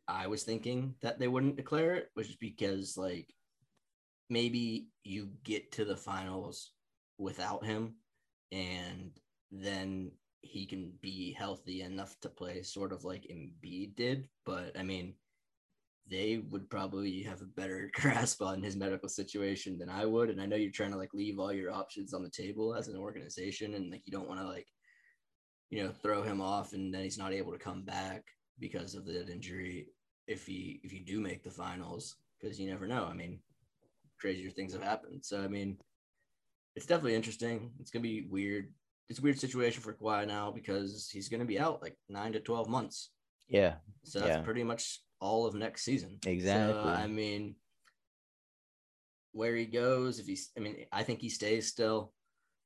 I 0.08 0.28
was 0.28 0.44
thinking 0.44 0.96
that 1.02 1.20
they 1.20 1.28
wouldn't 1.28 1.58
declare 1.58 1.96
it 1.96 2.10
was 2.16 2.36
because, 2.36 2.98
like, 2.98 3.34
maybe 4.30 4.88
you 5.04 5.30
get 5.44 5.72
to 5.74 5.86
the 5.86 5.98
finals 5.98 6.72
without 7.18 7.66
him 7.66 7.96
and 8.52 9.12
then 9.52 10.12
he 10.42 10.66
can 10.66 10.92
be 11.02 11.34
healthy 11.34 11.82
enough 11.82 12.16
to 12.22 12.30
play 12.30 12.62
sort 12.62 12.92
of 12.92 13.04
like 13.04 13.24
Embiid 13.24 13.96
did. 13.96 14.28
But 14.46 14.78
I 14.78 14.84
mean, 14.84 15.16
they 16.10 16.44
would 16.50 16.70
probably 16.70 17.22
have 17.24 17.42
a 17.42 17.46
better 17.46 17.90
grasp 18.00 18.42
on 18.42 18.62
his 18.62 18.76
medical 18.76 19.10
situation 19.10 19.78
than 19.78 19.90
I 19.90 20.06
would. 20.06 20.30
And 20.30 20.42
I 20.42 20.46
know 20.46 20.56
you're 20.56 20.72
trying 20.72 20.92
to 20.92 20.98
like 20.98 21.14
leave 21.14 21.40
all 21.40 21.54
your 21.54 21.72
options 21.72 22.14
on 22.14 22.24
the 22.24 22.30
table 22.30 22.76
as 22.76 22.88
an 22.88 22.98
organization 22.98 23.74
and 23.74 23.92
like 23.92 24.04
you 24.06 24.12
don't 24.12 24.28
want 24.28 24.40
to 24.40 24.48
like, 24.48 24.68
you 25.70 25.84
know, 25.84 25.92
throw 25.92 26.24
him 26.24 26.42
off 26.42 26.74
and 26.74 26.94
then 26.94 27.04
he's 27.04 27.18
not 27.18 27.34
able 27.34 27.52
to 27.52 27.58
come 27.58 27.84
back 27.84 28.24
because 28.60 28.96
of 28.96 29.06
that 29.06 29.30
injury 29.30 29.88
if 30.28 30.46
he 30.46 30.80
if 30.84 30.92
you 30.92 31.02
do 31.06 31.20
make 31.20 31.44
the 31.44 31.50
finals, 31.50 32.16
because 32.40 32.60
you 32.60 32.70
never 32.70 32.88
know. 32.88 33.06
I 33.06 33.14
mean, 33.14 33.40
crazier 34.20 34.50
things 34.50 34.74
have 34.74 34.84
happened. 34.84 35.24
So 35.24 35.42
I 35.42 35.48
mean, 35.48 35.78
it's 36.76 36.86
definitely 36.86 37.16
interesting. 37.16 37.72
It's 37.80 37.92
gonna 37.92 38.04
be 38.04 38.28
weird. 38.30 38.74
It's 39.10 39.20
a 39.20 39.22
weird 39.22 39.40
situation 39.40 39.82
for 39.82 39.94
Kawhi 39.94 40.28
now 40.28 40.52
because 40.52 41.10
he's 41.12 41.30
gonna 41.30 41.46
be 41.46 41.60
out 41.60 41.82
like 41.82 41.98
nine 42.10 42.34
to 42.34 42.40
twelve 42.40 42.68
months. 42.68 43.12
Yeah. 43.48 43.76
So 44.04 44.20
that's 44.20 44.38
yeah. 44.38 44.42
pretty 44.42 44.64
much 44.64 45.02
all 45.20 45.46
of 45.46 45.56
next 45.56 45.84
season. 45.84 46.20
Exactly. 46.26 46.74
So, 46.74 46.90
I 46.90 47.08
mean, 47.08 47.56
where 49.32 49.56
he 49.56 49.66
goes, 49.66 50.20
if 50.20 50.26
he's, 50.26 50.52
I 50.58 50.60
mean, 50.60 50.86
I 50.92 51.04
think 51.04 51.22
he 51.22 51.30
stays 51.30 51.68
still, 51.68 52.14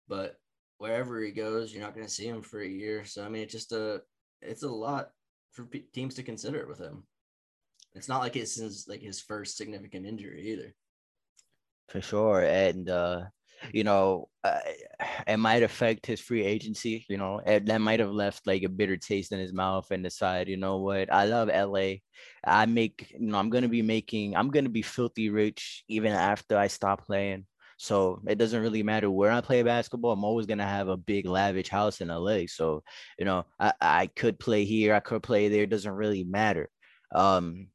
but 0.08 0.36
wherever 0.82 1.21
he 1.21 1.29
goes, 1.29 1.71
you're 1.71 1.84
not 1.84 1.93
going 1.93 2.07
to 2.07 2.11
see 2.11 2.27
him 2.27 2.41
for 2.41 2.59
a 2.59 2.67
year. 2.67 3.05
So 3.05 3.23
I 3.23 3.29
mean, 3.29 3.43
it's 3.43 3.53
just 3.53 3.71
a, 3.71 4.01
it's 4.41 4.63
a 4.63 4.67
lot 4.67 5.11
for 5.51 5.65
p- 5.65 5.86
teams 5.93 6.15
to 6.15 6.23
consider 6.23 6.65
with 6.67 6.79
him. 6.79 7.03
It's 7.93 8.09
not 8.09 8.21
like 8.21 8.36
it's 8.36 8.55
his, 8.55 8.88
like 8.88 9.01
his 9.01 9.21
first 9.21 9.57
significant 9.57 10.07
injury 10.07 10.41
either. 10.51 10.73
For 11.89 12.01
sure, 12.01 12.41
and 12.41 12.89
uh, 12.89 13.25
you 13.73 13.84
know, 13.84 14.29
uh, 14.43 14.59
it 15.27 15.38
might 15.38 15.61
affect 15.61 16.07
his 16.07 16.19
free 16.19 16.43
agency. 16.43 17.05
You 17.09 17.17
know, 17.17 17.41
and 17.45 17.67
that 17.67 17.82
might 17.82 17.99
have 17.99 18.09
left 18.09 18.47
like 18.47 18.63
a 18.63 18.69
bitter 18.69 18.97
taste 18.97 19.34
in 19.34 19.39
his 19.39 19.53
mouth 19.53 19.91
and 19.91 20.03
decide, 20.03 20.47
you 20.47 20.57
know 20.57 20.77
what, 20.77 21.13
I 21.13 21.25
love 21.25 21.49
LA. 21.49 21.97
I 22.43 22.65
make, 22.65 23.11
you 23.11 23.27
know, 23.27 23.38
I'm 23.38 23.49
gonna 23.51 23.67
be 23.67 23.84
making, 23.84 24.36
I'm 24.36 24.49
gonna 24.49 24.69
be 24.69 24.82
filthy 24.82 25.29
rich 25.29 25.84
even 25.88 26.13
after 26.13 26.57
I 26.57 26.67
stop 26.67 27.05
playing. 27.05 27.45
So 27.82 28.21
it 28.27 28.38
doesn't 28.38 28.61
really 28.61 28.84
matter 28.84 29.09
where 29.09 29.32
I 29.32 29.41
play 29.41 29.63
basketball. 29.63 30.11
I'm 30.11 30.23
always 30.23 30.45
gonna 30.45 30.67
have 30.67 30.88
a 30.88 30.95
big 30.95 31.25
lavish 31.25 31.69
house 31.69 31.99
in 31.99 32.09
LA. 32.09 32.41
So 32.45 32.84
you 33.17 33.25
know, 33.25 33.43
I, 33.59 33.73
I 33.82 34.05
could 34.05 34.38
play 34.38 34.65
here, 34.65 34.93
I 34.93 34.99
could 34.99 35.23
play 35.23 35.47
there. 35.47 35.63
It 35.63 35.71
doesn't 35.71 35.91
really 35.91 36.23
matter. 36.23 36.69
Um, 37.11 37.69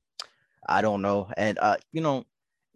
I 0.68 0.80
don't 0.80 1.02
know, 1.02 1.28
and 1.36 1.58
uh, 1.58 1.78
you 1.92 2.02
know, 2.02 2.24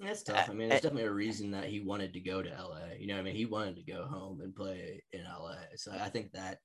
that's 0.00 0.24
tough. 0.24 0.50
I 0.50 0.52
mean, 0.54 0.70
there's 0.70 0.80
definitely 0.80 1.04
a 1.04 1.12
reason 1.12 1.52
that 1.52 1.66
he 1.66 1.78
wanted 1.78 2.14
to 2.14 2.20
go 2.20 2.42
to 2.42 2.48
LA. 2.48 2.94
You 2.98 3.06
know, 3.06 3.18
I 3.20 3.22
mean, 3.22 3.36
he 3.36 3.46
wanted 3.46 3.76
to 3.76 3.92
go 3.92 4.06
home 4.06 4.40
and 4.40 4.52
play 4.52 5.00
in 5.12 5.22
LA. 5.22 5.54
So 5.76 5.92
I 5.92 6.08
think 6.08 6.32
that 6.32 6.58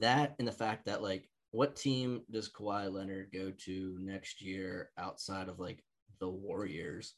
that 0.00 0.34
and 0.40 0.48
the 0.48 0.52
fact 0.52 0.86
that 0.86 1.00
like, 1.00 1.30
what 1.52 1.76
team 1.76 2.22
does 2.32 2.50
Kawhi 2.50 2.92
Leonard 2.92 3.28
go 3.32 3.52
to 3.66 3.98
next 4.00 4.42
year 4.42 4.90
outside 4.98 5.48
of 5.48 5.60
like 5.60 5.84
the 6.18 6.28
Warriors 6.28 7.14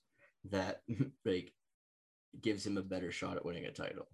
that 0.50 0.82
like 1.24 1.54
gives 2.40 2.66
him 2.66 2.76
a 2.76 2.82
better 2.82 3.10
shot 3.12 3.36
at 3.36 3.44
winning 3.44 3.66
a 3.66 3.72
title? 3.72 4.08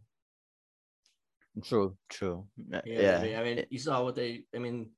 True, 1.62 1.96
true. 2.08 2.46
Uh, 2.72 2.80
yeah. 2.84 3.18
I, 3.18 3.22
mean, 3.22 3.36
I 3.36 3.42
mean, 3.42 3.64
you 3.70 3.78
saw 3.78 4.02
what 4.02 4.16
they. 4.16 4.44
I 4.54 4.58
mean, 4.58 4.90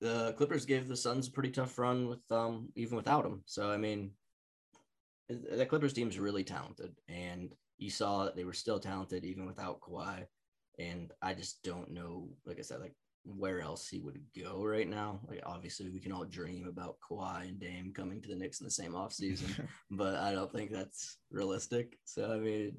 the 0.00 0.34
Clippers 0.36 0.64
gave 0.64 0.88
the 0.88 0.96
Suns 0.96 1.28
a 1.28 1.32
pretty 1.32 1.50
tough 1.50 1.78
run 1.78 2.08
with 2.08 2.20
um 2.30 2.68
even 2.74 2.96
without 2.96 3.24
him. 3.24 3.42
So 3.46 3.70
I 3.70 3.76
mean, 3.76 4.12
the 5.28 5.66
Clippers 5.66 5.92
team 5.92 6.08
is 6.08 6.18
really 6.18 6.44
talented, 6.44 6.94
and 7.08 7.54
you 7.78 7.90
saw 7.90 8.24
that 8.24 8.36
they 8.36 8.44
were 8.44 8.52
still 8.52 8.78
talented 8.78 9.24
even 9.24 9.46
without 9.46 9.80
Kawhi. 9.80 10.24
And 10.78 11.12
I 11.22 11.34
just 11.34 11.62
don't 11.62 11.92
know, 11.92 12.28
like 12.44 12.58
I 12.58 12.62
said, 12.62 12.80
like 12.80 12.94
where 13.24 13.60
else 13.60 13.88
he 13.88 14.00
would 14.00 14.20
go 14.38 14.64
right 14.64 14.88
now. 14.88 15.20
Like 15.28 15.42
obviously 15.44 15.88
we 15.90 16.00
can 16.00 16.12
all 16.12 16.24
dream 16.24 16.66
about 16.68 16.96
Kawhi 17.00 17.48
and 17.48 17.58
Dame 17.58 17.92
coming 17.94 18.20
to 18.20 18.28
the 18.28 18.36
Knicks 18.36 18.60
in 18.60 18.64
the 18.64 18.70
same 18.70 18.92
offseason, 18.92 19.66
but 19.90 20.16
I 20.16 20.32
don't 20.32 20.52
think 20.52 20.70
that's 20.70 21.18
realistic. 21.30 21.98
So 22.04 22.32
I 22.32 22.38
mean, 22.38 22.76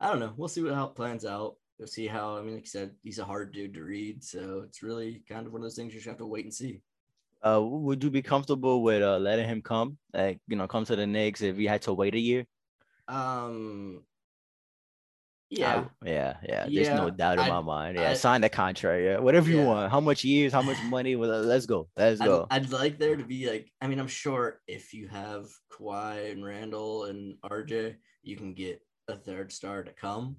I 0.00 0.08
don't 0.08 0.20
know. 0.20 0.34
We'll 0.36 0.48
see 0.48 0.62
what 0.62 0.74
how 0.74 0.86
it 0.86 0.94
plans 0.94 1.24
out. 1.24 1.56
We'll 1.78 1.88
see 1.88 2.06
how 2.06 2.36
I 2.36 2.42
mean, 2.42 2.54
like 2.54 2.64
you 2.64 2.70
said, 2.70 2.92
he's 3.02 3.18
a 3.18 3.24
hard 3.24 3.52
dude 3.52 3.74
to 3.74 3.82
read. 3.82 4.22
So 4.22 4.62
it's 4.66 4.82
really 4.82 5.22
kind 5.28 5.46
of 5.46 5.52
one 5.52 5.60
of 5.60 5.64
those 5.64 5.76
things 5.76 5.92
you 5.92 5.98
just 5.98 6.08
have 6.08 6.18
to 6.18 6.26
wait 6.26 6.44
and 6.44 6.54
see. 6.54 6.82
Uh, 7.42 7.60
would 7.62 8.02
you 8.02 8.10
be 8.10 8.22
comfortable 8.22 8.82
with 8.82 9.02
uh, 9.02 9.18
letting 9.18 9.48
him 9.48 9.62
come, 9.62 9.98
like 10.12 10.40
you 10.48 10.56
know, 10.56 10.66
come 10.66 10.84
to 10.84 10.96
the 10.96 11.06
Knicks 11.06 11.42
if 11.42 11.58
you 11.58 11.68
had 11.68 11.82
to 11.82 11.94
wait 11.94 12.14
a 12.14 12.18
year? 12.18 12.46
Um, 13.08 14.02
yeah, 15.50 15.84
I, 16.02 16.08
yeah, 16.08 16.36
yeah. 16.42 16.62
There's 16.64 16.88
yeah, 16.88 16.96
no 16.96 17.10
doubt 17.10 17.34
in 17.34 17.44
I, 17.44 17.48
my 17.48 17.60
mind. 17.60 17.96
Yeah, 17.96 18.10
I, 18.10 18.14
sign 18.14 18.40
the 18.40 18.48
contract. 18.48 19.02
Yeah, 19.02 19.18
whatever 19.18 19.48
yeah. 19.48 19.60
you 19.60 19.66
want. 19.66 19.90
How 19.92 20.00
much 20.00 20.24
years? 20.24 20.52
How 20.52 20.62
much 20.62 20.82
money? 20.84 21.16
Well, 21.16 21.42
let's 21.42 21.66
go. 21.66 21.88
Let's 21.96 22.20
go. 22.20 22.46
I'd, 22.50 22.64
I'd, 22.64 22.72
like 22.72 22.98
there 22.98 23.16
to 23.16 23.24
be 23.24 23.48
like. 23.48 23.70
I 23.80 23.86
mean, 23.86 24.00
I'm 24.00 24.08
sure 24.08 24.60
if 24.66 24.92
you 24.92 25.08
have 25.08 25.46
Kawhi 25.72 26.32
and 26.32 26.44
Randle 26.44 27.04
and 27.04 27.36
RJ, 27.44 27.96
you 28.22 28.36
can 28.36 28.54
get 28.54 28.80
a 29.08 29.16
third 29.16 29.52
star 29.52 29.82
to 29.84 29.92
come. 29.92 30.36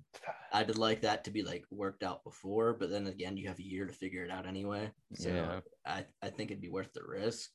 I'd 0.51 0.75
like 0.77 1.01
that 1.01 1.23
to 1.23 1.31
be 1.31 1.43
like 1.43 1.65
worked 1.71 2.03
out 2.03 2.23
before, 2.23 2.73
but 2.73 2.89
then 2.89 3.07
again, 3.07 3.37
you 3.37 3.47
have 3.47 3.59
a 3.59 3.65
year 3.65 3.85
to 3.85 3.93
figure 3.93 4.23
it 4.23 4.31
out 4.31 4.45
anyway. 4.45 4.91
So 5.15 5.29
yeah. 5.29 5.59
I, 5.85 6.05
I 6.21 6.29
think 6.29 6.51
it'd 6.51 6.61
be 6.61 6.69
worth 6.69 6.91
the 6.93 7.03
risk. 7.07 7.49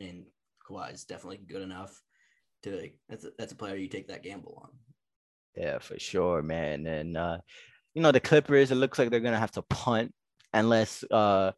And 0.00 0.24
Kawhi 0.68 0.92
is 0.92 1.04
definitely 1.04 1.40
good 1.48 1.62
enough 1.62 1.98
to 2.64 2.76
like 2.76 2.98
that's 3.08 3.24
a, 3.24 3.30
that's 3.38 3.52
a 3.52 3.56
player 3.56 3.76
you 3.76 3.88
take 3.88 4.08
that 4.08 4.22
gamble 4.22 4.60
on. 4.62 4.70
Yeah, 5.56 5.78
for 5.78 5.98
sure, 5.98 6.42
man. 6.42 6.86
And 6.86 7.16
uh, 7.16 7.38
you 7.94 8.02
know, 8.02 8.12
the 8.12 8.20
Clippers, 8.20 8.70
it 8.70 8.76
looks 8.76 8.98
like 8.98 9.10
they're 9.10 9.20
gonna 9.20 9.38
have 9.38 9.52
to 9.52 9.62
punt 9.62 10.12
unless 10.52 11.04
uh 11.10 11.52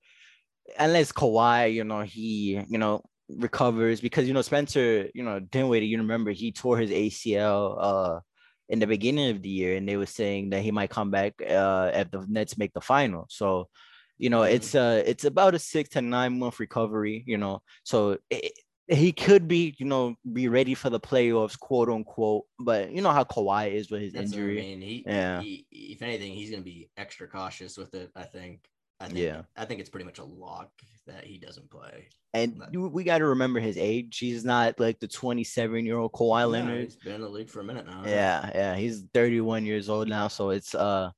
unless 0.79 1.13
Kawhi, 1.13 1.75
you 1.75 1.85
know, 1.85 2.03
he, 2.03 2.61
you 2.69 2.79
know, 2.79 3.03
recovers 3.29 4.01
because 4.01 4.27
you 4.27 4.35
know 4.35 4.43
Spencer, 4.43 5.09
you 5.15 5.23
know, 5.23 5.41
Dinwiddie, 5.41 5.87
you 5.87 5.99
remember 5.99 6.31
he 6.33 6.53
tore 6.53 6.79
his 6.79 6.91
ACL 6.91 7.77
uh 7.79 8.21
in 8.69 8.79
the 8.79 8.87
beginning 8.87 9.31
of 9.31 9.43
the 9.43 9.49
year, 9.49 9.77
and 9.77 9.89
they 9.89 9.97
were 9.97 10.07
saying 10.07 10.51
that 10.51 10.63
he 10.63 10.71
might 10.71 10.91
come 10.91 11.11
back 11.11 11.35
uh, 11.43 11.91
if 11.93 12.11
the 12.11 12.25
Nets 12.29 12.57
make 12.57 12.73
the 12.73 12.81
final. 12.81 13.27
So, 13.29 13.69
you 14.17 14.31
know, 14.31 14.41
mm-hmm. 14.41 14.55
it's 14.55 14.75
uh 14.75 15.03
it's 15.05 15.25
about 15.25 15.55
a 15.55 15.59
six 15.59 15.91
to 15.91 16.03
nine 16.03 16.39
month 16.39 16.61
recovery. 16.61 17.23
You 17.27 17.39
know, 17.39 17.61
so 17.85 18.19
it, 18.31 18.53
he 18.89 19.13
could 19.13 19.49
be, 19.49 19.75
you 19.79 19.87
know, 19.87 20.17
be 20.33 20.49
ready 20.49 20.75
for 20.75 20.91
the 20.91 21.01
playoffs, 21.01 21.59
quote 21.59 21.89
unquote. 21.89 22.45
But 22.59 22.93
you 22.93 23.03
know 23.03 23.11
how 23.11 23.25
Kawhi 23.25 23.73
is 23.73 23.91
with 23.91 24.03
his 24.03 24.13
That's 24.13 24.33
injury. 24.33 24.59
I 24.59 24.63
mean, 24.63 24.81
he, 24.81 25.05
yeah. 25.07 25.41
He, 25.41 25.67
if 25.71 26.03
anything, 26.03 26.33
he's 26.33 26.51
going 26.51 26.63
to 26.63 26.65
be 26.65 26.91
extra 26.97 27.29
cautious 27.29 27.77
with 27.77 27.95
it. 27.95 28.11
I 28.17 28.25
think. 28.25 28.69
I 29.01 29.07
think, 29.07 29.19
yeah. 29.19 29.43
I 29.57 29.65
think 29.65 29.81
it's 29.81 29.91
pretty 29.91 30.07
much 30.07 30.19
a 30.19 30.25
lock 30.25 30.71
that 31.09 31.25
he 31.25 31.37
doesn't 31.37 31.69
play. 31.71 32.09
And 32.35 32.63
we 32.73 33.03
got 33.03 33.19
to 33.19 33.27
remember 33.27 33.59
his 33.59 33.77
age. 33.77 34.17
He's 34.19 34.45
not 34.45 34.79
like 34.79 35.01
the 35.01 35.09
27 35.09 35.85
year 35.85 35.99
old 35.99 36.13
Kawhi 36.13 36.49
Leonard. 36.49 36.85
he's 36.85 36.97
been 36.97 37.17
in 37.17 37.21
the 37.21 37.29
league 37.29 37.51
for 37.51 37.61
a 37.61 37.65
minute 37.65 37.87
now. 37.87 38.05
Yeah, 38.07 38.51
yeah. 38.55 38.77
He's 38.77 39.03
31 39.13 39.67
years 39.67 39.89
old 39.89 40.09
now. 40.09 40.29
So 40.29 40.51
it's 40.51 40.75
uh 40.75 41.11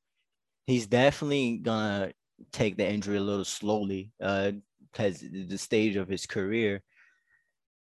he's 0.67 0.87
definitely 0.87 1.59
gonna 1.59 2.13
take 2.53 2.77
the 2.77 2.89
injury 2.89 3.19
a 3.19 3.21
little 3.21 3.45
slowly, 3.45 4.13
uh, 4.21 4.53
because 4.91 5.21
the 5.21 5.59
stage 5.59 5.97
of 5.97 6.09
his 6.09 6.27
career. 6.27 6.83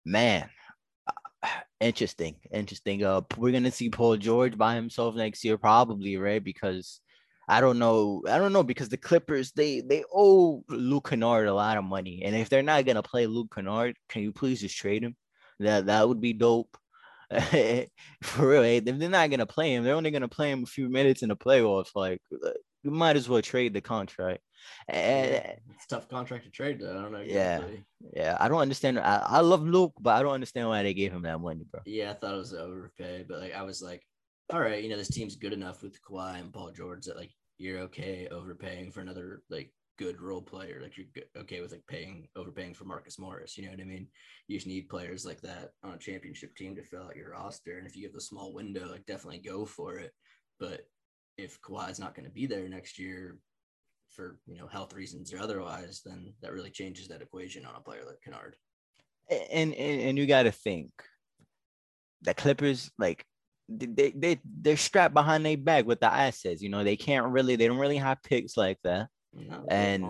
Man, 0.07 0.49
uh, 1.43 1.47
interesting, 1.81 2.35
interesting. 2.51 3.03
Uh, 3.03 3.21
we're 3.37 3.51
gonna 3.51 3.71
see 3.71 3.89
Paul 3.89 4.15
George 4.15 4.57
by 4.57 4.75
himself 4.75 5.15
next 5.15 5.43
year, 5.43 5.57
probably, 5.57 6.15
right? 6.15 6.41
Because 6.41 7.01
I 7.49 7.59
don't 7.61 7.77
know. 7.77 8.23
I 8.27 8.37
don't 8.37 8.53
know 8.53 8.63
because 8.63 8.87
the 8.89 8.97
Clippers 8.97 9.51
they 9.51 9.81
they 9.81 10.05
owe 10.13 10.63
Luke 10.69 11.09
Kennard 11.09 11.47
a 11.47 11.53
lot 11.53 11.77
of 11.77 11.83
money, 11.83 12.23
and 12.23 12.35
if 12.37 12.47
they're 12.47 12.63
not 12.63 12.85
gonna 12.85 13.03
play 13.03 13.27
Luke 13.27 13.53
Kennard, 13.53 13.97
can 14.07 14.21
you 14.23 14.31
please 14.31 14.61
just 14.61 14.77
trade 14.77 15.03
him? 15.03 15.15
That 15.59 15.87
that 15.87 16.07
would 16.07 16.21
be 16.21 16.33
dope. 16.33 16.77
For 18.23 18.47
real, 18.47 18.63
if 18.63 18.85
they're 18.85 19.09
not 19.09 19.29
gonna 19.29 19.45
play 19.45 19.73
him, 19.75 19.83
they're 19.83 19.95
only 19.95 20.11
gonna 20.11 20.29
play 20.29 20.51
him 20.51 20.63
a 20.63 20.67
few 20.67 20.87
minutes 20.89 21.21
in 21.21 21.29
the 21.29 21.35
playoffs. 21.35 21.89
Like 21.95 22.21
you 22.83 22.91
might 22.91 23.17
as 23.17 23.27
well 23.27 23.41
trade 23.41 23.73
the 23.73 23.81
contract. 23.81 24.39
And, 24.87 25.35
eh, 25.35 25.53
it's 25.75 25.87
tough 25.87 26.07
contract 26.07 26.45
to 26.45 26.51
trade. 26.51 26.79
Though. 26.79 26.97
I 26.97 27.01
don't 27.01 27.11
know. 27.11 27.19
Exactly. 27.19 27.83
Yeah, 28.13 28.23
yeah. 28.23 28.37
I 28.39 28.47
don't 28.47 28.61
understand. 28.61 28.99
I, 28.99 29.23
I 29.25 29.39
love 29.41 29.63
Luke, 29.63 29.93
but 29.99 30.15
I 30.15 30.21
don't 30.21 30.33
understand 30.33 30.67
why 30.67 30.83
they 30.83 30.93
gave 30.93 31.11
him 31.11 31.23
that 31.23 31.39
money, 31.39 31.65
bro. 31.69 31.81
Yeah, 31.85 32.11
I 32.11 32.13
thought 32.13 32.33
it 32.33 32.37
was 32.37 32.53
overpay, 32.53 33.25
but 33.27 33.39
like 33.39 33.53
I 33.53 33.63
was 33.63 33.81
like, 33.81 34.03
all 34.51 34.61
right, 34.61 34.81
you 34.81 34.89
know, 34.89 34.97
this 34.97 35.09
team's 35.09 35.35
good 35.35 35.53
enough 35.53 35.83
with 35.83 36.01
Kawhi 36.01 36.39
and 36.39 36.53
Paul 36.53 36.71
George 36.71 37.05
that 37.05 37.17
like 37.17 37.31
you're 37.57 37.79
okay 37.79 38.27
overpaying 38.31 38.91
for 38.91 39.01
another 39.01 39.41
like 39.49 39.73
good 39.97 40.21
role 40.21 40.41
player. 40.41 40.79
Like 40.81 40.97
you're 40.97 41.07
okay 41.37 41.61
with 41.61 41.71
like 41.71 41.85
paying 41.87 42.27
overpaying 42.35 42.75
for 42.75 42.85
Marcus 42.85 43.19
Morris. 43.19 43.57
You 43.57 43.65
know 43.65 43.71
what 43.71 43.81
I 43.81 43.85
mean? 43.85 44.07
You 44.47 44.57
just 44.57 44.67
need 44.67 44.89
players 44.89 45.25
like 45.25 45.41
that 45.41 45.71
on 45.83 45.93
a 45.93 45.97
championship 45.97 46.55
team 46.55 46.75
to 46.75 46.83
fill 46.83 47.03
out 47.03 47.15
your 47.15 47.31
roster. 47.31 47.77
And 47.77 47.87
if 47.87 47.95
you 47.95 48.07
have 48.07 48.15
a 48.15 48.21
small 48.21 48.53
window, 48.53 48.89
like 48.89 49.05
definitely 49.05 49.39
go 49.39 49.65
for 49.65 49.97
it. 49.97 50.11
But 50.59 50.81
if 51.37 51.61
Kawhi's 51.61 51.99
not 51.99 52.15
going 52.15 52.25
to 52.25 52.31
be 52.31 52.45
there 52.45 52.67
next 52.69 52.97
year 52.97 53.37
for 54.17 54.39
you 54.47 54.57
know 54.57 54.67
health 54.67 54.93
reasons 54.93 55.31
or 55.31 55.39
otherwise, 55.39 56.01
then 56.03 56.33
that 56.41 56.51
really 56.51 56.71
changes 56.71 57.07
that 57.07 57.21
equation 57.21 57.65
on 57.65 57.75
a 57.75 57.79
player 57.79 58.01
like 58.05 58.21
Kennard. 58.25 58.55
And 59.29 59.73
and, 59.73 60.01
and 60.01 60.17
you 60.17 60.25
got 60.25 60.43
to 60.43 60.51
think 60.51 60.91
the 62.23 62.33
Clippers 62.33 62.91
like 62.97 63.23
they 63.69 64.11
they 64.11 64.39
they're 64.43 64.75
strapped 64.75 65.13
behind 65.13 65.45
their 65.45 65.55
back 65.55 65.85
with 65.85 65.99
the 65.99 66.11
assets. 66.11 66.61
You 66.61 66.69
know, 66.69 66.83
they 66.83 66.97
can't 66.97 67.27
really 67.27 67.55
they 67.55 67.67
don't 67.67 67.77
really 67.77 67.97
have 67.97 68.23
picks 68.23 68.57
like 68.57 68.79
that. 68.83 69.07
No, 69.33 69.65
and 69.69 70.09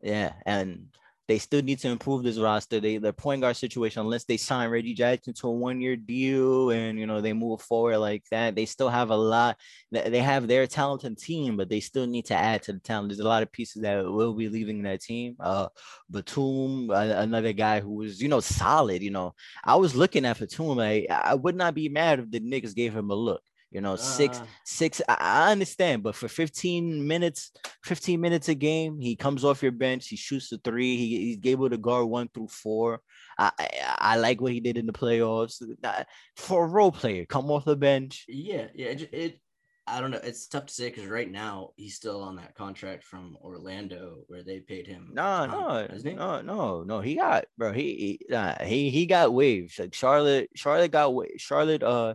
yeah, 0.00 0.32
and 0.46 0.86
they 1.26 1.38
still 1.38 1.62
need 1.62 1.78
to 1.78 1.88
improve 1.88 2.22
this 2.22 2.38
roster. 2.38 2.80
They 2.80 2.98
their 2.98 3.12
point 3.12 3.40
guard 3.40 3.56
situation, 3.56 4.00
unless 4.00 4.24
they 4.24 4.36
sign 4.36 4.68
Reggie 4.68 4.94
Jackson 4.94 5.32
to 5.34 5.48
a 5.48 5.52
one 5.52 5.80
year 5.80 5.96
deal 5.96 6.70
and 6.70 6.98
you 6.98 7.06
know 7.06 7.20
they 7.20 7.32
move 7.32 7.62
forward 7.62 7.98
like 7.98 8.24
that, 8.30 8.54
they 8.54 8.66
still 8.66 8.88
have 8.88 9.10
a 9.10 9.16
lot. 9.16 9.58
They 9.90 10.20
have 10.20 10.46
their 10.46 10.66
talented 10.66 11.18
team, 11.18 11.56
but 11.56 11.68
they 11.68 11.80
still 11.80 12.06
need 12.06 12.26
to 12.26 12.34
add 12.34 12.62
to 12.64 12.72
the 12.72 12.80
talent. 12.80 13.08
There's 13.08 13.20
a 13.20 13.28
lot 13.28 13.42
of 13.42 13.52
pieces 13.52 13.82
that 13.82 14.04
will 14.04 14.34
be 14.34 14.48
leaving 14.48 14.82
that 14.82 15.00
team. 15.00 15.36
Uh, 15.40 15.68
Batum, 16.10 16.90
another 16.90 17.52
guy 17.52 17.80
who 17.80 17.94
was 17.94 18.20
you 18.20 18.28
know 18.28 18.40
solid. 18.40 19.02
You 19.02 19.10
know, 19.10 19.34
I 19.64 19.76
was 19.76 19.94
looking 19.94 20.26
at 20.26 20.38
Batum. 20.38 20.78
I 20.78 21.06
I 21.08 21.34
would 21.34 21.56
not 21.56 21.74
be 21.74 21.88
mad 21.88 22.20
if 22.20 22.30
the 22.30 22.40
Knicks 22.40 22.74
gave 22.74 22.94
him 22.94 23.10
a 23.10 23.14
look 23.14 23.42
You 23.74 23.80
know, 23.80 23.96
six, 23.96 24.38
Uh. 24.38 24.46
six. 24.64 25.02
I, 25.08 25.16
I 25.48 25.52
understand, 25.52 26.04
but 26.04 26.14
for 26.14 26.28
15 26.28 27.06
minutes, 27.06 27.50
15 27.82 28.20
minutes 28.20 28.48
a 28.48 28.54
game, 28.54 29.00
he 29.00 29.16
comes 29.16 29.44
off 29.44 29.64
your 29.64 29.72
bench, 29.72 30.06
he 30.06 30.14
shoots 30.16 30.48
the 30.48 30.58
three, 30.58 30.96
he, 30.96 31.18
he's 31.34 31.38
able 31.52 31.68
to 31.68 31.76
guard 31.76 32.06
one 32.06 32.28
through 32.32 32.48
four. 32.48 33.00
I, 33.36 33.50
I 33.58 33.68
I 34.14 34.16
like 34.16 34.40
what 34.40 34.52
he 34.52 34.60
did 34.60 34.78
in 34.78 34.86
the 34.86 34.92
playoffs. 34.92 35.60
Uh, 35.82 36.04
For 36.36 36.64
a 36.64 36.68
role 36.68 36.92
player, 36.92 37.26
come 37.26 37.50
off 37.50 37.64
the 37.64 37.74
bench. 37.74 38.24
Yeah, 38.28 38.68
yeah. 38.74 38.86
It, 38.86 39.08
it 39.12 39.40
I 39.88 40.00
don't 40.00 40.12
know. 40.12 40.20
It's 40.22 40.46
tough 40.46 40.66
to 40.66 40.72
say 40.72 40.88
because 40.88 41.06
right 41.06 41.30
now 41.30 41.70
he's 41.76 41.96
still 41.96 42.22
on 42.22 42.36
that 42.36 42.54
contract 42.54 43.02
from 43.04 43.36
Orlando 43.42 44.18
where 44.28 44.42
they 44.44 44.60
paid 44.60 44.86
him. 44.86 45.10
No, 45.12 45.46
no, 45.46 45.86
no, 46.04 46.40
no, 46.42 46.84
no. 46.84 47.00
He 47.00 47.16
got 47.16 47.46
bro. 47.58 47.72
He 47.72 47.82
he 47.82 48.26
nah, 48.30 48.54
he, 48.62 48.88
he 48.88 49.04
got 49.06 49.34
waived. 49.34 49.78
Like 49.78 49.94
Charlotte, 49.94 50.48
Charlotte 50.54 50.92
got 50.92 51.12
Charlotte 51.38 51.82
uh 51.82 52.14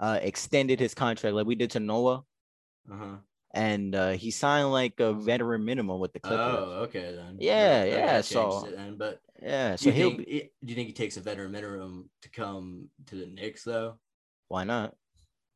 uh 0.00 0.18
extended 0.22 0.80
his 0.80 0.94
contract 0.94 1.34
like 1.34 1.46
we 1.46 1.54
did 1.54 1.70
to 1.72 1.80
Noah, 1.80 2.24
Uh-huh. 2.90 3.16
and 3.54 3.94
uh 3.94 4.10
he 4.12 4.30
signed 4.30 4.70
like 4.72 5.00
a 5.00 5.12
veteran 5.12 5.64
minimum 5.64 5.98
with 6.00 6.12
the 6.12 6.20
Clippers. 6.20 6.56
Oh, 6.58 6.72
okay 6.86 7.14
then. 7.14 7.36
Yeah, 7.40 7.84
yeah, 7.84 8.12
changes 8.22 8.30
so- 8.30 8.68
then. 8.74 8.96
But 8.96 9.20
Yeah, 9.42 9.76
so 9.76 9.90
he'll 9.90 10.10
think 10.10 10.26
be, 10.26 10.50
do 10.64 10.68
you 10.70 10.74
think 10.74 10.88
he 10.88 10.94
takes 10.94 11.16
a 11.16 11.20
veteran 11.20 11.50
minimum 11.52 12.10
to 12.22 12.28
come 12.30 12.88
to 13.06 13.14
the 13.16 13.26
Knicks 13.26 13.64
though? 13.64 13.98
why 14.48 14.64
not? 14.64 14.94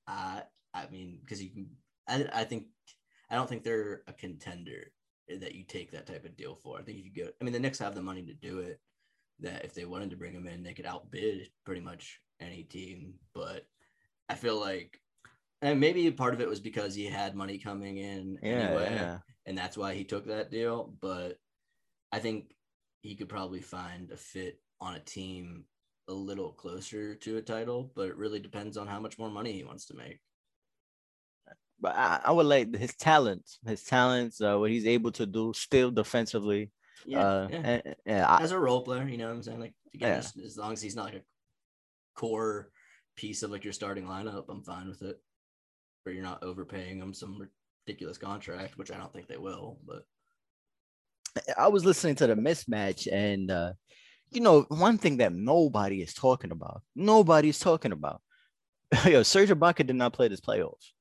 I 0.07 0.43
I 0.75 0.87
mean, 0.91 1.19
because 1.21 1.43
you 1.43 1.51
can. 1.51 1.71
I 2.09 2.27
I 2.41 2.45
think 2.45 2.67
I 3.31 3.37
don't 3.37 3.49
think 3.49 3.63
they're 3.63 4.03
a 4.07 4.13
contender 4.13 4.93
that 5.29 5.55
you 5.55 5.65
take 5.65 5.93
that 5.93 6.07
type 6.07 6.25
of 6.27 6.37
deal 6.37 6.55
for. 6.55 6.79
I 6.79 6.83
think 6.83 6.99
if 6.99 7.05
you 7.07 7.25
go, 7.25 7.31
I 7.41 7.45
mean, 7.45 7.53
the 7.55 7.61
Knicks 7.61 7.79
have 7.79 7.95
the 7.95 8.03
money 8.03 8.23
to 8.25 8.35
do 8.35 8.59
it. 8.59 8.81
That 9.41 9.65
if 9.65 9.73
they 9.75 9.85
wanted 9.87 10.11
to 10.11 10.17
bring 10.17 10.35
him 10.35 10.47
in, 10.47 10.63
they 10.63 10.75
could 10.75 10.87
outbid 10.87 11.49
pretty 11.65 11.81
much 11.81 12.21
any 12.41 12.65
team. 12.65 13.15
But 13.35 13.67
I 14.33 14.35
feel 14.35 14.59
like, 14.59 14.99
and 15.61 15.79
maybe 15.79 16.11
part 16.11 16.33
of 16.35 16.41
it 16.41 16.49
was 16.49 16.59
because 16.61 16.95
he 16.95 17.05
had 17.05 17.35
money 17.37 17.59
coming 17.59 17.99
in 17.99 18.39
Yeah, 18.43 18.51
anyway, 18.51 18.89
yeah. 18.95 19.19
and 19.47 19.57
that's 19.57 19.77
why 19.77 19.95
he 19.95 20.05
took 20.05 20.27
that 20.27 20.51
deal. 20.51 20.95
But 21.01 21.37
I 22.11 22.19
think 22.19 22.55
he 23.03 23.15
could 23.15 23.29
probably 23.29 23.61
find 23.61 24.11
a 24.11 24.17
fit 24.17 24.59
on 24.81 24.95
a 24.95 25.01
team 25.01 25.65
a 26.09 26.13
little 26.13 26.53
closer 26.53 27.15
to 27.15 27.37
a 27.37 27.43
title, 27.43 27.93
but 27.95 28.09
it 28.09 28.17
really 28.17 28.41
depends 28.41 28.77
on 28.77 28.87
how 28.87 29.01
much 29.01 29.19
more 29.19 29.31
money 29.31 29.53
he 29.53 29.65
wants 29.65 29.85
to 29.87 29.95
make. 29.97 30.19
But 31.79 31.95
I, 31.95 32.21
I 32.25 32.33
would 32.33 32.47
like 32.47 32.75
his 32.75 32.95
talents, 32.97 33.59
his 33.67 33.83
talents, 33.85 34.41
uh, 34.41 34.57
what 34.57 34.71
he's 34.71 34.87
able 34.87 35.13
to 35.13 35.27
do 35.27 35.53
still 35.55 35.91
defensively. 35.91 36.71
Yeah, 37.05 37.19
uh, 37.27 37.49
yeah. 37.51 37.81
and- 38.07 38.25
I, 38.25 38.43
as 38.43 38.53
a 38.53 38.59
role 38.59 38.83
player, 38.83 39.07
you 39.07 39.19
know 39.19 39.29
what 39.29 39.35
I'm 39.35 39.43
saying? 39.43 39.61
Like 39.61 39.75
again, 39.95 40.11
Yeah. 40.13 40.19
as, 40.19 40.33
as 40.45 40.57
long 40.57 40.73
as 40.73 40.81
he's 40.81 40.97
not 40.97 41.05
like 41.07 41.17
a 41.17 41.23
core 42.15 42.71
piece 43.17 43.43
of 43.43 43.51
like 43.51 43.65
your 43.65 43.73
starting 43.73 44.05
lineup, 44.05 44.45
I'm 44.49 44.63
fine 44.63 44.89
with 44.89 45.03
it. 45.03 45.21
Or 46.05 46.13
you're 46.13 46.23
not 46.23 46.43
overpaying 46.43 46.99
them 46.99 47.15
some 47.15 47.49
ridiculous 47.87 48.19
contract, 48.19 48.77
which 48.77 48.91
I 48.91 48.97
don't 48.97 49.13
think 49.13 49.29
they 49.29 49.37
will. 49.37 49.79
But 49.87 50.05
I 51.57 51.69
was 51.69 51.85
listening 51.85 52.17
to 52.17 52.27
the 52.27 52.35
mismatch, 52.35 53.07
and 53.11 53.51
uh, 53.51 53.73
you 54.31 54.41
know, 54.41 54.63
one 54.69 54.99
thing 54.99 55.19
that 55.19 55.33
nobody 55.33 56.03
is 56.03 56.13
talking 56.15 56.51
about, 56.51 56.83
nobody's 56.97 57.59
talking 57.59 57.93
about. 57.93 58.21
Yo, 59.07 59.23
Serge 59.23 59.51
Ibaka 59.51 59.87
did 59.87 59.97
not 59.97 60.13
play 60.13 60.29
this 60.29 60.41
playoffs. 60.41 60.93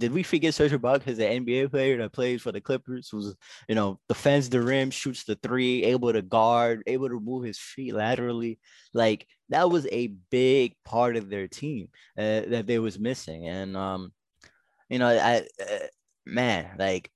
Did 0.00 0.12
we 0.12 0.22
forget 0.22 0.54
Serge 0.54 0.72
Ibaka 0.72 1.08
is 1.08 1.18
an 1.18 1.44
NBA 1.44 1.70
player 1.70 1.98
that 1.98 2.12
plays 2.12 2.40
for 2.40 2.52
the 2.52 2.60
Clippers, 2.60 3.10
who's 3.10 3.34
you 3.68 3.74
know 3.74 4.00
defends 4.08 4.48
the 4.48 4.62
rim, 4.62 4.90
shoots 4.90 5.24
the 5.24 5.36
three, 5.36 5.84
able 5.84 6.10
to 6.12 6.22
guard, 6.22 6.82
able 6.86 7.10
to 7.10 7.20
move 7.20 7.44
his 7.44 7.58
feet 7.58 7.94
laterally. 7.94 8.58
Like 8.94 9.26
that 9.50 9.68
was 9.68 9.86
a 9.92 10.14
big 10.30 10.74
part 10.86 11.16
of 11.16 11.28
their 11.28 11.48
team 11.48 11.88
uh, 12.16 12.48
that 12.48 12.66
they 12.66 12.78
was 12.78 12.98
missing, 12.98 13.46
and 13.46 13.76
um, 13.76 14.12
you 14.88 14.98
know, 14.98 15.08
I 15.08 15.46
uh, 15.60 15.86
man, 16.24 16.76
like 16.78 17.10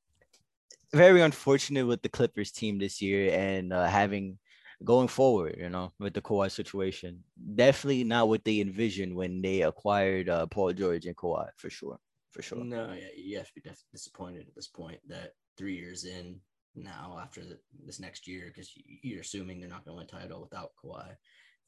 very 0.92 1.22
unfortunate 1.22 1.86
with 1.86 2.02
the 2.02 2.10
Clippers 2.10 2.52
team 2.52 2.78
this 2.78 3.00
year 3.00 3.32
and 3.32 3.72
uh, 3.72 3.86
having 3.86 4.38
going 4.84 5.08
forward, 5.08 5.56
you 5.58 5.70
know, 5.70 5.90
with 5.98 6.12
the 6.12 6.20
Kawhi 6.20 6.50
situation. 6.50 7.24
Definitely 7.54 8.04
not 8.04 8.28
what 8.28 8.44
they 8.44 8.60
envisioned 8.60 9.16
when 9.16 9.40
they 9.40 9.62
acquired 9.62 10.28
uh, 10.28 10.46
Paul 10.46 10.74
George 10.74 11.06
and 11.06 11.16
Kawhi 11.16 11.48
for 11.56 11.70
sure. 11.70 11.98
For 12.34 12.42
sure. 12.42 12.64
no, 12.64 12.92
yeah, 12.92 13.06
you 13.16 13.36
have 13.38 13.46
to 13.46 13.54
be 13.54 13.60
def- 13.60 13.84
disappointed 13.92 14.48
at 14.48 14.56
this 14.56 14.66
point 14.66 14.98
that 15.06 15.34
three 15.56 15.76
years 15.76 16.04
in 16.04 16.40
now 16.74 17.16
after 17.22 17.44
the, 17.44 17.60
this 17.86 18.00
next 18.00 18.26
year, 18.26 18.50
because 18.52 18.72
you're 18.74 19.20
assuming 19.20 19.60
they're 19.60 19.68
not 19.68 19.84
going 19.84 19.96
to 19.96 19.98
win 19.98 20.22
title 20.22 20.42
without 20.42 20.72
Kawhi, 20.84 21.14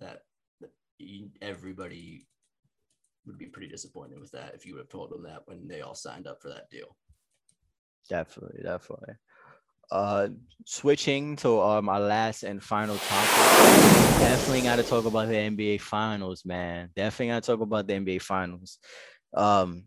that, 0.01 0.23
that 0.61 0.71
you, 0.99 1.29
everybody 1.41 2.27
would 3.27 3.39
be 3.39 3.47
pretty 3.47 3.69
disappointed 3.69 4.19
with 4.19 4.33
that 4.33 4.57
if 4.57 4.67
you 4.67 4.75
would 4.75 4.81
have 4.81 4.89
told 4.89 5.11
them 5.11 5.23
that 5.23 5.43
when 5.45 5.69
they 5.69 5.83
all 5.83 5.95
signed 5.95 6.27
up 6.27 6.43
for 6.43 6.49
that 6.49 6.69
deal. 6.69 6.97
Definitely, 8.09 8.65
definitely. 8.65 9.15
Uh, 9.93 10.29
switching 10.65 11.37
to 11.37 11.61
um 11.61 11.89
our 11.89 12.01
last 12.01 12.43
and 12.43 12.61
final 12.61 12.97
topic. 12.97 13.77
Definitely 14.19 14.63
got 14.63 14.77
to 14.77 14.83
talk 14.83 15.05
about 15.05 15.29
the 15.29 15.35
NBA 15.37 15.81
Finals, 15.81 16.45
man. 16.45 16.91
Definitely 16.97 17.29
got 17.29 17.45
to 17.45 17.53
talk 17.53 17.61
about 17.61 17.87
the 17.87 17.95
NBA 17.95 18.21
Finals. 18.21 18.79
Um, 19.33 19.85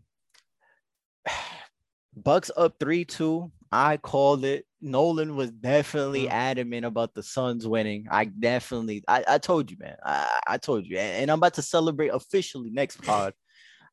Bucks 2.16 2.50
up 2.56 2.76
three 2.80 3.04
two. 3.04 3.50
I 3.72 3.96
called 3.98 4.44
it. 4.44 4.66
Nolan 4.80 5.36
was 5.36 5.52
definitely 5.52 6.24
Mm. 6.26 6.32
adamant 6.32 6.84
about 6.86 7.14
the 7.14 7.22
Suns 7.22 7.68
winning. 7.68 8.06
I 8.10 8.24
definitely, 8.24 9.04
I, 9.06 9.24
I 9.28 9.38
told 9.38 9.70
you, 9.70 9.76
man. 9.78 9.96
I, 10.04 10.40
I 10.46 10.58
told 10.58 10.86
you, 10.86 10.98
and, 10.98 11.22
and 11.22 11.30
I'm 11.30 11.38
about 11.38 11.54
to 11.54 11.62
celebrate 11.62 12.08
officially 12.08 12.70
next 12.70 12.96
pod, 13.02 13.32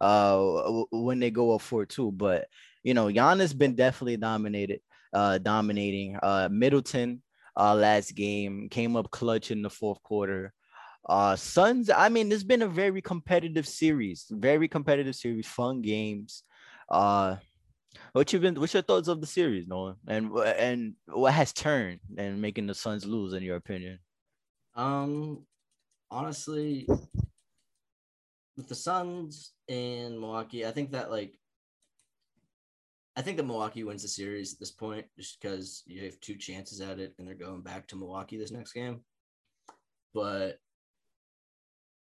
uh, 0.01 0.84
when 0.91 1.19
they 1.19 1.30
go 1.30 1.53
up 1.53 1.61
four 1.61 1.86
two. 1.86 2.11
But 2.11 2.47
you 2.84 2.93
know, 2.93 3.07
Giannis 3.07 3.55
been 3.55 3.75
definitely 3.75 4.17
dominated, 4.17 4.80
uh, 5.13 5.38
dominating. 5.38 6.17
Uh, 6.23 6.49
Middleton, 6.51 7.21
uh, 7.55 7.75
last 7.75 8.15
game 8.15 8.69
came 8.69 8.95
up 8.95 9.11
clutch 9.11 9.51
in 9.51 9.61
the 9.61 9.69
fourth 9.69 10.01
quarter. 10.01 10.53
Uh, 11.07 11.36
Suns. 11.36 11.89
I 11.89 12.09
mean, 12.09 12.32
it's 12.32 12.43
been 12.43 12.63
a 12.63 12.67
very 12.67 13.01
competitive 13.01 13.67
series, 13.67 14.25
very 14.32 14.67
competitive 14.67 15.15
series, 15.15 15.45
fun 15.47 15.82
games. 15.82 16.43
Uh, 16.90 17.38
what 18.14 18.32
you 18.34 18.40
been? 18.40 18.60
What's 18.60 18.74
your 18.74 18.84
thoughts 18.84 19.08
of 19.08 19.22
the 19.22 19.28
series, 19.28 19.68
Nolan? 19.68 19.96
And 20.08 20.32
and 20.38 20.94
what 21.08 21.34
has 21.34 21.54
turned 21.54 22.00
and 22.18 22.42
making 22.42 22.68
the 22.68 22.76
Suns 22.76 23.06
lose, 23.06 23.34
in 23.34 23.44
your 23.44 23.58
opinion? 23.58 24.00
Um, 24.76 25.46
honestly, 26.10 26.88
with 28.56 28.68
the 28.68 28.76
Suns 28.76 29.54
and 29.68 30.20
Milwaukee, 30.20 30.66
I 30.66 30.72
think 30.72 30.92
that 30.92 31.12
like, 31.12 31.38
I 33.16 33.22
think 33.22 33.38
that 33.38 33.46
Milwaukee 33.46 33.84
wins 33.84 34.04
the 34.04 34.08
series 34.08 34.54
at 34.54 34.60
this 34.60 34.72
point, 34.72 35.06
just 35.18 35.42
because 35.42 35.84
you 35.86 36.06
have 36.06 36.20
two 36.20 36.36
chances 36.36 36.82
at 36.82 37.00
it, 37.00 37.14
and 37.18 37.28
they're 37.28 37.36
going 37.36 37.62
back 37.62 37.88
to 37.88 37.96
Milwaukee 37.96 38.38
this 38.38 38.52
next 38.52 38.74
game. 38.74 39.02
But 40.14 40.60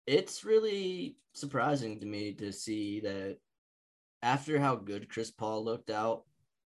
it's 0.07 0.43
really 0.43 1.17
surprising 1.33 1.99
to 1.99 2.05
me 2.05 2.33
to 2.33 2.51
see 2.51 2.99
that 3.01 3.37
after 4.23 4.59
how 4.59 4.75
good 4.75 5.09
Chris 5.09 5.31
Paul 5.31 5.63
looked 5.63 5.89
out, 5.89 6.23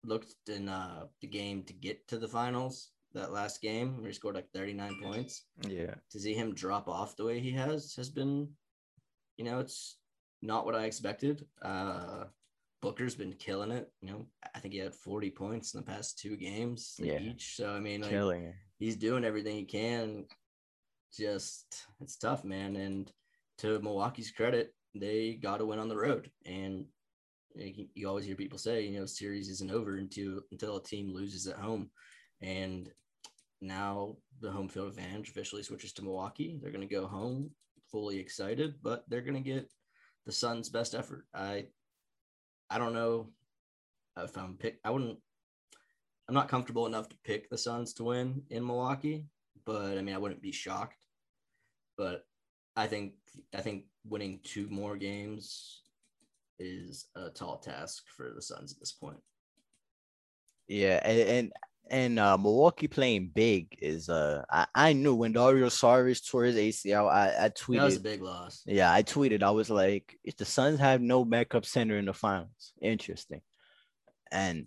looked 0.05 0.35
in 0.49 0.69
uh, 0.69 1.05
the 1.21 1.27
game 1.27 1.63
to 1.65 1.73
get 1.73 2.07
to 2.09 2.19
the 2.19 2.29
finals, 2.29 2.91
that 3.13 3.33
last 3.33 3.61
game 3.61 3.99
where 3.99 4.07
he 4.07 4.13
scored 4.13 4.37
like 4.37 4.49
39 4.55 5.01
points 5.03 5.45
Yeah, 5.67 5.95
to 6.11 6.21
see 6.21 6.35
him 6.35 6.55
drop 6.55 6.89
off 6.89 7.17
the 7.17 7.25
way 7.25 7.41
he 7.41 7.51
has 7.53 7.95
has 7.97 8.09
been, 8.09 8.49
you 9.37 9.45
know, 9.45 9.59
it's 9.59 9.97
not 10.43 10.65
what 10.65 10.77
I 10.77 10.85
expected. 10.85 11.45
Uh, 11.61 12.25
Booker's 12.81 13.15
been 13.15 13.35
killing 13.35 13.73
it. 13.73 13.91
You 14.01 14.09
know, 14.11 14.27
I 14.55 14.59
think 14.61 14.73
he 14.73 14.81
had 14.81 14.95
40 14.95 15.31
points 15.31 15.75
in 15.75 15.81
the 15.81 15.87
past 15.87 16.19
two 16.19 16.37
games 16.37 16.97
like, 16.99 17.11
Yeah. 17.11 17.21
each. 17.21 17.57
So 17.57 17.71
I 17.71 17.81
mean, 17.81 18.03
like, 18.03 18.55
he's 18.79 18.97
doing 18.97 19.25
everything 19.25 19.57
he 19.57 19.65
can. 19.65 20.27
Just 21.15 21.87
it's 22.01 22.17
tough, 22.17 22.45
man. 22.45 22.77
And 22.77 23.13
to 23.59 23.81
Milwaukee's 23.81 24.31
credit, 24.31 24.75
they 24.95 25.35
got 25.35 25.59
to 25.59 25.67
win 25.67 25.79
on 25.79 25.89
the 25.89 25.97
road. 25.97 26.31
And 26.47 26.87
you 27.55 28.09
always 28.09 28.25
hear 28.25 28.37
people 28.37 28.59
say, 28.59 28.83
you 28.83 28.99
know, 28.99 29.07
series 29.07 29.49
isn't 29.49 29.71
over 29.71 29.97
until 29.97 30.41
until 30.53 30.77
a 30.77 30.83
team 30.83 31.13
loses 31.13 31.47
at 31.47 31.57
home. 31.57 31.91
And 32.41 32.91
now 33.61 34.17
the 34.41 34.51
home 34.51 34.69
field 34.69 34.89
advantage 34.89 35.29
officially 35.29 35.63
switches 35.63 35.93
to 35.95 36.03
Milwaukee. 36.03 36.59
They're 36.61 36.73
going 36.73 36.87
to 36.87 36.95
go 36.95 37.07
home 37.07 37.51
fully 37.91 38.19
excited, 38.19 38.77
but 38.83 39.05
they're 39.09 39.21
going 39.21 39.43
to 39.43 39.51
get 39.51 39.71
the 40.27 40.33
Suns' 40.33 40.69
best 40.69 40.95
effort. 40.95 41.27
I 41.35 41.67
I 42.71 42.79
don't 42.79 42.95
know 42.95 43.31
if 44.17 44.37
I'm 44.37 44.57
pick. 44.57 44.79
I 44.85 44.91
wouldn't. 44.91 45.19
I'm 46.29 46.35
not 46.35 46.49
comfortable 46.49 46.87
enough 46.87 47.09
to 47.09 47.17
pick 47.25 47.51
the 47.51 47.59
Suns 47.59 47.93
to 47.95 48.05
win 48.05 48.43
in 48.51 48.65
Milwaukee, 48.65 49.27
but 49.67 49.99
I 49.99 50.03
mean 50.03 50.15
I 50.15 50.19
wouldn't 50.19 50.43
be 50.43 50.53
shocked. 50.53 51.07
But 51.97 52.25
I 52.77 52.87
think 52.87 53.15
I 53.55 53.61
think 53.61 53.85
winning 54.05 54.41
two 54.45 54.69
more 54.71 54.97
games 54.97 55.83
is 56.61 57.07
a 57.17 57.31
tall 57.31 57.59
task 57.59 58.05
for 58.17 58.31
the 58.35 58.43
Suns 58.43 58.73
at 58.73 58.79
this 58.79 58.93
point. 58.93 59.19
Yeah, 60.69 61.01
and, 61.03 61.21
and 61.21 61.53
and 61.91 62.19
uh, 62.21 62.39
Milwaukee 62.39 62.87
playing 62.87 63.33
big 63.35 63.77
is 63.83 64.09
uh 64.09 64.45
I, 64.49 64.67
I 64.75 64.93
knew 64.93 65.17
when 65.17 65.33
Dario 65.33 65.67
Saric 65.67 66.25
tore 66.31 66.45
his 66.45 66.57
ACL, 66.57 67.11
I, 67.11 67.47
I 67.47 67.49
tweeted 67.49 67.79
That 67.79 67.85
was 67.85 67.97
a 67.97 68.01
big 68.01 68.23
loss. 68.23 68.63
Yeah, 68.67 68.93
I 68.93 69.03
tweeted. 69.03 69.43
I 69.43 69.51
was 69.51 69.69
like, 69.69 70.17
if 70.23 70.37
the 70.37 70.45
Suns 70.45 70.79
have 70.79 71.01
no 71.01 71.25
backup 71.25 71.67
center 71.67 71.99
in 71.99 72.05
the 72.05 72.13
finals, 72.13 72.73
interesting. 72.81 73.41
And 74.31 74.67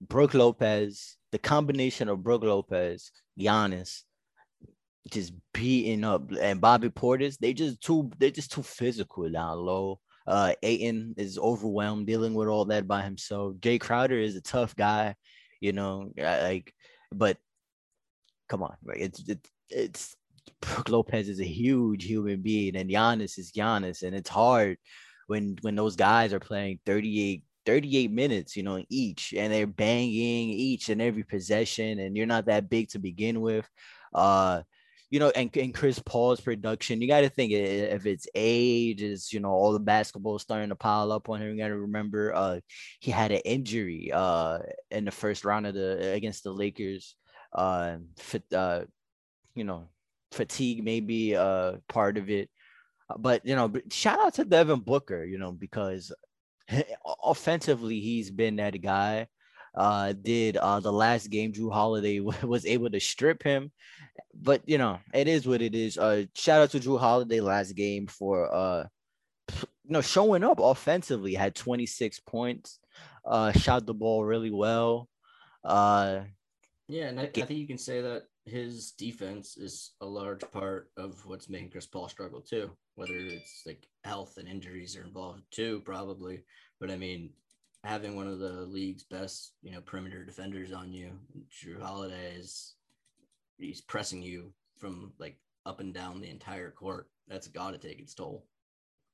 Brook 0.00 0.34
Lopez, 0.34 1.16
the 1.32 1.38
combination 1.38 2.10
of 2.10 2.22
Brook 2.22 2.42
Lopez, 2.42 3.10
Giannis, 3.40 4.02
just 5.10 5.32
beating 5.54 6.04
up, 6.04 6.30
and 6.38 6.60
Bobby 6.60 6.90
Portis, 6.90 7.38
they 7.38 7.54
just 7.54 7.80
too 7.80 8.10
they 8.18 8.30
just 8.30 8.52
too 8.52 8.62
physical 8.62 9.28
down 9.30 9.58
low. 9.58 10.00
Uh, 10.28 10.52
Ayton 10.62 11.14
is 11.16 11.38
overwhelmed 11.38 12.06
dealing 12.06 12.34
with 12.34 12.48
all 12.48 12.66
that 12.66 12.86
by 12.86 13.00
himself. 13.00 13.54
Jae 13.56 13.80
Crowder 13.80 14.18
is 14.18 14.36
a 14.36 14.42
tough 14.42 14.76
guy, 14.76 15.14
you 15.60 15.72
know, 15.72 16.12
like, 16.18 16.74
but 17.10 17.38
come 18.48 18.62
on, 18.62 18.76
right? 18.84 19.00
It's 19.00 19.26
it's 19.26 19.50
it's 19.70 20.16
Brook 20.60 20.90
Lopez 20.90 21.30
is 21.30 21.40
a 21.40 21.44
huge 21.44 22.04
human 22.04 22.42
being, 22.42 22.76
and 22.76 22.90
Giannis 22.90 23.38
is 23.38 23.52
Giannis, 23.52 24.02
and 24.02 24.14
it's 24.14 24.30
hard 24.30 24.76
when 25.28 25.56
when 25.62 25.74
those 25.76 25.96
guys 25.96 26.34
are 26.34 26.40
playing 26.40 26.80
38 26.84 27.42
38 27.64 28.10
minutes, 28.10 28.56
you 28.56 28.62
know, 28.62 28.82
each, 28.88 29.34
and 29.36 29.52
they're 29.52 29.66
banging 29.66 30.50
each 30.50 30.88
and 30.88 31.02
every 31.02 31.22
possession, 31.22 31.98
and 31.98 32.16
you're 32.16 32.26
not 32.26 32.46
that 32.46 32.70
big 32.70 32.88
to 32.90 32.98
begin 32.98 33.40
with. 33.40 33.68
Uh, 34.14 34.62
you 35.10 35.20
know, 35.20 35.30
and, 35.34 35.54
and 35.56 35.74
Chris 35.74 35.98
Paul's 35.98 36.40
production, 36.40 37.00
you 37.00 37.08
got 37.08 37.22
to 37.22 37.30
think 37.30 37.52
if 37.52 38.04
it's 38.06 38.26
age, 38.34 39.02
is 39.02 39.32
you 39.32 39.40
know, 39.40 39.50
all 39.50 39.72
the 39.72 39.80
basketball 39.80 40.38
starting 40.38 40.68
to 40.68 40.76
pile 40.76 41.12
up 41.12 41.28
on 41.28 41.40
him. 41.40 41.50
You 41.50 41.58
got 41.58 41.68
to 41.68 41.78
remember, 41.78 42.34
uh, 42.34 42.60
he 43.00 43.10
had 43.10 43.32
an 43.32 43.40
injury, 43.44 44.10
uh, 44.12 44.58
in 44.90 45.04
the 45.04 45.10
first 45.10 45.44
round 45.44 45.66
of 45.66 45.74
the 45.74 46.12
against 46.12 46.44
the 46.44 46.52
Lakers, 46.52 47.16
uh, 47.54 47.96
fit, 48.18 48.44
uh, 48.52 48.82
you 49.54 49.64
know, 49.64 49.88
fatigue 50.32 50.84
may 50.84 51.00
be 51.00 51.34
uh 51.34 51.72
part 51.88 52.18
of 52.18 52.28
it, 52.28 52.50
but 53.18 53.44
you 53.46 53.56
know, 53.56 53.72
shout 53.90 54.20
out 54.20 54.34
to 54.34 54.44
Devin 54.44 54.80
Booker, 54.80 55.24
you 55.24 55.38
know, 55.38 55.52
because 55.52 56.12
offensively 57.24 58.00
he's 58.00 58.30
been 58.30 58.56
that 58.56 58.80
guy 58.82 59.26
uh, 59.74 60.12
did 60.12 60.56
uh, 60.56 60.80
the 60.80 60.92
last 60.92 61.30
game. 61.30 61.52
Jrue 61.52 61.72
Holiday 61.72 62.20
was 62.42 62.66
able 62.66 62.90
to 62.90 63.00
strip 63.00 63.42
him, 63.42 63.70
but 64.34 64.62
you 64.66 64.78
know 64.78 64.98
it 65.14 65.28
is 65.28 65.46
what 65.46 65.62
it 65.62 65.74
is. 65.74 65.98
Uh, 65.98 66.24
shout 66.34 66.62
out 66.62 66.70
to 66.70 66.80
Jrue 66.80 67.00
Holiday 67.00 67.40
last 67.40 67.72
game 67.72 68.06
for 68.06 68.52
uh, 68.52 68.86
you 69.52 69.92
know 69.92 70.00
showing 70.00 70.44
up 70.44 70.60
offensively. 70.60 71.34
Had 71.34 71.54
26 71.54 72.20
points, 72.20 72.78
uh, 73.24 73.52
shot 73.52 73.86
the 73.86 73.94
ball 73.94 74.24
really 74.24 74.50
well. 74.50 75.08
Uh, 75.64 76.20
yeah, 76.88 77.06
and 77.06 77.20
I, 77.20 77.24
I 77.24 77.28
think 77.28 77.50
you 77.50 77.66
can 77.66 77.78
say 77.78 78.00
that 78.00 78.22
his 78.46 78.92
defense 78.92 79.56
is 79.56 79.92
a 80.00 80.06
large 80.06 80.42
part 80.52 80.90
of 80.96 81.24
what's 81.26 81.48
making 81.48 81.70
Chris 81.70 81.86
Paul 81.86 82.08
struggle 82.08 82.40
too. 82.40 82.70
Whether 82.94 83.14
it's 83.14 83.62
like 83.66 83.86
health 84.04 84.38
and 84.38 84.48
injuries 84.48 84.96
are 84.96 85.04
involved 85.04 85.42
too, 85.50 85.82
probably. 85.84 86.44
But 86.80 86.90
I 86.90 86.96
mean, 86.96 87.30
having 87.84 88.16
one 88.16 88.26
of 88.26 88.38
the 88.38 88.52
league's 88.66 89.04
best, 89.04 89.52
you 89.62 89.72
know, 89.72 89.80
perimeter 89.80 90.24
defenders 90.24 90.72
on 90.72 90.92
you, 90.92 91.12
Jrue 91.50 91.80
Holiday 91.80 92.34
is 92.36 92.74
he's 93.58 93.80
pressing 93.80 94.22
you 94.22 94.52
from 94.78 95.12
like 95.18 95.36
up 95.66 95.80
and 95.80 95.94
down 95.94 96.20
the 96.20 96.30
entire 96.30 96.70
court. 96.70 97.08
That's 97.28 97.48
got 97.48 97.72
to 97.72 97.78
take 97.78 98.00
its 98.00 98.14
toll. 98.14 98.46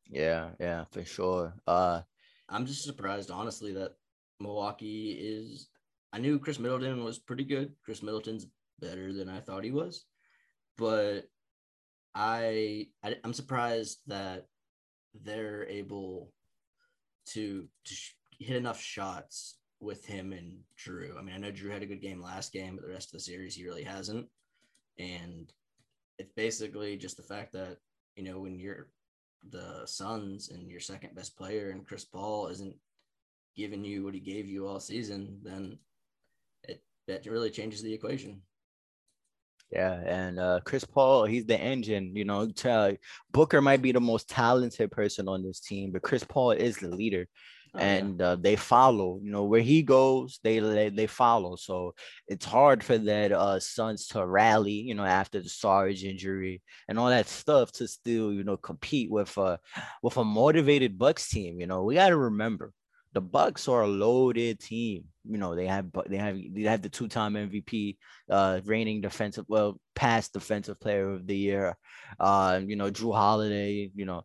Yeah, 0.09 0.51
yeah, 0.61 0.85
for 0.91 1.05
sure. 1.05 1.55
Uh, 1.67 2.03
I'm 2.49 2.67
just 2.67 2.85
surprised, 2.85 3.31
honestly, 3.31 3.73
that 3.75 3.93
Milwaukee 4.41 5.17
is. 5.19 5.69
I 6.13 6.19
knew 6.19 6.39
Khris 6.39 6.59
Middleton 6.59 7.03
was 7.05 7.19
pretty 7.19 7.45
good. 7.45 7.73
Khris 7.85 8.03
Middleton's 8.03 8.47
better 8.81 9.13
than 9.13 9.29
I 9.29 9.41
thought 9.41 9.65
he 9.65 9.73
was, 9.73 10.05
but 10.77 11.23
I, 12.15 12.89
I 13.03 13.17
am 13.25 13.33
surprised 13.33 13.99
that 14.07 14.47
they're 15.23 15.67
able 15.69 16.33
to 17.27 17.67
to 17.85 17.95
hit 18.39 18.57
enough 18.57 18.81
shots 18.81 19.59
with 19.81 20.05
him 20.07 20.33
and 20.33 20.59
Jrue. 20.79 21.19
I 21.19 21.23
mean, 21.23 21.35
I 21.35 21.39
know 21.39 21.53
Jrue 21.53 21.73
had 21.73 21.83
a 21.83 21.87
good 21.87 22.01
game 22.01 22.23
last 22.23 22.53
game, 22.53 22.77
but 22.77 22.87
the 22.87 22.93
rest 22.93 23.09
of 23.09 23.13
the 23.13 23.21
series 23.21 23.55
he 23.55 23.65
really 23.65 23.83
hasn't. 23.83 24.27
And 24.99 25.53
it's 26.19 26.33
basically 26.37 26.97
just 26.97 27.17
the 27.17 27.23
fact 27.23 27.53
that, 27.53 27.79
you 28.17 28.25
know, 28.25 28.41
when 28.41 28.59
you're 28.59 28.89
the 29.51 29.83
Suns 29.85 30.51
and 30.51 30.71
your 30.71 30.81
second 30.81 31.15
best 31.15 31.37
player 31.37 31.71
and 31.71 31.87
Chris 31.87 32.05
Paul 32.05 32.49
isn't 32.49 32.75
giving 33.57 33.85
you 33.85 34.05
what 34.05 34.15
he 34.15 34.21
gave 34.21 34.47
you 34.47 34.67
all 34.67 34.81
season, 34.81 35.39
then 35.43 35.79
it 36.63 36.83
that 37.07 37.27
really 37.27 37.51
changes 37.51 37.83
the 37.83 37.93
equation. 37.93 38.41
Yeah, 39.71 39.95
and 40.07 40.39
uh, 40.39 40.61
Chris 40.65 40.85
Paul, 40.85 41.25
he's 41.25 41.47
the 41.47 41.59
engine. 41.59 42.15
You 42.15 42.25
know, 42.25 42.49
to, 42.49 42.97
Booker 43.33 43.61
might 43.61 43.83
be 43.83 43.93
the 43.93 44.01
most 44.01 44.29
talented 44.29 44.91
person 44.91 45.29
on 45.29 45.43
this 45.43 45.61
team, 45.61 45.91
but 45.91 46.03
Chris 46.03 46.25
Paul 46.25 46.53
is 46.53 46.77
the 46.77 46.89
leader. 46.89 47.27
Oh, 47.75 47.81
and 47.81 48.21
yeah. 48.21 48.27
uh, 48.27 48.37
they 48.37 48.55
follow. 48.55 49.19
You 49.23 49.33
know 49.33 49.45
where 49.45 49.61
he 49.61 49.83
goes, 49.83 50.39
they, 50.45 50.61
they 50.61 50.91
they 50.91 51.07
follow. 51.09 51.57
So 51.57 51.95
it's 52.29 52.45
hard 52.45 52.85
for 52.85 52.99
that 52.99 53.33
uh 53.33 53.59
Suns 53.59 54.07
to 54.09 54.25
rally. 54.25 54.73
You 54.73 54.95
know 54.95 55.05
after 55.05 55.41
the 55.43 55.49
Sarge 55.49 56.05
injury 56.05 56.63
and 56.89 56.99
all 56.99 57.09
that 57.09 57.27
stuff 57.27 57.73
to 57.73 57.89
still 57.89 58.33
you 58.33 58.45
know 58.45 58.57
compete 58.57 59.11
with 59.11 59.37
a 59.39 59.59
with 60.03 60.17
a 60.19 60.25
motivated 60.25 60.99
Bucks 60.99 61.29
team. 61.29 61.59
You 61.61 61.67
know 61.67 61.83
we 61.83 61.97
got 61.97 62.11
to 62.11 62.17
remember 62.17 62.73
the 63.15 63.21
Bucks 63.21 63.69
are 63.69 63.83
a 63.83 63.89
loaded 63.89 64.61
team. 64.61 65.05
You 65.25 65.39
know 65.39 65.55
they 65.55 65.67
have 65.67 65.87
they 66.07 66.19
have 66.19 66.39
they 66.53 66.63
have 66.63 66.83
the 66.83 66.91
two 66.91 67.09
time 67.09 67.35
MVP, 67.35 67.97
uh, 68.29 68.61
reigning 68.65 69.01
defensive 69.01 69.47
well 69.49 69.81
past 69.95 70.35
defensive 70.35 70.79
player 70.81 71.11
of 71.11 71.27
the 71.27 71.37
year. 71.37 71.77
Uh, 72.21 72.61
you 72.65 72.77
know 72.77 72.91
Jrue 72.91 73.15
Holiday. 73.15 73.91
You 73.95 74.05
know 74.05 74.25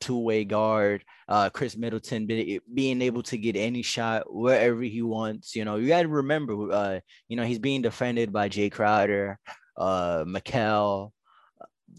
two-way 0.00 0.44
guard. 0.44 1.04
Uh, 1.28 1.50
Khris 1.50 1.76
Middleton 1.76 2.26
be, 2.26 2.60
being 2.72 3.02
able 3.02 3.22
to 3.24 3.38
get 3.38 3.56
any 3.56 3.82
shot 3.82 4.32
wherever 4.32 4.82
he 4.82 5.02
wants. 5.02 5.56
You 5.56 5.64
know, 5.64 5.76
you 5.76 5.88
got 5.88 6.02
to 6.02 6.08
remember, 6.08 6.70
uh, 6.70 7.00
you 7.28 7.36
know, 7.36 7.44
he's 7.44 7.58
being 7.58 7.82
defended 7.82 8.32
by 8.32 8.48
Jae 8.48 8.70
Crowder, 8.70 9.38
uh, 9.76 10.24
Mikal, 10.24 11.12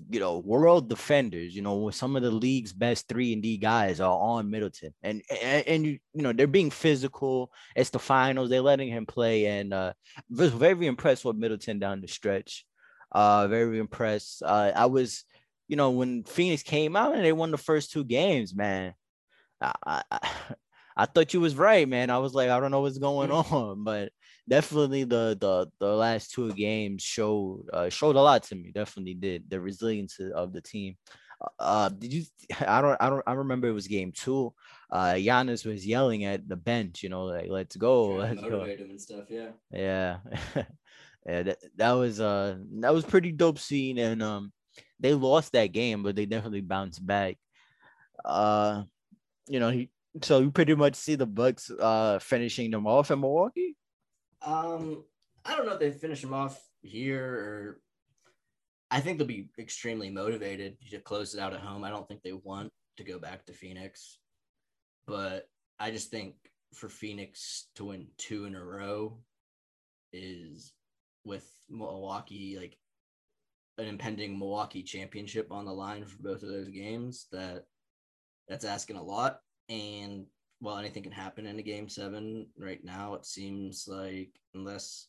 you 0.09 0.19
know, 0.19 0.39
world 0.39 0.89
defenders. 0.89 1.55
You 1.55 1.61
know, 1.61 1.89
some 1.89 2.15
of 2.15 2.23
the 2.23 2.31
league's 2.31 2.73
best 2.73 3.07
three 3.07 3.33
and 3.33 3.41
D 3.41 3.57
guys 3.57 3.99
are 3.99 4.17
on 4.17 4.49
Middleton, 4.49 4.93
and 5.03 5.21
and, 5.41 5.67
and 5.67 5.85
you, 5.85 5.99
you 6.13 6.21
know 6.23 6.33
they're 6.33 6.47
being 6.47 6.71
physical. 6.71 7.51
It's 7.75 7.89
the 7.89 7.99
finals; 7.99 8.49
they're 8.49 8.61
letting 8.61 8.89
him 8.89 9.05
play, 9.05 9.45
and 9.45 9.73
uh, 9.73 9.93
was 10.29 10.51
very 10.51 10.87
impressed 10.87 11.25
with 11.25 11.35
Middleton 11.35 11.79
down 11.79 12.01
the 12.01 12.07
stretch. 12.07 12.65
Uh, 13.11 13.47
very 13.47 13.79
impressed. 13.79 14.43
Uh, 14.43 14.71
I 14.75 14.85
was 14.87 15.23
you 15.67 15.75
know, 15.75 15.91
when 15.91 16.23
Phoenix 16.23 16.63
came 16.63 16.95
out 16.95 17.13
and 17.13 17.23
they 17.23 17.33
won 17.33 17.51
the 17.51 17.57
first 17.57 17.91
two 17.91 18.03
games, 18.03 18.55
man, 18.55 18.93
I, 19.61 20.01
I, 20.11 20.29
I 20.95 21.05
thought 21.05 21.33
you 21.33 21.41
was 21.41 21.55
right, 21.55 21.87
man. 21.87 22.09
I 22.09 22.19
was 22.19 22.33
like, 22.33 22.49
I 22.49 22.59
don't 22.59 22.71
know 22.71 22.81
what's 22.81 22.97
going 22.97 23.31
on, 23.31 23.83
but 23.83 24.11
definitely 24.47 25.03
the 25.03 25.37
the 25.39 25.67
the 25.79 25.93
last 25.93 26.31
two 26.31 26.51
games 26.53 27.03
showed 27.03 27.65
uh, 27.73 27.89
showed 27.89 28.15
a 28.15 28.21
lot 28.21 28.43
to 28.43 28.55
me. 28.55 28.71
Definitely 28.73 29.15
did 29.15 29.49
the 29.49 29.59
resilience 29.59 30.19
of 30.19 30.53
the 30.53 30.61
team. 30.61 30.95
Uh, 31.41 31.49
uh 31.59 31.89
did 31.89 32.13
you? 32.13 32.23
I 32.67 32.81
don't. 32.81 32.97
I 32.99 33.09
don't. 33.09 33.23
I 33.27 33.33
remember 33.33 33.67
it 33.67 33.73
was 33.73 33.87
game 33.87 34.11
two. 34.11 34.53
Uh, 34.89 35.13
Giannis 35.13 35.65
was 35.65 35.85
yelling 35.85 36.23
at 36.25 36.47
the 36.47 36.55
bench, 36.55 37.03
you 37.03 37.09
know, 37.09 37.25
like 37.25 37.49
"Let's 37.49 37.75
go, 37.75 38.15
let's 38.15 38.41
go." 38.41 38.63
Him 38.63 38.89
and 38.89 39.01
stuff. 39.01 39.25
Yeah. 39.29 39.49
Yeah. 39.71 40.17
yeah. 41.25 41.43
That, 41.43 41.57
that 41.75 41.91
was 41.91 42.19
uh 42.19 42.57
that 42.81 42.93
was 42.93 43.05
pretty 43.05 43.31
dope 43.31 43.59
scene, 43.59 43.97
and 43.97 44.23
um 44.23 44.51
they 44.99 45.13
lost 45.13 45.51
that 45.51 45.73
game, 45.73 46.03
but 46.03 46.15
they 46.15 46.25
definitely 46.25 46.61
bounced 46.61 47.05
back. 47.05 47.37
Uh, 48.25 48.83
you 49.47 49.59
know, 49.59 49.69
he 49.69 49.89
so 50.23 50.39
you 50.39 50.51
pretty 50.51 50.73
much 50.73 50.95
see 50.95 51.15
the 51.15 51.25
Bucks 51.25 51.69
uh 51.69 52.17
finishing 52.19 52.71
them 52.71 52.87
off 52.87 53.11
in 53.11 53.19
Milwaukee. 53.19 53.75
Um, 54.41 55.03
I 55.45 55.55
don't 55.55 55.65
know 55.65 55.73
if 55.73 55.79
they 55.79 55.91
finish 55.91 56.21
them 56.21 56.33
off 56.33 56.59
here 56.81 57.25
or. 57.25 57.81
I 58.89 59.01
think 59.01 59.17
they'll 59.17 59.27
be 59.27 59.49
extremely 59.59 60.09
motivated 60.09 60.77
to 60.91 60.99
close 60.99 61.35
it 61.35 61.41
out 61.41 61.53
at 61.53 61.59
home. 61.59 61.83
I 61.83 61.89
don't 61.89 62.07
think 62.07 62.23
they 62.23 62.31
want 62.31 62.71
to 62.95 63.03
go 63.03 63.19
back 63.19 63.45
to 63.45 63.53
Phoenix, 63.53 64.17
but 65.05 65.49
I 65.77 65.91
just 65.91 66.09
think 66.09 66.35
for 66.73 66.87
Phoenix 66.87 67.67
to 67.75 67.83
win 67.85 68.07
two 68.17 68.45
in 68.45 68.55
a 68.55 68.63
row 68.63 69.17
is 70.13 70.71
with 71.25 71.51
Milwaukee 71.69 72.57
like 72.57 72.77
an 73.77 73.85
impending 73.85 74.39
Milwaukee 74.39 74.83
championship 74.83 75.51
on 75.51 75.65
the 75.65 75.73
line 75.73 76.03
for 76.05 76.17
both 76.21 76.41
of 76.41 76.49
those 76.49 76.69
games, 76.69 77.27
that 77.31 77.65
that's 78.47 78.65
asking 78.65 78.95
a 78.95 79.03
lot. 79.03 79.39
And 79.69 80.25
while 80.59 80.77
anything 80.77 81.03
can 81.03 81.11
happen 81.11 81.45
in 81.45 81.59
a 81.59 81.63
game 81.63 81.87
seven 81.89 82.47
right 82.57 82.83
now, 82.83 83.13
it 83.13 83.25
seems 83.25 83.87
like 83.87 84.31
unless 84.53 85.07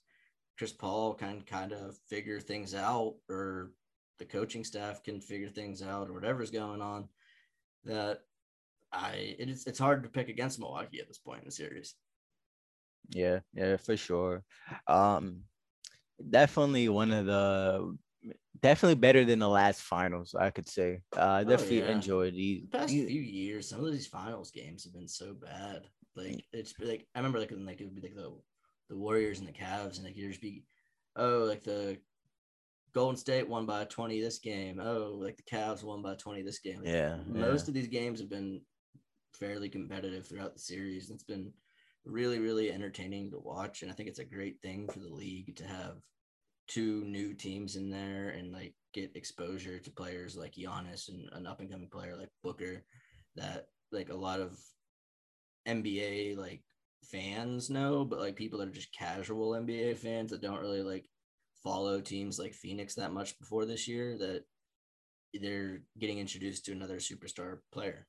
Chris 0.58 0.72
Paul 0.72 1.14
can 1.14 1.42
kind 1.42 1.72
of 1.72 1.96
figure 2.08 2.40
things 2.40 2.74
out 2.74 3.14
or 3.30 3.72
the 4.18 4.24
coaching 4.24 4.64
staff 4.64 5.02
can 5.02 5.20
figure 5.20 5.48
things 5.48 5.82
out 5.82 6.08
or 6.08 6.12
whatever's 6.12 6.50
going 6.50 6.82
on, 6.82 7.08
that 7.84 8.20
I 8.92 9.36
it's 9.38 9.66
it's 9.66 9.78
hard 9.78 10.02
to 10.02 10.08
pick 10.08 10.28
against 10.28 10.58
Milwaukee 10.58 11.00
at 11.00 11.08
this 11.08 11.18
point 11.18 11.40
in 11.40 11.46
the 11.46 11.52
series. 11.52 11.94
Yeah, 13.10 13.40
yeah, 13.54 13.76
for 13.76 13.96
sure. 13.96 14.42
Um, 14.86 15.44
definitely 16.28 16.88
one 16.88 17.12
of 17.12 17.26
the 17.26 17.96
definitely 18.60 18.96
better 18.96 19.24
than 19.24 19.38
the 19.38 19.48
last 19.48 19.82
finals, 19.82 20.34
I 20.34 20.50
could 20.50 20.68
say. 20.68 21.00
Uh, 21.16 21.20
I 21.20 21.40
Oh, 21.42 21.44
definitely 21.44 21.78
yeah. 21.80 21.92
enjoyed 21.92 22.34
these. 22.34 22.62
The 22.62 22.78
past 22.78 22.92
you- 22.92 23.06
few 23.06 23.20
years, 23.20 23.68
some 23.68 23.84
of 23.84 23.92
these 23.92 24.06
finals 24.06 24.50
games 24.50 24.84
have 24.84 24.92
been 24.94 25.08
so 25.08 25.34
bad. 25.34 25.88
Like 26.16 26.44
it's 26.52 26.74
like 26.80 27.06
I 27.14 27.18
remember 27.20 27.38
like 27.38 27.50
when 27.50 27.64
like 27.64 27.80
it 27.80 27.84
would 27.84 27.94
be 27.94 28.02
like 28.02 28.14
the 28.16 28.32
the 28.88 28.96
Warriors 28.96 29.38
and 29.38 29.46
the 29.46 29.52
Cavs, 29.52 29.96
and 29.96 30.04
like 30.04 30.16
you'd 30.16 30.30
just 30.30 30.40
be, 30.40 30.64
oh, 31.16 31.44
like 31.46 31.62
the 31.62 31.98
Golden 32.94 33.16
State 33.16 33.48
won 33.48 33.66
by 33.66 33.84
twenty 33.84 34.20
this 34.20 34.38
game. 34.38 34.80
Oh, 34.80 35.16
like 35.20 35.36
the 35.36 35.42
Cavs 35.44 35.84
won 35.84 36.02
by 36.02 36.14
twenty 36.14 36.42
this 36.42 36.58
game. 36.58 36.78
Like, 36.78 36.86
yeah, 36.88 37.18
most 37.26 37.68
of 37.68 37.74
these 37.74 37.86
games 37.88 38.18
have 38.18 38.30
been 38.30 38.62
fairly 39.34 39.68
competitive 39.68 40.26
throughout 40.26 40.54
the 40.54 40.60
series. 40.60 41.10
It's 41.10 41.22
been 41.22 41.52
really, 42.04 42.38
really 42.38 42.72
entertaining 42.72 43.30
to 43.30 43.38
watch, 43.38 43.82
and 43.82 43.90
I 43.90 43.94
think 43.94 44.08
it's 44.08 44.18
a 44.18 44.24
great 44.24 44.60
thing 44.62 44.88
for 44.88 44.98
the 45.00 45.12
league 45.12 45.54
to 45.56 45.66
have 45.66 45.98
two 46.68 47.04
new 47.04 47.34
teams 47.34 47.76
in 47.76 47.90
there 47.90 48.30
and 48.30 48.52
like 48.52 48.74
get 48.94 49.16
exposure 49.16 49.78
to 49.78 49.90
players 49.90 50.36
like 50.36 50.54
Giannis 50.54 51.08
and 51.08 51.28
an 51.32 51.46
up 51.46 51.60
and 51.60 51.70
coming 51.70 51.88
player 51.88 52.16
like 52.16 52.30
Booker 52.42 52.84
that 53.36 53.66
like 53.92 54.10
a 54.10 54.14
lot 54.14 54.40
of 54.40 54.58
NBA 55.66 56.36
like 56.36 56.62
fans 57.04 57.70
know, 57.70 58.04
but 58.04 58.18
like 58.18 58.36
people 58.36 58.58
that 58.58 58.68
are 58.68 58.72
just 58.72 58.94
casual 58.96 59.52
NBA 59.52 59.96
fans 59.96 60.30
that 60.30 60.42
don't 60.42 60.60
really 60.60 60.82
like 60.82 61.06
follow 61.62 62.00
teams 62.00 62.38
like 62.38 62.54
Phoenix 62.54 62.94
that 62.94 63.12
much 63.12 63.38
before 63.38 63.64
this 63.64 63.88
year 63.88 64.16
that 64.18 64.44
they're 65.34 65.82
getting 65.98 66.18
introduced 66.18 66.64
to 66.64 66.72
another 66.72 66.96
superstar 66.96 67.58
player. 67.72 68.06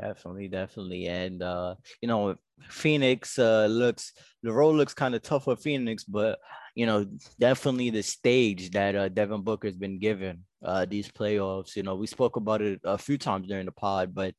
Definitely, 0.00 0.48
definitely. 0.48 1.06
And 1.06 1.42
uh, 1.42 1.76
you 2.00 2.08
know, 2.08 2.36
Phoenix 2.68 3.38
uh 3.38 3.66
looks 3.66 4.12
the 4.42 4.52
road 4.52 4.74
looks 4.74 4.94
kind 4.94 5.14
of 5.14 5.22
tough 5.22 5.44
for 5.44 5.56
Phoenix, 5.56 6.04
but 6.04 6.38
you 6.74 6.86
know, 6.86 7.06
definitely 7.38 7.90
the 7.90 8.02
stage 8.02 8.70
that 8.70 8.96
uh 8.96 9.08
Devin 9.08 9.42
Booker's 9.42 9.76
been 9.76 9.98
given 9.98 10.44
uh 10.64 10.84
these 10.86 11.10
playoffs. 11.10 11.76
You 11.76 11.82
know, 11.82 11.94
we 11.96 12.06
spoke 12.06 12.36
about 12.36 12.62
it 12.62 12.80
a 12.84 12.98
few 12.98 13.18
times 13.18 13.48
during 13.48 13.66
the 13.66 13.72
pod, 13.72 14.14
but 14.14 14.34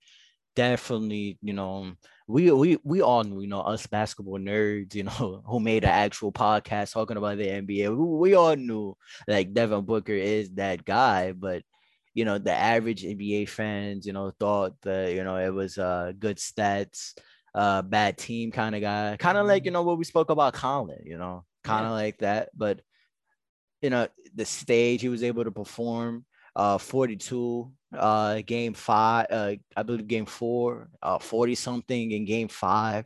definitely, 0.55 1.38
you 1.41 1.53
know, 1.53 1.93
we 2.27 2.51
we 2.51 2.77
we 2.83 3.01
all 3.01 3.23
knew, 3.23 3.41
you 3.41 3.47
know, 3.47 3.61
us 3.61 3.88
basketball 3.88 4.39
nerds, 4.39 4.95
you 4.95 5.03
know, 5.03 5.43
who 5.47 5.59
made 5.59 5.83
an 5.83 5.91
actual 5.91 6.31
podcast 6.31 6.93
talking 6.93 7.17
about 7.17 7.38
the 7.38 7.47
NBA. 7.47 7.89
We, 7.95 8.29
we 8.29 8.36
all 8.36 8.55
knew 8.55 8.97
like 9.27 9.53
Devin 9.53 9.86
Booker 9.86 10.13
is 10.13 10.51
that 10.55 10.83
guy, 10.86 11.31
but 11.33 11.63
you 12.13 12.25
know 12.25 12.38
the 12.38 12.53
average 12.53 13.03
NBA 13.03 13.49
fans, 13.49 14.05
you 14.07 14.13
know, 14.13 14.31
thought 14.39 14.73
that 14.83 15.13
you 15.13 15.23
know 15.23 15.38
it 15.38 15.53
was 15.53 15.77
uh 15.77 16.13
good 16.17 16.38
stats, 16.38 17.13
uh 17.53 17.81
bad 17.81 18.17
team 18.17 18.51
kind 18.51 18.73
of 18.75 18.81
guy, 18.81 19.17
kind 19.19 19.38
of 19.38 19.45
like 19.47 19.65
you 19.65 19.71
know 19.71 19.83
what 19.83 19.97
we 19.97 20.05
spoke 20.05 20.29
about 20.31 20.53
Collin, 20.53 21.03
you 21.05 21.17
know, 21.17 21.45
kind 21.66 21.86
of 21.86 21.91
Yeah. 21.91 22.03
like 22.05 22.18
that. 22.20 22.49
But 22.55 22.82
you 23.82 23.89
know 23.89 24.07
the 24.34 24.45
stage 24.45 25.01
he 25.01 25.09
was 25.09 25.24
able 25.24 25.43
to 25.43 25.51
perform, 25.51 26.26
uh 26.55 26.78
42, 26.78 27.72
uh 27.97 28.41
game 28.45 28.74
five, 28.74 29.28
uh 29.30 29.55
I 29.76 29.84
believe 29.84 30.07
game 30.07 30.26
four, 30.26 30.89
uh 31.01 31.20
40 31.20 31.55
something 31.55 32.11
in 32.11 32.26
game 32.26 32.47
five. 32.47 33.05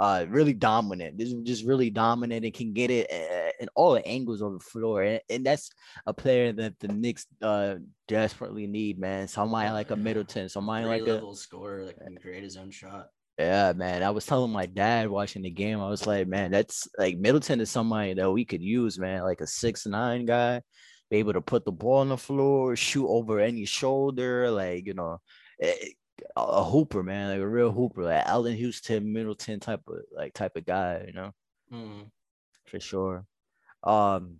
Uh, 0.00 0.24
really 0.28 0.54
dominant. 0.54 1.18
This 1.18 1.32
is 1.32 1.42
just 1.42 1.64
really 1.66 1.90
dominant 1.90 2.44
and 2.44 2.54
can 2.54 2.72
get 2.72 2.88
it 2.88 3.10
uh, 3.10 3.50
in 3.58 3.68
all 3.74 3.94
the 3.94 4.06
angles 4.06 4.40
of 4.40 4.52
the 4.52 4.60
floor, 4.60 5.02
and, 5.02 5.20
and 5.28 5.44
that's 5.44 5.70
a 6.06 6.14
player 6.14 6.52
that 6.52 6.78
the 6.78 6.86
Knicks 6.86 7.26
uh 7.42 7.74
desperately 8.06 8.68
need, 8.68 8.96
man. 9.00 9.26
Somebody 9.26 9.70
like 9.72 9.90
a. 9.90 9.96
Middleton, 9.96 10.48
somebody 10.48 10.84
Three 10.84 11.00
like 11.00 11.08
a 11.08 11.14
level 11.14 11.34
scorer 11.34 11.84
that 11.86 11.98
can 11.98 12.16
create 12.16 12.44
his 12.44 12.56
own 12.56 12.70
shot. 12.70 13.08
Yeah, 13.38 13.72
man. 13.76 14.02
I 14.02 14.10
was 14.10 14.26
telling 14.26 14.50
my 14.50 14.66
dad 14.66 15.08
watching 15.08 15.42
the 15.42 15.50
game, 15.50 15.80
I 15.80 15.88
was 15.88 16.06
like, 16.06 16.26
man, 16.26 16.50
that's 16.50 16.88
like 16.98 17.18
Middleton 17.18 17.60
is 17.60 17.70
somebody 17.70 18.14
that 18.14 18.30
we 18.30 18.44
could 18.44 18.62
use, 18.62 18.98
man. 18.98 19.22
Like 19.22 19.40
a 19.40 19.46
six 19.46 19.86
nine 19.86 20.26
guy, 20.26 20.60
be 21.08 21.18
able 21.18 21.34
to 21.34 21.40
put 21.40 21.64
the 21.64 21.70
ball 21.72 21.98
on 21.98 22.08
the 22.08 22.16
floor, 22.16 22.74
shoot 22.74 23.06
over 23.06 23.38
any 23.38 23.64
shoulder, 23.64 24.50
like 24.50 24.86
you 24.86 24.94
know, 24.94 25.20
eh, 25.60 25.72
a, 26.36 26.64
hooper, 26.64 27.04
man, 27.04 27.30
like 27.30 27.38
a 27.40 27.48
real 27.48 27.70
hooper, 27.70 28.02
like 28.02 28.26
Allan 28.26 28.56
Houston, 28.56 29.12
Middleton 29.12 29.60
type 29.60 29.82
of 29.86 29.98
like 30.12 30.34
type 30.34 30.56
of 30.56 30.66
guy, 30.66 31.04
you 31.06 31.12
know 31.12 31.32
Hmm. 31.70 32.02
for 32.66 32.80
sure. 32.80 33.24
Um, 33.84 34.38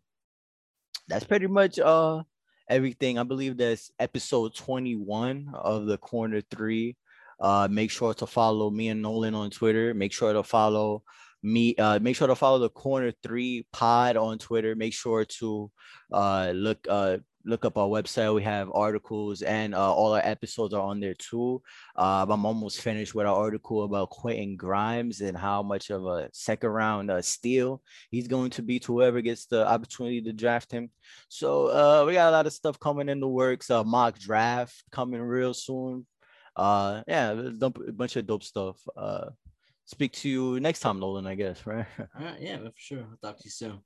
that's 1.07 1.25
pretty 1.25 1.47
much 1.47 1.79
uh 1.79 2.23
everything. 2.69 3.19
I 3.19 3.23
believe 3.23 3.57
that's 3.57 3.93
episode 4.01 4.55
21 4.57 5.51
of 5.55 5.87
the 5.87 5.99
corner 5.99 6.41
three. 6.41 6.97
Uh, 7.41 7.69
make 7.71 7.91
sure 7.91 8.15
to 8.15 8.27
follow 8.27 8.71
me 8.71 8.89
and 8.89 9.03
Nolan 9.03 9.35
on 9.35 9.51
Twitter. 9.51 9.95
Make 9.95 10.13
sure 10.13 10.33
to 10.33 10.43
follow 10.43 11.03
me. 11.43 11.75
Uh, 11.77 11.99
make 12.01 12.17
sure 12.17 12.29
to 12.29 12.35
follow 12.35 12.59
the 12.59 12.71
corner 12.71 13.13
three 13.23 13.67
pod 13.73 14.17
on 14.17 14.39
Twitter. 14.39 14.75
Make 14.75 14.95
sure 14.95 15.25
to 15.25 15.71
uh 16.13 16.53
look 16.55 16.87
uh 16.89 17.19
look 17.45 17.65
up 17.65 17.79
our 17.79 17.89
website. 17.89 18.35
We 18.35 18.43
have 18.43 18.71
articles 18.75 19.43
and 19.43 19.75
uh, 19.75 19.93
all 19.93 20.13
our 20.13 20.21
episodes 20.23 20.75
are 20.75 20.83
on 20.83 21.01
there 21.01 21.15
too. 21.15 21.63
Uh, 21.97 22.27
I'm 22.29 22.45
almost 22.45 22.83
finished 22.83 23.15
with 23.15 23.27
our 23.27 23.35
article 23.35 23.85
about 23.85 24.11
Quentin 24.11 24.57
Grimes 24.57 25.21
and 25.23 25.37
how 25.37 25.63
much 25.63 25.91
of 25.91 26.05
a 26.05 26.29
second 26.33 26.71
round 26.71 27.11
uh, 27.11 27.23
steal 27.23 27.83
he's 28.11 28.29
going 28.29 28.51
to 28.51 28.63
be 28.63 28.79
to 28.81 28.93
whoever 28.93 29.23
gets 29.23 29.47
the 29.47 29.67
opportunity 29.67 30.21
to 30.23 30.33
draft 30.33 30.71
him. 30.71 30.91
So 31.29 31.69
uh, 31.69 32.05
we 32.07 32.15
got 32.15 32.29
a 32.29 32.33
lot 32.33 32.47
of 32.47 32.53
stuff 32.53 32.79
coming 32.79 33.09
in 33.09 33.21
the 33.21 33.29
works. 33.29 33.71
Mock 33.71 34.19
draft 34.19 34.85
coming 34.91 35.23
real 35.23 35.55
soon. 35.55 36.07
Uh, 36.59 37.03
yeah, 37.07 37.35
dump- 37.59 37.79
a 37.87 37.93
bunch 37.93 38.17
of 38.17 38.27
dope 38.27 38.43
stuff. 38.43 38.77
Uh, 38.97 39.31
speak 39.85 40.13
to 40.13 40.29
you 40.29 40.61
next 40.61 40.81
time, 40.81 40.99
Nolan. 41.01 41.27
I 41.27 41.37
guess, 41.37 41.67
right? 41.67 41.87
All 42.19 42.25
right, 42.27 42.41
yeah, 42.41 42.59
for 42.59 42.73
sure. 42.77 43.07
I'll 43.11 43.19
talk 43.23 43.39
to 43.39 43.45
you 43.45 43.51
soon. 43.51 43.79